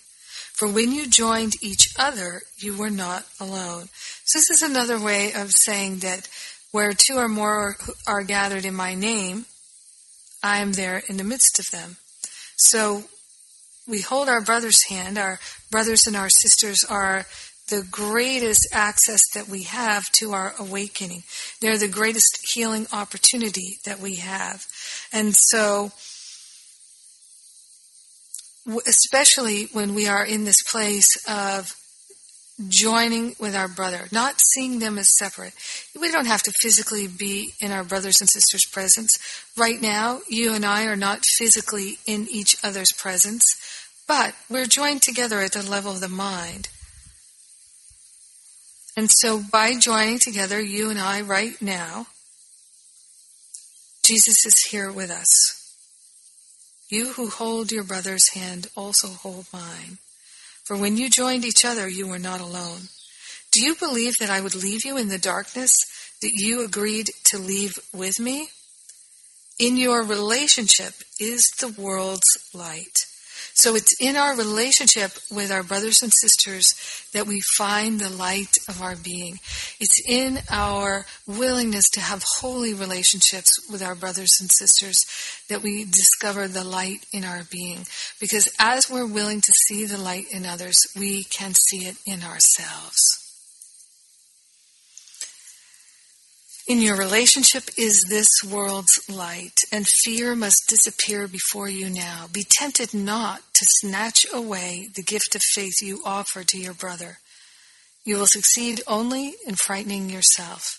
For 0.53 0.69
when 0.69 0.93
you 0.93 1.09
joined 1.09 1.55
each 1.63 1.89
other, 1.99 2.43
you 2.57 2.77
were 2.77 2.91
not 2.91 3.25
alone. 3.41 3.89
So 4.25 4.39
this 4.39 4.51
is 4.51 4.63
another 4.63 5.01
way 5.01 5.33
of 5.33 5.53
saying 5.53 5.99
that 5.99 6.29
where 6.71 6.93
two 6.93 7.17
or 7.17 7.29
more 7.29 7.77
are 8.07 8.25
gathered 8.25 8.65
in 8.65 8.75
my 8.75 8.95
name, 8.95 9.47
I 10.43 10.59
am 10.59 10.73
there 10.73 11.03
in 11.09 11.17
the 11.17 11.25
midst 11.25 11.59
of 11.59 11.67
them. 11.71 11.97
So 12.57 13.05
we 13.87 14.01
hold 14.01 14.29
our 14.29 14.41
brother's 14.41 14.83
hand. 14.89 15.19
Our 15.19 15.39
brothers 15.71 16.07
and 16.07 16.17
our 16.17 16.29
sisters 16.29 16.85
are 16.89 17.27
the 17.71 17.87
greatest 17.91 18.69
access 18.73 19.23
that 19.35 19.49
we 19.49 19.63
have 19.63 20.05
to 20.13 20.33
our 20.33 20.55
awakening. 20.59 21.23
They're 21.61 21.79
the 21.79 21.89
greatest 21.89 22.39
healing 22.53 22.87
opportunity 22.93 23.79
that 23.85 24.01
we 24.01 24.17
have. 24.17 24.67
And 25.13 25.35
so, 25.35 25.93
especially 28.87 29.69
when 29.73 29.95
we 29.95 30.09
are 30.09 30.25
in 30.25 30.45
this 30.45 30.63
place 30.71 31.09
of 31.29 31.75
joining 32.69 33.35
with 33.41 33.55
our 33.55 33.69
brother, 33.69 34.07
not 34.13 34.41
seeing 34.41 34.79
them 34.79 34.99
as 34.99 35.17
separate. 35.17 35.55
We 35.99 36.11
don't 36.13 36.27
have 36.27 36.43
to 36.45 36.53
physically 36.61 37.09
be 37.09 37.55
in 37.61 37.73
our 37.73 37.83
brothers 37.83 38.21
and 38.21 38.31
sisters' 38.31 38.67
presence. 38.71 39.19
Right 39.57 39.81
now, 39.81 40.21
you 40.29 40.55
and 40.55 40.65
I 40.65 40.85
are 40.87 40.97
not 40.97 41.25
physically 41.25 41.99
in 42.07 42.29
each 42.31 42.57
other's 42.63 42.93
presence, 42.93 43.47
but 44.07 44.35
we're 44.49 44.67
joined 44.67 45.03
together 45.03 45.41
at 45.41 45.53
the 45.53 45.69
level 45.69 45.93
of 45.93 46.01
the 46.01 46.09
mind. 46.09 46.69
And 48.97 49.11
so 49.11 49.43
by 49.51 49.77
joining 49.77 50.21
together, 50.21 50.61
you 50.61 50.91
and 50.91 51.01
I 51.01 51.21
right 51.21 51.61
now, 51.61 52.07
Jesus 54.05 54.47
is 54.47 54.55
here 54.71 54.93
with 54.93 55.11
us. 55.11 55.75
You 56.89 57.15
who 57.15 57.29
hold 57.29 57.73
your 57.73 57.83
brother's 57.83 58.35
hand 58.35 58.69
also 58.77 59.09
hold 59.09 59.47
mine. 59.53 59.99
For 60.65 60.77
when 60.77 60.97
you 60.97 61.11
joined 61.11 61.45
each 61.45 61.65
other, 61.65 61.89
you 61.89 62.07
were 62.07 62.19
not 62.19 62.41
alone. 62.41 62.89
Do 63.53 63.61
you 63.61 63.75
believe 63.75 64.17
that 64.19 64.31
I 64.31 64.41
would 64.41 64.55
leave 64.55 64.85
you 64.85 64.97
in 64.97 65.09
the 65.09 65.19
darkness 65.19 65.77
that 66.23 66.33
you 66.33 66.65
agreed 66.65 67.11
to 67.25 67.39
leave 67.39 67.79
with 67.93 68.19
me? 68.19 68.49
In 69.59 69.77
your 69.77 70.03
relationship 70.03 70.95
is 71.21 71.51
the 71.61 71.69
world's 71.69 72.51
light. 72.53 73.07
So 73.57 73.77
it's 73.77 73.95
in 74.01 74.17
our 74.17 74.37
relationship 74.37 75.13
with 75.31 75.53
our 75.53 75.63
brothers 75.63 76.03
and 76.03 76.13
sisters 76.13 76.75
that 77.13 77.27
we 77.27 77.41
find 77.57 78.01
the 78.01 78.11
light 78.11 78.59
of 78.69 78.83
our 78.83 78.97
being. 78.97 79.39
It's 79.79 80.03
in 80.09 80.41
our 80.51 81.07
willingness 81.25 81.89
to 81.91 82.01
have 82.01 82.25
holy 82.41 82.75
relationships 82.75 83.53
with 83.71 83.81
our 83.81 83.95
brothers 83.95 84.39
and 84.41 84.51
sisters 84.51 84.99
that 85.49 85.63
we 85.63 85.85
discover 85.85 86.49
the 86.49 86.65
light 86.65 87.07
in 87.13 87.25
our 87.25 87.45
being. 87.49 87.87
Because 88.21 88.53
as 88.59 88.91
we're 88.91 89.07
willing 89.07 89.41
to 89.41 89.53
see 89.69 89.87
the 89.87 89.99
light 89.99 90.27
in 90.33 90.45
others, 90.47 90.77
we 90.99 91.23
can 91.23 91.55
see 91.55 91.87
it 91.87 91.97
in 92.05 92.25
ourselves. 92.25 93.24
In 96.67 96.81
your 96.81 96.97
relationship 96.97 97.65
is 97.77 98.07
this 98.09 98.29
world's 98.43 98.99
light, 99.07 99.61
and 99.71 99.87
fear 99.87 100.35
must 100.35 100.67
disappear 100.67 101.29
before 101.29 101.69
you 101.69 101.91
now. 101.91 102.27
Be 102.33 102.47
tempted 102.49 102.95
not 102.95 103.43
to 103.53 103.67
snatch 103.67 104.25
away 104.33 104.89
the 104.95 105.03
gift 105.03 105.35
of 105.35 105.43
faith 105.43 105.83
you 105.83 106.01
offer 106.07 106.43
to 106.43 106.59
your 106.59 106.73
brother. 106.73 107.19
You 108.07 108.17
will 108.17 108.27
succeed 108.27 108.81
only 108.87 109.35
in 109.47 109.57
frightening 109.57 110.09
yourself. 110.09 110.79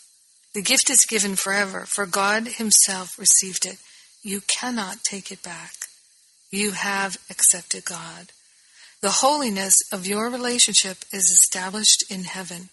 The 0.55 0.63
gift 0.63 0.89
is 0.89 1.05
given 1.05 1.35
forever, 1.35 1.85
for 1.87 2.07
God 2.07 2.47
Himself 2.47 3.19
received 3.19 3.63
it. 3.67 3.77
You 4.23 4.41
cannot 4.41 5.03
take 5.03 5.31
it 5.31 5.43
back. 5.43 5.73
You 6.49 6.71
have 6.71 7.17
accepted 7.29 7.85
God. 7.85 8.31
The 9.01 9.19
holiness 9.21 9.75
of 9.91 10.07
your 10.07 10.31
relationship 10.31 11.05
is 11.13 11.29
established 11.29 12.03
in 12.09 12.23
heaven. 12.23 12.69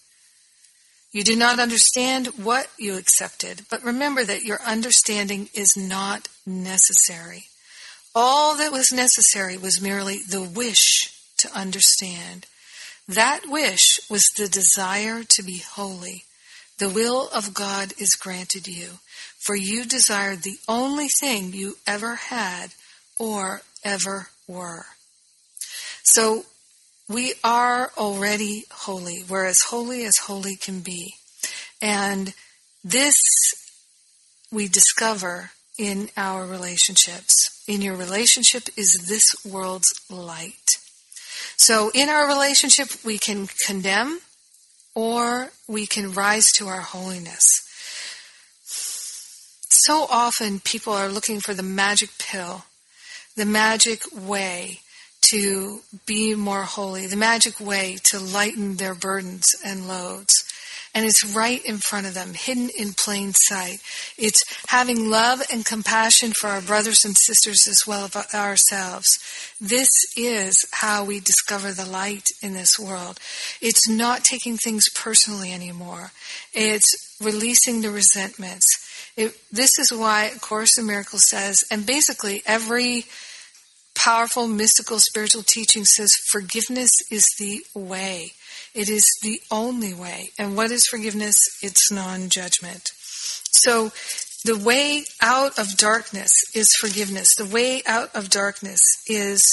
You 1.13 1.23
do 1.25 1.37
not 1.37 1.61
understand 1.61 2.29
what 2.43 2.69
you 2.79 2.97
accepted, 2.97 3.67
but 3.69 3.85
remember 3.85 4.25
that 4.25 4.45
your 4.45 4.61
understanding 4.63 5.51
is 5.53 5.77
not 5.77 6.29
necessary. 6.47 7.45
All 8.15 8.57
that 8.57 8.73
was 8.73 8.93
necessary 8.93 9.59
was 9.59 9.83
merely 9.83 10.21
the 10.29 10.43
wish 10.43 11.13
to 11.39 11.55
understand. 11.55 12.47
That 13.07 13.43
wish 13.47 14.01
was 14.09 14.29
the 14.29 14.49
desire 14.49 15.23
to 15.23 15.43
be 15.43 15.59
holy. 15.59 16.25
The 16.79 16.89
will 16.89 17.29
of 17.29 17.53
God 17.53 17.93
is 17.99 18.17
granted 18.17 18.67
you, 18.67 18.99
for 19.39 19.55
you 19.55 19.85
desired 19.85 20.43
the 20.43 20.59
only 20.67 21.09
thing 21.09 21.53
you 21.53 21.77
ever 21.87 22.15
had 22.15 22.73
or 23.19 23.63
ever 23.85 24.29
were. 24.49 24.87
So 26.03 26.47
we 27.13 27.35
are 27.45 27.91
already 27.97 28.65
holy. 28.71 29.25
We're 29.29 29.45
as 29.45 29.61
holy 29.61 30.05
as 30.05 30.17
holy 30.19 30.57
can 30.57 30.81
be. 30.81 31.15
And 31.81 32.33
this 32.83 33.21
we 34.51 34.69
discover 34.69 35.51
in 35.79 36.09
our 36.17 36.47
relationships. 36.47 37.63
In 37.67 37.83
your 37.83 37.97
relationship 37.97 38.65
is 38.77 39.07
this 39.09 39.35
world's 39.45 39.95
light. 40.11 40.71
So 41.57 41.91
in 41.95 42.09
our 42.09 42.27
relationship, 42.27 42.89
we 43.05 43.19
can 43.19 43.49
condemn 43.67 44.21
or 44.95 45.51
we 45.69 45.87
can 45.87 46.13
rise 46.13 46.51
to 46.53 46.69
our 46.69 46.81
holiness. 46.81 47.45
So 49.69 50.07
often 50.11 50.61
people 50.61 50.93
are 50.93 51.09
looking 51.09 51.41
for 51.41 51.55
the 51.55 51.63
magic 51.63 52.11
pill, 52.19 52.65
the 53.37 53.47
magic 53.47 54.03
way 54.15 54.81
to 55.31 55.81
be 56.07 56.35
more 56.35 56.63
holy, 56.65 57.07
the 57.07 57.17
magic 57.17 57.61
way 57.61 57.99
to 58.05 58.19
lighten 58.19 58.77
their 58.77 58.95
burdens 58.95 59.55
and 59.65 59.89
loads. 59.89 60.45
And 60.95 61.07
it's 61.07 61.25
right 61.35 61.65
in 61.65 61.79
front 61.79 62.07
of 62.07 62.13
them, 62.13 62.35
hidden 62.35 62.69
in 62.79 62.93
plain 62.93 63.33
sight. 63.33 63.79
It's 64.19 64.45
having 64.69 65.09
love 65.09 65.43
and 65.51 65.65
compassion 65.65 66.33
for 66.39 66.49
our 66.49 66.61
brothers 66.61 67.03
and 67.07 67.17
sisters 67.17 67.67
as 67.67 67.87
well 67.87 68.05
as 68.05 68.35
ourselves. 68.35 69.19
This 69.59 69.89
is 70.19 70.67
how 70.71 71.05
we 71.05 71.19
discover 71.19 71.73
the 71.73 71.87
light 71.87 72.27
in 72.43 72.53
this 72.53 72.79
world. 72.79 73.19
It's 73.63 73.89
not 73.89 74.23
taking 74.23 74.59
things 74.59 74.91
personally 74.91 75.51
anymore. 75.51 76.13
It's 76.53 77.17
releasing 77.23 77.81
the 77.81 77.91
resentments. 77.91 78.67
It, 79.17 79.35
this 79.51 79.79
is 79.79 79.93
why 79.93 80.33
Course 80.43 80.77
in 80.77 80.87
Miracles 80.87 81.27
says, 81.27 81.65
and 81.71 81.87
basically 81.87 82.43
every 82.45 83.07
powerful 83.95 84.49
mystical 84.49 84.99
spiritual 84.99 85.43
teaching 85.43 85.85
says 85.85 86.15
forgiveness 86.31 86.91
is 87.11 87.27
the 87.39 87.65
way. 87.75 88.33
It 88.75 88.89
is 88.89 89.07
the 89.23 89.41
only 89.51 89.93
way. 89.93 90.31
And 90.39 90.57
what 90.57 90.71
is 90.71 90.87
forgiveness? 90.87 91.39
It's 91.63 91.91
non 91.91 92.29
judgment. 92.29 92.93
So 93.53 93.93
the 94.45 94.59
way 94.59 95.05
out 95.21 95.59
of 95.59 95.77
darkness 95.77 96.33
is 96.55 96.75
forgiveness. 96.75 97.35
The 97.37 97.47
way 97.47 97.83
out 97.87 98.15
of 98.15 98.31
darkness 98.31 98.83
is 99.07 99.47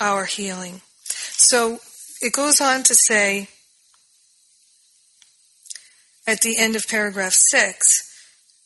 our 0.00 0.24
healing. 0.24 0.80
So 1.04 1.78
it 2.20 2.32
goes 2.32 2.60
on 2.60 2.82
to 2.84 2.94
say 2.94 3.48
at 6.26 6.40
the 6.40 6.56
end 6.58 6.74
of 6.74 6.88
paragraph 6.88 7.34
six, 7.34 8.02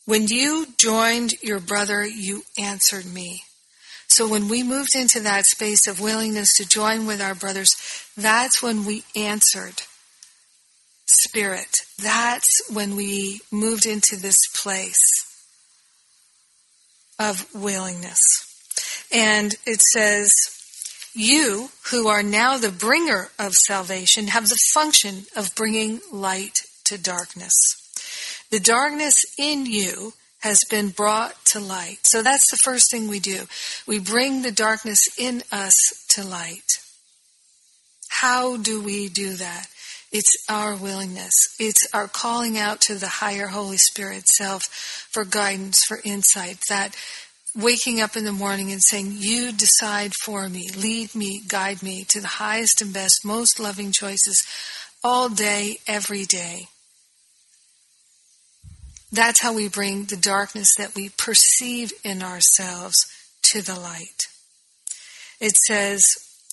when 0.05 0.27
you 0.27 0.67
joined 0.77 1.33
your 1.43 1.59
brother, 1.59 2.05
you 2.05 2.43
answered 2.57 3.05
me. 3.05 3.43
So 4.11 4.27
when 4.27 4.49
we 4.49 4.61
moved 4.61 4.93
into 4.93 5.21
that 5.21 5.45
space 5.45 5.87
of 5.87 6.01
willingness 6.01 6.53
to 6.57 6.67
join 6.67 7.05
with 7.05 7.21
our 7.21 7.33
brothers, 7.33 7.77
that's 8.17 8.61
when 8.61 8.85
we 8.85 9.05
answered 9.15 9.83
spirit. 11.05 11.77
That's 11.97 12.61
when 12.69 12.97
we 12.97 13.39
moved 13.53 13.85
into 13.85 14.17
this 14.17 14.37
place 14.61 15.01
of 17.17 17.47
willingness. 17.55 18.19
And 19.13 19.55
it 19.65 19.81
says, 19.81 20.33
you 21.13 21.69
who 21.89 22.09
are 22.09 22.21
now 22.21 22.57
the 22.57 22.69
bringer 22.69 23.29
of 23.39 23.53
salvation 23.53 24.27
have 24.27 24.49
the 24.49 24.61
function 24.73 25.23
of 25.37 25.55
bringing 25.55 26.01
light 26.11 26.59
to 26.83 26.97
darkness. 26.97 27.53
The 28.49 28.59
darkness 28.59 29.23
in 29.37 29.65
you 29.65 30.13
has 30.41 30.59
been 30.69 30.89
brought 30.89 31.33
to 31.45 31.59
light. 31.59 31.99
So 32.03 32.21
that's 32.21 32.49
the 32.49 32.57
first 32.57 32.91
thing 32.91 33.07
we 33.07 33.19
do. 33.19 33.43
We 33.87 33.99
bring 33.99 34.41
the 34.41 34.51
darkness 34.51 35.01
in 35.17 35.43
us 35.51 35.77
to 36.09 36.23
light. 36.23 36.79
How 38.09 38.57
do 38.57 38.81
we 38.81 39.07
do 39.07 39.33
that? 39.35 39.67
It's 40.11 40.35
our 40.49 40.75
willingness. 40.75 41.33
It's 41.59 41.87
our 41.93 42.07
calling 42.07 42.57
out 42.57 42.81
to 42.81 42.95
the 42.95 43.07
higher 43.07 43.47
Holy 43.47 43.77
Spirit 43.77 44.27
self 44.27 44.63
for 45.09 45.23
guidance, 45.23 45.83
for 45.87 45.99
insight. 46.03 46.57
That 46.67 46.95
waking 47.55 48.01
up 48.01 48.17
in 48.17 48.25
the 48.25 48.33
morning 48.33 48.71
and 48.71 48.81
saying, 48.81 49.13
You 49.15 49.51
decide 49.53 50.13
for 50.23 50.49
me, 50.49 50.69
lead 50.75 51.15
me, 51.15 51.41
guide 51.47 51.81
me 51.81 52.03
to 52.09 52.19
the 52.19 52.27
highest 52.27 52.81
and 52.81 52.93
best, 52.93 53.23
most 53.23 53.59
loving 53.59 53.91
choices 53.91 54.45
all 55.03 55.29
day, 55.29 55.77
every 55.87 56.25
day. 56.25 56.67
That's 59.11 59.41
how 59.41 59.53
we 59.53 59.67
bring 59.67 60.05
the 60.05 60.15
darkness 60.15 60.75
that 60.75 60.95
we 60.95 61.09
perceive 61.09 61.91
in 62.03 62.23
ourselves 62.23 63.05
to 63.51 63.61
the 63.61 63.77
light. 63.77 64.27
It 65.41 65.57
says, 65.57 66.05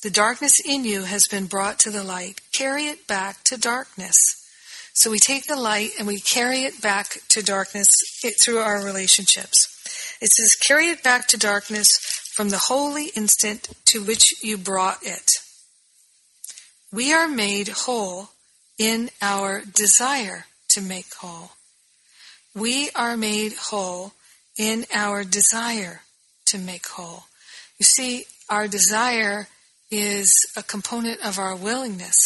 The 0.03 0.11
darkness 0.11 0.55
in 0.65 0.85
you 0.85 1.05
has 1.05 1.29
been 1.29 1.47
brought 1.47 1.79
to 1.81 1.91
the 1.91 2.03
light. 2.03 2.41
Carry 2.53 2.87
it 2.87 3.07
back 3.07 3.45
to 3.45 3.57
darkness. 3.57 4.17
So 4.93 5.11
we 5.11 5.21
take 5.21 5.47
the 5.47 5.55
light 5.55 5.91
and 5.99 6.09
we 6.09 6.19
carry 6.19 6.65
it 6.65 6.83
back 6.83 7.19
to 7.29 7.43
darkness 7.43 7.95
through 8.43 8.59
our 8.59 8.85
relationships. 8.85 10.19
It 10.21 10.33
says, 10.33 10.57
Carry 10.57 10.89
it 10.89 11.05
back 11.05 11.29
to 11.29 11.39
darkness 11.39 11.97
from 12.33 12.49
the 12.49 12.59
holy 12.59 13.11
instant 13.15 13.69
to 13.87 14.03
which 14.03 14.43
you 14.43 14.59
brought 14.59 14.99
it. 15.03 15.31
We 16.91 17.13
are 17.13 17.29
made 17.29 17.69
whole 17.69 18.31
in 18.79 19.11
our 19.23 19.63
desire 19.63 20.47
to 20.71 20.81
make 20.81 21.15
whole. 21.15 21.53
We 22.59 22.91
are 22.95 23.17
made 23.17 23.53
whole 23.53 24.13
in 24.59 24.85
our 24.93 25.23
desire 25.23 26.03
to 26.47 26.59
make 26.59 26.89
whole. 26.89 27.25
You 27.79 27.85
see, 27.85 28.25
our 28.51 28.67
desire 28.67 29.47
is 29.91 30.35
a 30.57 30.63
component 30.65 31.25
of 31.25 31.39
our 31.39 31.55
willingness. 31.55 32.17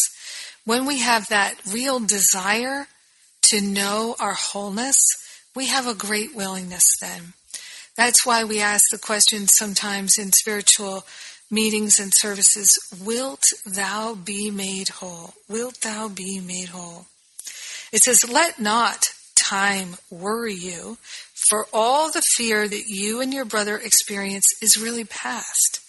When 0.65 0.87
we 0.87 1.01
have 1.01 1.29
that 1.29 1.57
real 1.71 2.01
desire 2.01 2.87
to 3.43 3.61
know 3.61 4.17
our 4.19 4.33
wholeness, 4.33 5.05
we 5.55 5.67
have 5.67 5.87
a 5.87 5.95
great 5.95 6.35
willingness 6.35 6.97
then. 6.99 7.35
That's 7.95 8.25
why 8.25 8.45
we 8.45 8.61
ask 8.61 8.85
the 8.91 8.99
question 8.99 9.49
sometimes 9.49 10.17
in 10.17 10.33
spiritual 10.33 11.05
meetings 11.51 12.01
and 12.01 12.13
services 12.15 12.79
Wilt 13.05 13.45
thou 13.67 14.15
be 14.15 14.51
made 14.51 14.89
whole? 14.89 15.35
Wilt 15.47 15.83
thou 15.83 16.09
be 16.09 16.41
made 16.41 16.71
whole? 16.71 17.07
It 17.93 18.03
says, 18.03 18.27
Let 18.31 18.59
not 18.59 19.13
time 19.53 19.97
worry 20.11 20.55
you, 20.55 20.97
for 21.35 21.67
all 21.75 22.11
the 22.11 22.23
fear 22.37 22.67
that 22.67 22.85
you 22.89 23.21
and 23.21 23.35
your 23.35 23.45
brother 23.45 23.77
experience 23.77 24.47
is 24.63 24.81
really 24.81 25.05
past. 25.05 25.81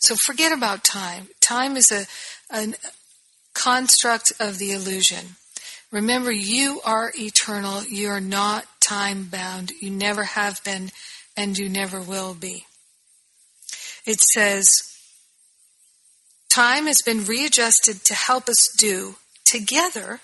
So 0.00 0.14
forget 0.26 0.52
about 0.52 0.84
time. 0.84 1.28
Time 1.40 1.76
is 1.76 1.90
a, 1.90 2.06
a 2.54 2.74
construct 3.54 4.32
of 4.38 4.58
the 4.58 4.72
illusion. 4.72 5.36
Remember, 5.90 6.30
you 6.30 6.80
are 6.84 7.12
eternal. 7.18 7.82
You 7.84 8.10
are 8.10 8.20
not 8.20 8.66
time 8.80 9.24
bound. 9.24 9.72
You 9.80 9.90
never 9.90 10.24
have 10.24 10.62
been, 10.62 10.90
and 11.34 11.56
you 11.56 11.70
never 11.70 12.00
will 12.00 12.34
be. 12.34 12.66
It 14.04 14.20
says, 14.20 14.70
Time 16.50 16.86
has 16.86 17.00
been 17.04 17.24
readjusted 17.24 18.04
to 18.04 18.14
help 18.14 18.48
us 18.48 18.68
do 18.76 19.16
together 19.44 20.20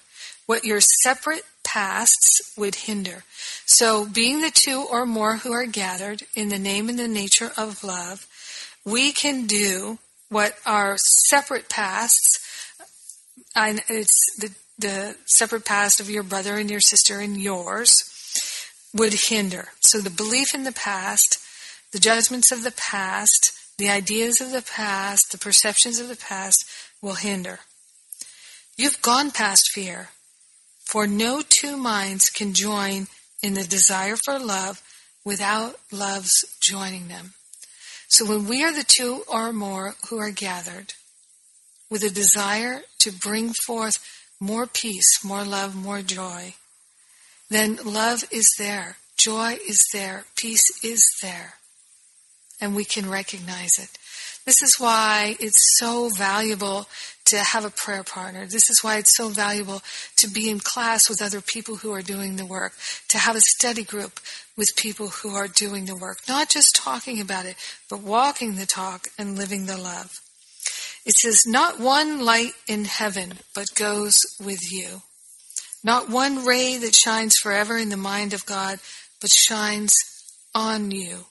what 0.47 0.65
your 0.65 0.81
separate 0.81 1.45
pasts 1.73 2.53
would 2.57 2.75
hinder. 2.75 3.25
So, 3.65 4.05
being 4.05 4.41
the 4.41 4.53
two 4.53 4.87
or 4.91 5.07
more 5.07 5.39
who 5.39 5.53
are 5.53 5.67
gathered 5.67 6.23
in 6.35 6.49
the 6.49 6.59
name 6.59 6.89
and 6.89 6.99
the 6.99 7.09
nature 7.09 7.53
of 7.57 7.83
love, 7.83 8.27
we 8.85 9.13
can 9.13 9.47
do 9.47 9.99
what 10.29 10.57
our 10.67 10.97
separate 10.99 11.69
pasts, 11.69 12.73
and 13.55 13.83
it's 13.89 14.19
the, 14.39 14.51
the 14.79 15.17
separate 15.27 15.65
past 15.65 16.01
of 16.01 16.11
your 16.11 16.23
brother 16.23 16.57
and 16.57 16.71
your 16.71 16.81
sister 16.81 17.21
and 17.21 17.41
yours, 17.41 17.95
would 18.95 19.15
hinder. 19.29 19.69
So, 19.81 20.01
the 20.01 20.11
belief 20.11 20.55
in 20.55 20.65
the 20.65 20.73
past, 20.73 21.39
the 21.93 22.01
judgments 22.01 22.53
of 22.53 22.65
the 22.65 22.73
past, 22.73 23.53
the 23.79 23.89
ideas 23.89 24.41
of 24.41 24.53
the 24.53 24.63
past, 24.63 25.33
the 25.33 25.39
perceptions 25.39 25.99
of 25.99 26.09
the 26.09 26.17
past 26.17 26.67
will 27.01 27.15
hinder. 27.15 27.61
You've 28.77 29.01
gone 29.01 29.31
past 29.31 29.71
fear. 29.73 30.11
For 30.93 31.07
no 31.07 31.41
two 31.49 31.79
minds 31.79 32.29
can 32.29 32.53
join 32.53 33.07
in 33.43 33.55
the 33.55 33.65
desire 33.65 34.15
for 34.15 34.39
love 34.39 34.83
without 35.25 35.81
love's 35.91 36.45
joining 36.61 37.09
them. 37.09 37.33
So 38.09 38.27
when 38.27 38.47
we 38.47 38.63
are 38.63 38.75
the 38.75 38.85
two 38.87 39.25
or 39.27 39.55
more 39.55 39.95
who 40.11 40.19
are 40.19 40.31
gathered 40.31 40.93
with 41.89 42.03
a 42.03 42.11
desire 42.11 42.83
to 42.99 43.11
bring 43.11 43.55
forth 43.65 43.95
more 44.39 44.67
peace, 44.67 45.25
more 45.25 45.45
love, 45.45 45.75
more 45.75 46.03
joy, 46.03 46.57
then 47.49 47.79
love 47.87 48.25
is 48.31 48.51
there, 48.59 48.99
joy 49.17 49.57
is 49.67 49.83
there, 49.95 50.27
peace 50.37 50.85
is 50.85 51.09
there, 51.23 51.55
and 52.61 52.77
we 52.77 52.85
can 52.85 53.09
recognize 53.09 53.79
it. 53.79 53.89
This 54.45 54.61
is 54.61 54.77
why 54.79 55.37
it's 55.41 55.79
so 55.79 56.11
valuable 56.11 56.87
to 57.33 57.39
have 57.39 57.65
a 57.65 57.71
prayer 57.71 58.05
partner. 58.05 58.47
This 58.47 58.69
is 58.69 58.81
why 58.83 58.99
it's 58.99 59.17
so 59.17 59.31
valuable 59.31 59.81
to 60.17 60.29
be 60.29 60.51
in 60.51 60.61
class 60.61 61.09
with 61.09 61.23
other 61.23 61.41
people 61.41 61.77
who 61.77 61.91
are 61.91 62.03
doing 62.03 62.37
the 62.37 62.45
work, 62.45 62.75
to 63.09 63.17
have 63.17 63.35
a 63.35 63.41
study 63.41 63.85
group 63.85 64.21
with 64.55 64.77
people 64.77 65.09
who 65.09 65.35
are 65.35 65.49
doing 65.49 65.87
the 65.87 65.97
work. 65.97 66.19
Not 66.29 66.51
just 66.51 66.77
talking 66.77 67.23
about 67.23 67.47
it, 67.47 67.57
but 67.89 68.01
walking 68.01 68.57
the 68.57 68.67
talk 68.67 69.09
and 69.19 69.39
living 69.39 69.65
the 69.65 69.79
love. 69.79 70.21
It 71.07 71.15
says, 71.15 71.47
Not 71.47 71.81
one 71.81 72.23
light 72.23 72.53
in 72.69 72.85
heaven, 72.85 73.39
but 73.55 73.75
goes 73.75 74.21
with 74.39 74.71
you. 74.71 75.01
Not 75.83 76.11
one 76.11 76.45
ray 76.45 76.77
that 76.77 76.95
shines 76.95 77.37
forever 77.43 77.79
in 77.79 77.89
the 77.89 77.97
mind 77.97 78.35
of 78.35 78.45
God, 78.45 78.79
but 79.23 79.31
shines 79.31 79.97
on 80.55 80.91
you. 80.91 81.25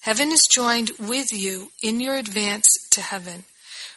Heaven 0.00 0.32
is 0.32 0.46
joined 0.50 0.92
with 0.98 1.30
you 1.30 1.72
in 1.82 2.00
your 2.00 2.14
advance 2.14 2.68
to 2.92 3.02
heaven. 3.02 3.44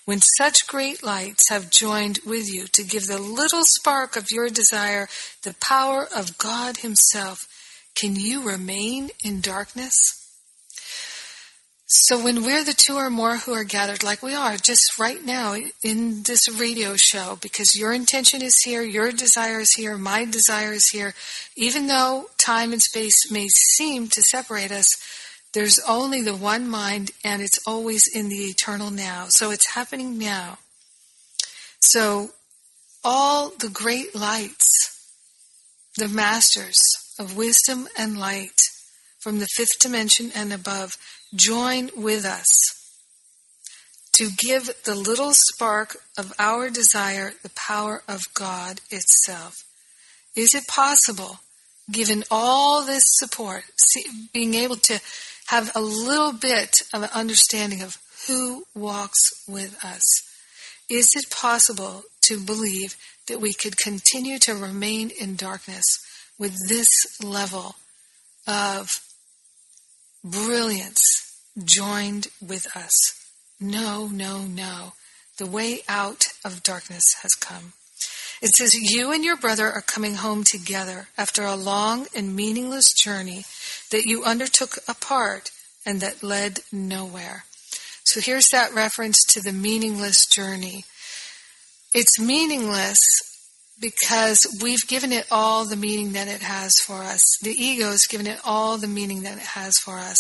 When 0.10 0.22
such 0.22 0.66
great 0.66 1.04
lights 1.04 1.50
have 1.50 1.70
joined 1.70 2.22
with 2.26 2.52
you 2.52 2.66
to 2.70 2.84
give 2.84 3.06
the 3.06 3.20
little 3.20 3.64
spark 3.64 4.16
of 4.16 4.32
your 4.32 4.50
desire 4.50 5.08
the 5.44 5.54
power 5.62 6.08
of 6.16 6.40
God 6.40 6.78
Himself, 6.78 7.48
can 7.94 8.16
you 8.16 8.42
remain 8.42 9.12
in 9.24 9.40
darkness? 9.40 9.94
So 11.86 12.24
when 12.24 12.44
we're 12.44 12.64
the 12.64 12.74
two 12.74 12.96
or 12.96 13.12
more 13.12 13.38
who 13.38 13.54
are 13.54 13.64
gathered 13.64 14.02
like 14.02 14.24
we 14.24 14.34
are 14.34 14.58
just 14.58 14.98
right 14.98 15.24
now 15.24 15.56
in 15.84 16.24
this 16.24 16.50
radio 16.60 16.96
show, 16.96 17.38
because 17.40 17.78
your 17.78 17.94
intention 17.94 18.42
is 18.42 18.60
here, 18.66 18.82
your 18.82 19.12
desire 19.12 19.60
is 19.60 19.76
here, 19.76 19.96
my 19.96 20.26
desire 20.26 20.74
is 20.74 20.90
here, 20.90 21.14
even 21.56 21.86
though 21.86 22.32
time 22.40 22.74
and 22.74 22.82
space 22.82 23.32
may 23.32 23.48
seem 23.48 24.08
to 24.08 24.24
separate 24.24 24.72
us, 24.72 24.90
there's 25.54 25.80
only 25.88 26.22
the 26.22 26.36
one 26.36 26.70
mind, 26.70 27.12
and 27.24 27.42
it's 27.42 27.60
always 27.66 28.04
in 28.14 28.30
the 28.30 28.46
eternal 28.46 28.92
now. 28.92 29.26
So 29.30 29.52
it's 29.52 29.74
happening 29.74 30.18
now. 30.18 30.60
So 31.80 32.32
all 33.04 33.50
the 33.50 33.70
great 33.70 34.14
lights, 34.16 34.68
the 35.98 36.08
masters 36.08 36.78
of 37.18 37.36
wisdom 37.36 37.88
and 37.98 38.20
light 38.20 38.62
from 39.20 39.40
the 39.40 39.48
fifth 39.56 39.80
dimension 39.80 40.32
and 40.36 40.54
above, 40.54 40.98
join 41.34 41.90
with 41.96 42.26
us 42.26 42.58
to 44.14 44.30
give 44.38 44.70
the 44.86 44.96
little 44.96 45.32
spark 45.34 45.98
of 46.18 46.34
our 46.38 46.70
desire 46.70 47.34
the 47.42 47.52
power 47.52 48.04
of 48.08 48.22
God 48.34 48.82
itself. 48.92 49.64
Is 50.36 50.54
it 50.54 50.68
possible, 50.68 51.40
given 51.92 52.24
all 52.30 52.86
this 52.86 53.04
support, 53.06 53.64
see, 53.78 54.04
being 54.34 54.54
able 54.54 54.76
to 54.76 55.00
have 55.50 55.72
a 55.76 55.82
little 55.82 56.32
bit 56.32 56.76
of 56.94 57.02
an 57.02 57.10
understanding 57.14 57.82
of 57.82 57.98
who 58.28 58.64
walks 58.76 59.20
with 59.48 59.84
us. 59.84 60.04
is 60.90 61.12
it 61.16 61.30
possible 61.30 62.04
to 62.22 62.40
believe 62.40 62.96
that 63.28 63.40
we 63.40 63.54
could 63.54 63.78
continue 63.78 64.40
to 64.40 64.56
remain 64.56 65.10
in 65.10 65.36
darkness 65.36 65.86
with 66.38 66.56
this 66.68 66.90
level 67.24 67.76
of 68.48 68.90
brilliance 70.24 71.06
joined 71.64 72.28
with 72.42 72.66
us? 72.76 72.94
No, 73.60 74.08
no, 74.08 74.44
no. 74.44 74.94
The 75.38 75.46
way 75.46 75.82
out 75.88 76.26
of 76.46 76.64
darkness 76.64 77.04
has 77.22 77.32
come. 77.40 77.74
It 78.42 78.56
says, 78.56 78.74
You 78.74 79.12
and 79.12 79.24
your 79.24 79.38
brother 79.38 79.70
are 79.72 79.82
coming 79.82 80.16
home 80.16 80.44
together 80.44 81.10
after 81.18 81.44
a 81.44 81.56
long 81.56 82.08
and 82.16 82.36
meaningless 82.36 82.94
journey 82.94 83.44
that 83.92 84.06
you 84.06 84.24
undertook 84.24 84.78
apart 84.88 85.52
and 85.86 86.02
that 86.02 86.24
led 86.24 86.62
nowhere. 86.72 87.46
So 88.04 88.22
here's 88.22 88.50
that 88.50 88.74
reference 88.74 89.24
to 89.26 89.42
the 89.42 89.54
meaningless 89.54 90.26
journey. 90.26 90.86
It's 91.94 92.20
meaningless 92.20 93.04
because 93.80 94.46
we've 94.62 94.88
given 94.88 95.12
it 95.12 95.28
all 95.32 95.66
the 95.66 95.76
meaning 95.76 96.14
that 96.14 96.28
it 96.28 96.42
has 96.42 96.74
for 96.80 97.04
us. 97.04 97.24
The 97.42 97.52
ego 97.52 97.92
has 97.92 98.08
given 98.08 98.28
it 98.28 98.40
all 98.44 98.78
the 98.78 98.88
meaning 98.88 99.24
that 99.24 99.38
it 99.38 99.44
has 99.44 99.78
for 99.78 99.98
us. 99.98 100.20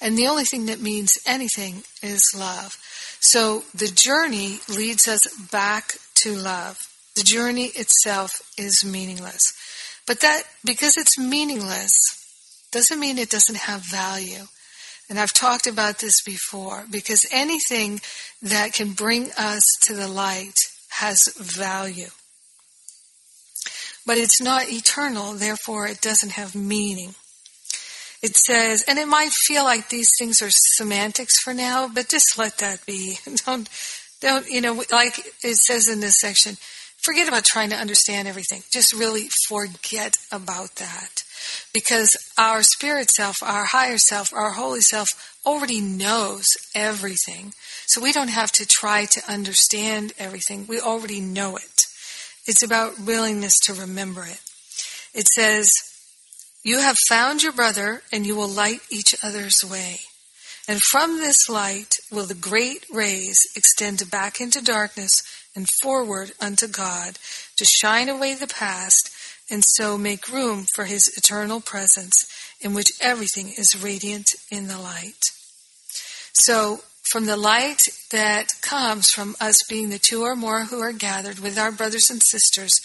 And 0.00 0.16
the 0.16 0.26
only 0.26 0.44
thing 0.44 0.66
that 0.66 0.80
means 0.80 1.18
anything 1.26 1.82
is 2.02 2.22
love. 2.36 2.76
So 3.20 3.64
the 3.74 3.88
journey 3.88 4.60
leads 4.68 5.06
us 5.08 5.20
back 5.50 5.94
to 6.22 6.34
love. 6.34 6.78
The 7.16 7.22
journey 7.22 7.66
itself 7.74 8.30
is 8.56 8.84
meaningless. 8.84 9.42
But 10.06 10.20
that, 10.20 10.42
because 10.64 10.96
it's 10.96 11.18
meaningless, 11.18 11.92
doesn't 12.72 13.00
mean 13.00 13.18
it 13.18 13.30
doesn't 13.30 13.56
have 13.56 13.82
value. 13.82 14.44
And 15.08 15.18
I've 15.18 15.32
talked 15.32 15.66
about 15.66 15.98
this 15.98 16.22
before, 16.22 16.84
because 16.90 17.26
anything 17.32 18.00
that 18.42 18.72
can 18.72 18.92
bring 18.92 19.30
us 19.36 19.64
to 19.82 19.94
the 19.94 20.06
light 20.06 20.54
has 20.90 21.32
value. 21.36 22.08
But 24.06 24.18
it's 24.18 24.40
not 24.40 24.70
eternal, 24.70 25.32
therefore 25.32 25.86
it 25.86 26.00
doesn't 26.00 26.32
have 26.32 26.54
meaning. 26.54 27.14
It 28.22 28.36
says, 28.36 28.84
and 28.86 28.98
it 28.98 29.08
might 29.08 29.32
feel 29.32 29.64
like 29.64 29.88
these 29.88 30.10
things 30.18 30.42
are 30.42 30.50
semantics 30.50 31.40
for 31.42 31.54
now, 31.54 31.88
but 31.88 32.08
just 32.08 32.38
let 32.38 32.58
that 32.58 32.84
be. 32.86 33.18
Don't, 33.46 33.68
don't, 34.20 34.46
you 34.50 34.60
know, 34.60 34.84
like 34.92 35.18
it 35.42 35.56
says 35.56 35.88
in 35.88 36.00
this 36.00 36.20
section, 36.20 36.58
forget 37.02 37.28
about 37.28 37.44
trying 37.44 37.70
to 37.70 37.76
understand 37.76 38.28
everything. 38.28 38.62
Just 38.72 38.92
really 38.92 39.28
forget 39.48 40.16
about 40.30 40.76
that. 40.76 41.22
Because 41.72 42.16
our 42.36 42.62
spirit 42.62 43.10
self, 43.10 43.42
our 43.42 43.64
higher 43.64 43.98
self, 43.98 44.32
our 44.32 44.50
holy 44.50 44.80
self 44.80 45.08
already 45.46 45.80
knows 45.80 46.46
everything. 46.74 47.54
So 47.86 48.00
we 48.00 48.12
don't 48.12 48.28
have 48.28 48.52
to 48.52 48.66
try 48.66 49.06
to 49.06 49.32
understand 49.32 50.12
everything. 50.18 50.66
We 50.68 50.80
already 50.80 51.20
know 51.20 51.56
it. 51.56 51.86
It's 52.46 52.62
about 52.62 52.98
willingness 52.98 53.58
to 53.60 53.74
remember 53.74 54.24
it. 54.24 54.40
It 55.14 55.26
says, 55.28 55.72
You 56.62 56.80
have 56.80 56.96
found 57.08 57.42
your 57.42 57.52
brother, 57.52 58.02
and 58.12 58.26
you 58.26 58.36
will 58.36 58.48
light 58.48 58.80
each 58.90 59.14
other's 59.22 59.64
way. 59.64 60.00
And 60.68 60.80
from 60.80 61.18
this 61.18 61.48
light 61.48 61.96
will 62.12 62.26
the 62.26 62.34
great 62.34 62.86
rays 62.92 63.40
extend 63.56 64.08
back 64.10 64.40
into 64.40 64.62
darkness 64.62 65.22
and 65.54 65.66
forward 65.82 66.32
unto 66.40 66.66
God 66.66 67.18
to 67.56 67.64
shine 67.64 68.08
away 68.08 68.34
the 68.34 68.46
past 68.46 69.10
and 69.50 69.64
so 69.64 69.98
make 69.98 70.32
room 70.32 70.66
for 70.74 70.84
his 70.84 71.08
eternal 71.16 71.60
presence 71.60 72.26
in 72.60 72.72
which 72.72 72.92
everything 73.00 73.48
is 73.58 73.82
radiant 73.82 74.30
in 74.50 74.68
the 74.68 74.78
light. 74.78 75.24
So, 76.32 76.80
from 77.10 77.26
the 77.26 77.36
light 77.36 77.82
that 78.12 78.52
comes 78.62 79.10
from 79.10 79.34
us 79.40 79.64
being 79.68 79.90
the 79.90 79.98
two 79.98 80.22
or 80.22 80.36
more 80.36 80.66
who 80.66 80.80
are 80.80 80.92
gathered 80.92 81.40
with 81.40 81.58
our 81.58 81.72
brothers 81.72 82.08
and 82.08 82.22
sisters, 82.22 82.80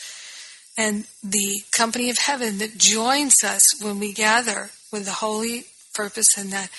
and 0.77 1.05
the 1.23 1.61
company 1.71 2.09
of 2.09 2.17
heaven 2.17 2.57
that 2.57 2.77
joins 2.77 3.43
us 3.43 3.81
when 3.81 3.99
we 3.99 4.13
gather 4.13 4.71
with 4.91 5.05
the 5.05 5.11
holy 5.11 5.65
purpose 5.93 6.37
and 6.37 6.51
that 6.51 6.69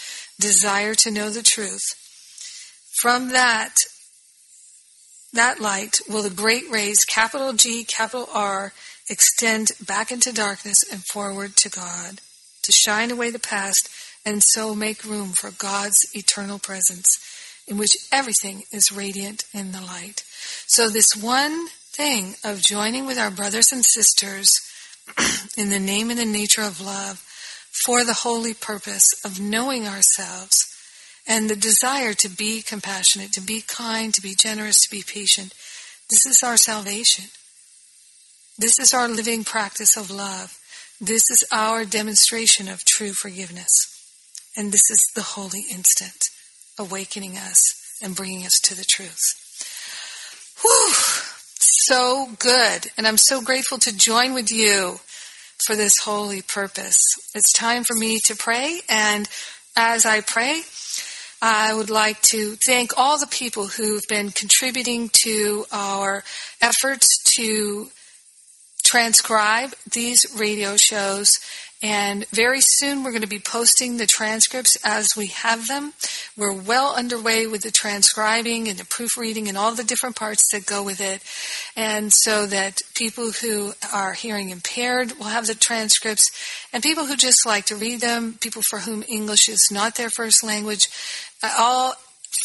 desire 0.40 0.94
to 0.94 1.10
know 1.10 1.30
the 1.30 1.42
truth, 1.42 1.94
from 3.00 3.28
that 3.28 3.76
that 5.36 5.60
light 5.60 5.98
will 6.08 6.22
the 6.22 6.30
great 6.30 6.68
rays, 6.70 7.04
capital 7.04 7.52
G, 7.52 7.84
capital 7.84 8.28
R, 8.32 8.72
extend 9.08 9.72
back 9.84 10.10
into 10.10 10.32
darkness 10.32 10.82
and 10.90 11.04
forward 11.04 11.56
to 11.56 11.70
God, 11.70 12.20
to 12.62 12.72
shine 12.72 13.10
away 13.10 13.30
the 13.30 13.38
past 13.38 13.88
and 14.24 14.42
so 14.42 14.74
make 14.74 15.04
room 15.04 15.32
for 15.38 15.52
God's 15.52 16.04
eternal 16.14 16.58
presence 16.58 17.16
in 17.68 17.78
which 17.78 17.96
everything 18.12 18.64
is 18.72 18.92
radiant 18.92 19.44
in 19.52 19.72
the 19.72 19.80
light. 19.80 20.22
So 20.66 20.88
this 20.88 21.14
one 21.14 21.68
thing 21.68 22.34
of 22.44 22.60
joining 22.60 23.06
with 23.06 23.18
our 23.18 23.30
brothers 23.30 23.72
and 23.72 23.84
sisters 23.84 24.60
in 25.56 25.70
the 25.70 25.78
name 25.78 26.10
and 26.10 26.18
the 26.18 26.24
nature 26.24 26.62
of 26.62 26.80
love 26.80 27.22
for 27.70 28.04
the 28.04 28.14
holy 28.14 28.54
purpose 28.54 29.08
of 29.24 29.40
knowing 29.40 29.86
ourselves 29.86 30.65
and 31.26 31.50
the 31.50 31.56
desire 31.56 32.14
to 32.14 32.28
be 32.28 32.62
compassionate, 32.62 33.32
to 33.32 33.40
be 33.40 33.62
kind, 33.66 34.14
to 34.14 34.22
be 34.22 34.34
generous, 34.34 34.80
to 34.80 34.90
be 34.90 35.02
patient. 35.02 35.52
This 36.08 36.24
is 36.26 36.42
our 36.42 36.56
salvation. 36.56 37.26
This 38.58 38.78
is 38.78 38.94
our 38.94 39.08
living 39.08 39.44
practice 39.44 39.96
of 39.96 40.10
love. 40.10 40.58
This 41.00 41.30
is 41.30 41.44
our 41.52 41.84
demonstration 41.84 42.68
of 42.68 42.84
true 42.84 43.12
forgiveness. 43.12 43.70
And 44.56 44.72
this 44.72 44.88
is 44.90 45.02
the 45.14 45.22
holy 45.22 45.66
instant, 45.70 46.16
awakening 46.78 47.36
us 47.36 47.62
and 48.02 48.16
bringing 48.16 48.46
us 48.46 48.58
to 48.60 48.74
the 48.74 48.84
truth. 48.84 49.20
Whew! 50.62 50.92
So 51.58 52.28
good. 52.38 52.86
And 52.96 53.06
I'm 53.06 53.18
so 53.18 53.42
grateful 53.42 53.78
to 53.78 53.96
join 53.96 54.32
with 54.32 54.50
you 54.50 55.00
for 55.66 55.76
this 55.76 55.98
holy 56.04 56.40
purpose. 56.40 57.02
It's 57.34 57.52
time 57.52 57.84
for 57.84 57.94
me 57.94 58.20
to 58.24 58.36
pray. 58.36 58.80
And 58.88 59.28
as 59.76 60.06
I 60.06 60.20
pray, 60.20 60.62
I 61.42 61.74
would 61.74 61.90
like 61.90 62.22
to 62.30 62.56
thank 62.66 62.96
all 62.96 63.18
the 63.18 63.26
people 63.26 63.66
who've 63.66 64.06
been 64.08 64.30
contributing 64.30 65.10
to 65.24 65.66
our 65.70 66.24
efforts 66.62 67.06
to 67.36 67.90
transcribe 68.84 69.74
these 69.90 70.24
radio 70.36 70.76
shows. 70.76 71.32
And 71.86 72.26
very 72.30 72.60
soon 72.60 73.04
we're 73.04 73.12
going 73.12 73.22
to 73.22 73.28
be 73.28 73.38
posting 73.38 73.96
the 73.96 74.08
transcripts 74.08 74.76
as 74.82 75.10
we 75.16 75.28
have 75.28 75.68
them. 75.68 75.92
We're 76.36 76.52
well 76.52 76.96
underway 76.96 77.46
with 77.46 77.62
the 77.62 77.70
transcribing 77.70 78.66
and 78.66 78.76
the 78.76 78.84
proofreading 78.84 79.46
and 79.48 79.56
all 79.56 79.72
the 79.72 79.84
different 79.84 80.16
parts 80.16 80.50
that 80.50 80.66
go 80.66 80.82
with 80.82 81.00
it. 81.00 81.22
And 81.76 82.12
so 82.12 82.44
that 82.46 82.82
people 82.96 83.30
who 83.30 83.74
are 83.94 84.14
hearing 84.14 84.48
impaired 84.48 85.12
will 85.12 85.26
have 85.26 85.46
the 85.46 85.54
transcripts 85.54 86.28
and 86.72 86.82
people 86.82 87.06
who 87.06 87.14
just 87.14 87.46
like 87.46 87.66
to 87.66 87.76
read 87.76 88.00
them, 88.00 88.36
people 88.40 88.62
for 88.68 88.80
whom 88.80 89.04
English 89.06 89.48
is 89.48 89.68
not 89.70 89.94
their 89.94 90.10
first 90.10 90.42
language, 90.42 90.88
uh, 91.40 91.54
all 91.56 91.94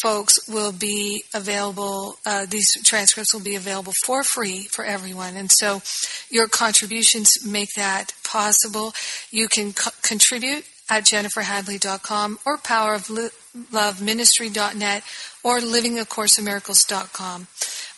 folks 0.02 0.48
will 0.48 0.72
be 0.72 1.24
available, 1.34 2.16
uh, 2.26 2.46
these 2.50 2.72
transcripts 2.84 3.34
will 3.34 3.42
be 3.42 3.56
available 3.56 3.94
for 4.06 4.24
free 4.24 4.70
for 4.72 4.86
everyone. 4.86 5.36
And 5.36 5.52
so 5.52 5.82
your 6.30 6.48
contributions 6.48 7.46
make 7.46 7.74
that 7.76 8.14
possible. 8.24 8.94
You 9.30 9.48
can 9.48 9.74
co- 9.74 9.92
contribute 10.02 10.66
at 10.90 11.04
jenniferhadley.com 11.06 12.40
or 12.46 12.58
powerofloveministry.net 12.58 15.04
or 15.44 15.60
livingacourseofmiracles.com. 15.60 17.48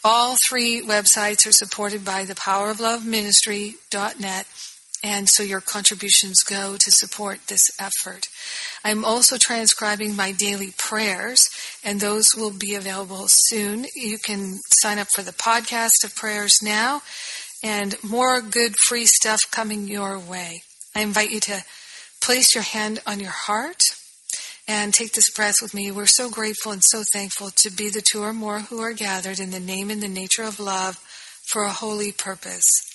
All 0.03 0.35
three 0.49 0.81
websites 0.81 1.47
are 1.47 1.53
supported 1.53 2.03
by 2.03 2.25
the 2.25 2.35
Power 2.35 2.69
of 2.69 2.79
Love 2.79 3.05
Ministry.net 3.05 4.47
and 5.03 5.27
so 5.27 5.43
your 5.43 5.59
contributions 5.59 6.43
go 6.43 6.77
to 6.79 6.91
support 6.91 7.39
this 7.47 7.69
effort. 7.77 8.27
I'm 8.85 9.03
also 9.03 9.37
transcribing 9.37 10.15
my 10.15 10.31
daily 10.31 10.73
prayers, 10.77 11.49
and 11.83 11.99
those 11.99 12.29
will 12.35 12.53
be 12.57 12.73
available 12.73 13.25
soon. 13.27 13.85
You 13.95 14.17
can 14.17 14.59
sign 14.71 14.99
up 14.99 15.09
for 15.13 15.21
the 15.21 15.33
podcast 15.33 16.05
of 16.05 16.15
prayers 16.15 16.59
now, 16.63 17.01
and 17.61 18.01
more 18.01 18.41
good 18.41 18.77
free 18.77 19.05
stuff 19.05 19.51
coming 19.51 19.87
your 19.87 20.17
way. 20.17 20.63
I 20.95 21.01
invite 21.01 21.31
you 21.31 21.41
to 21.41 21.63
place 22.21 22.55
your 22.55 22.63
hand 22.63 23.01
on 23.05 23.19
your 23.19 23.31
heart 23.31 23.83
and 24.65 24.93
take 24.93 25.11
this 25.11 25.29
breath 25.29 25.55
with 25.61 25.73
me. 25.73 25.91
We're 25.91 26.05
so 26.05 26.29
grateful 26.29 26.71
and 26.71 26.83
so 26.83 27.03
thankful 27.11 27.49
to 27.57 27.69
be 27.69 27.89
the 27.89 28.01
two 28.01 28.23
or 28.23 28.31
more 28.31 28.59
who 28.59 28.79
are 28.79 28.93
gathered 28.93 29.39
in 29.41 29.51
the 29.51 29.59
name 29.59 29.89
and 29.89 30.01
the 30.01 30.07
nature 30.07 30.43
of 30.43 30.61
love 30.61 30.95
for 31.45 31.63
a 31.63 31.71
holy 31.71 32.13
purpose 32.13 32.92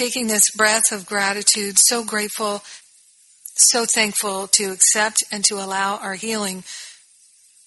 taking 0.00 0.28
this 0.28 0.50
breath 0.56 0.92
of 0.92 1.04
gratitude, 1.04 1.78
so 1.78 2.02
grateful, 2.02 2.62
so 3.54 3.84
thankful 3.84 4.46
to 4.46 4.72
accept 4.72 5.22
and 5.30 5.44
to 5.44 5.56
allow 5.56 5.98
our 5.98 6.14
healing 6.14 6.64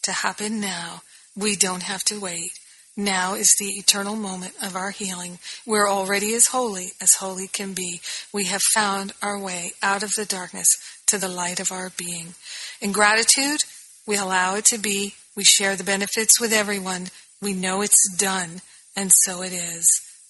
to 0.01 0.11
happen 0.11 0.59
now. 0.59 1.03
We 1.37 1.55
don't 1.55 1.83
have 1.83 2.03
to 2.05 2.19
wait. 2.19 2.57
Now 2.97 3.35
is 3.35 3.53
the 3.59 3.77
eternal 3.77 4.15
moment 4.15 4.53
of 4.63 4.75
our 4.75 4.89
healing. 4.89 5.37
We're 5.63 5.87
already 5.87 6.33
as 6.33 6.47
holy 6.47 6.93
as 6.99 7.15
holy 7.15 7.47
can 7.47 7.73
be. 7.73 8.01
We 8.33 8.45
have 8.45 8.61
found 8.73 9.13
our 9.21 9.39
way 9.39 9.73
out 9.83 10.01
of 10.01 10.13
the 10.15 10.25
darkness 10.25 10.69
to 11.07 11.19
the 11.19 11.29
light 11.29 11.59
of 11.59 11.71
our 11.71 11.91
being. 11.97 12.33
In 12.81 12.91
gratitude, 12.91 13.63
we 14.07 14.17
allow 14.17 14.55
it 14.55 14.65
to 14.65 14.79
be 14.79 15.13
We 15.35 15.43
share 15.43 15.75
the 15.75 15.83
benefits 15.83 16.39
with 16.39 16.53
everyone. 16.53 17.07
We 17.41 17.53
know 17.53 17.81
it's 17.81 18.15
done, 18.17 18.61
and 18.95 19.11
so 19.11 19.41
it 19.41 19.51
is. 19.51 19.87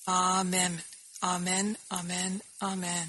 Amen. 0.08 0.82
Amen. 1.24 1.78
Amen. 1.92 2.42
Amen. 2.62 3.08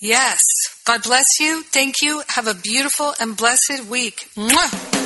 Yes. 0.00 0.42
God 0.84 1.02
bless 1.02 1.40
you. 1.40 1.62
Thank 1.64 2.02
you. 2.02 2.22
Have 2.28 2.46
a 2.46 2.54
beautiful 2.54 3.14
and 3.20 3.36
blessed 3.36 3.84
week. 3.88 4.28
Mwah! 4.36 5.00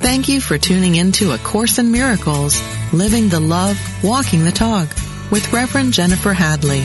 Thank 0.00 0.28
you 0.28 0.40
for 0.40 0.56
tuning 0.56 0.94
in 0.94 1.12
to 1.12 1.32
A 1.32 1.38
Course 1.38 1.78
in 1.78 1.90
Miracles, 1.90 2.62
Living 2.92 3.28
the 3.28 3.40
Love, 3.40 3.78
Walking 4.04 4.44
the 4.44 4.52
Talk 4.52 4.88
with 5.30 5.52
Reverend 5.52 5.92
Jennifer 5.92 6.32
Hadley. 6.32 6.84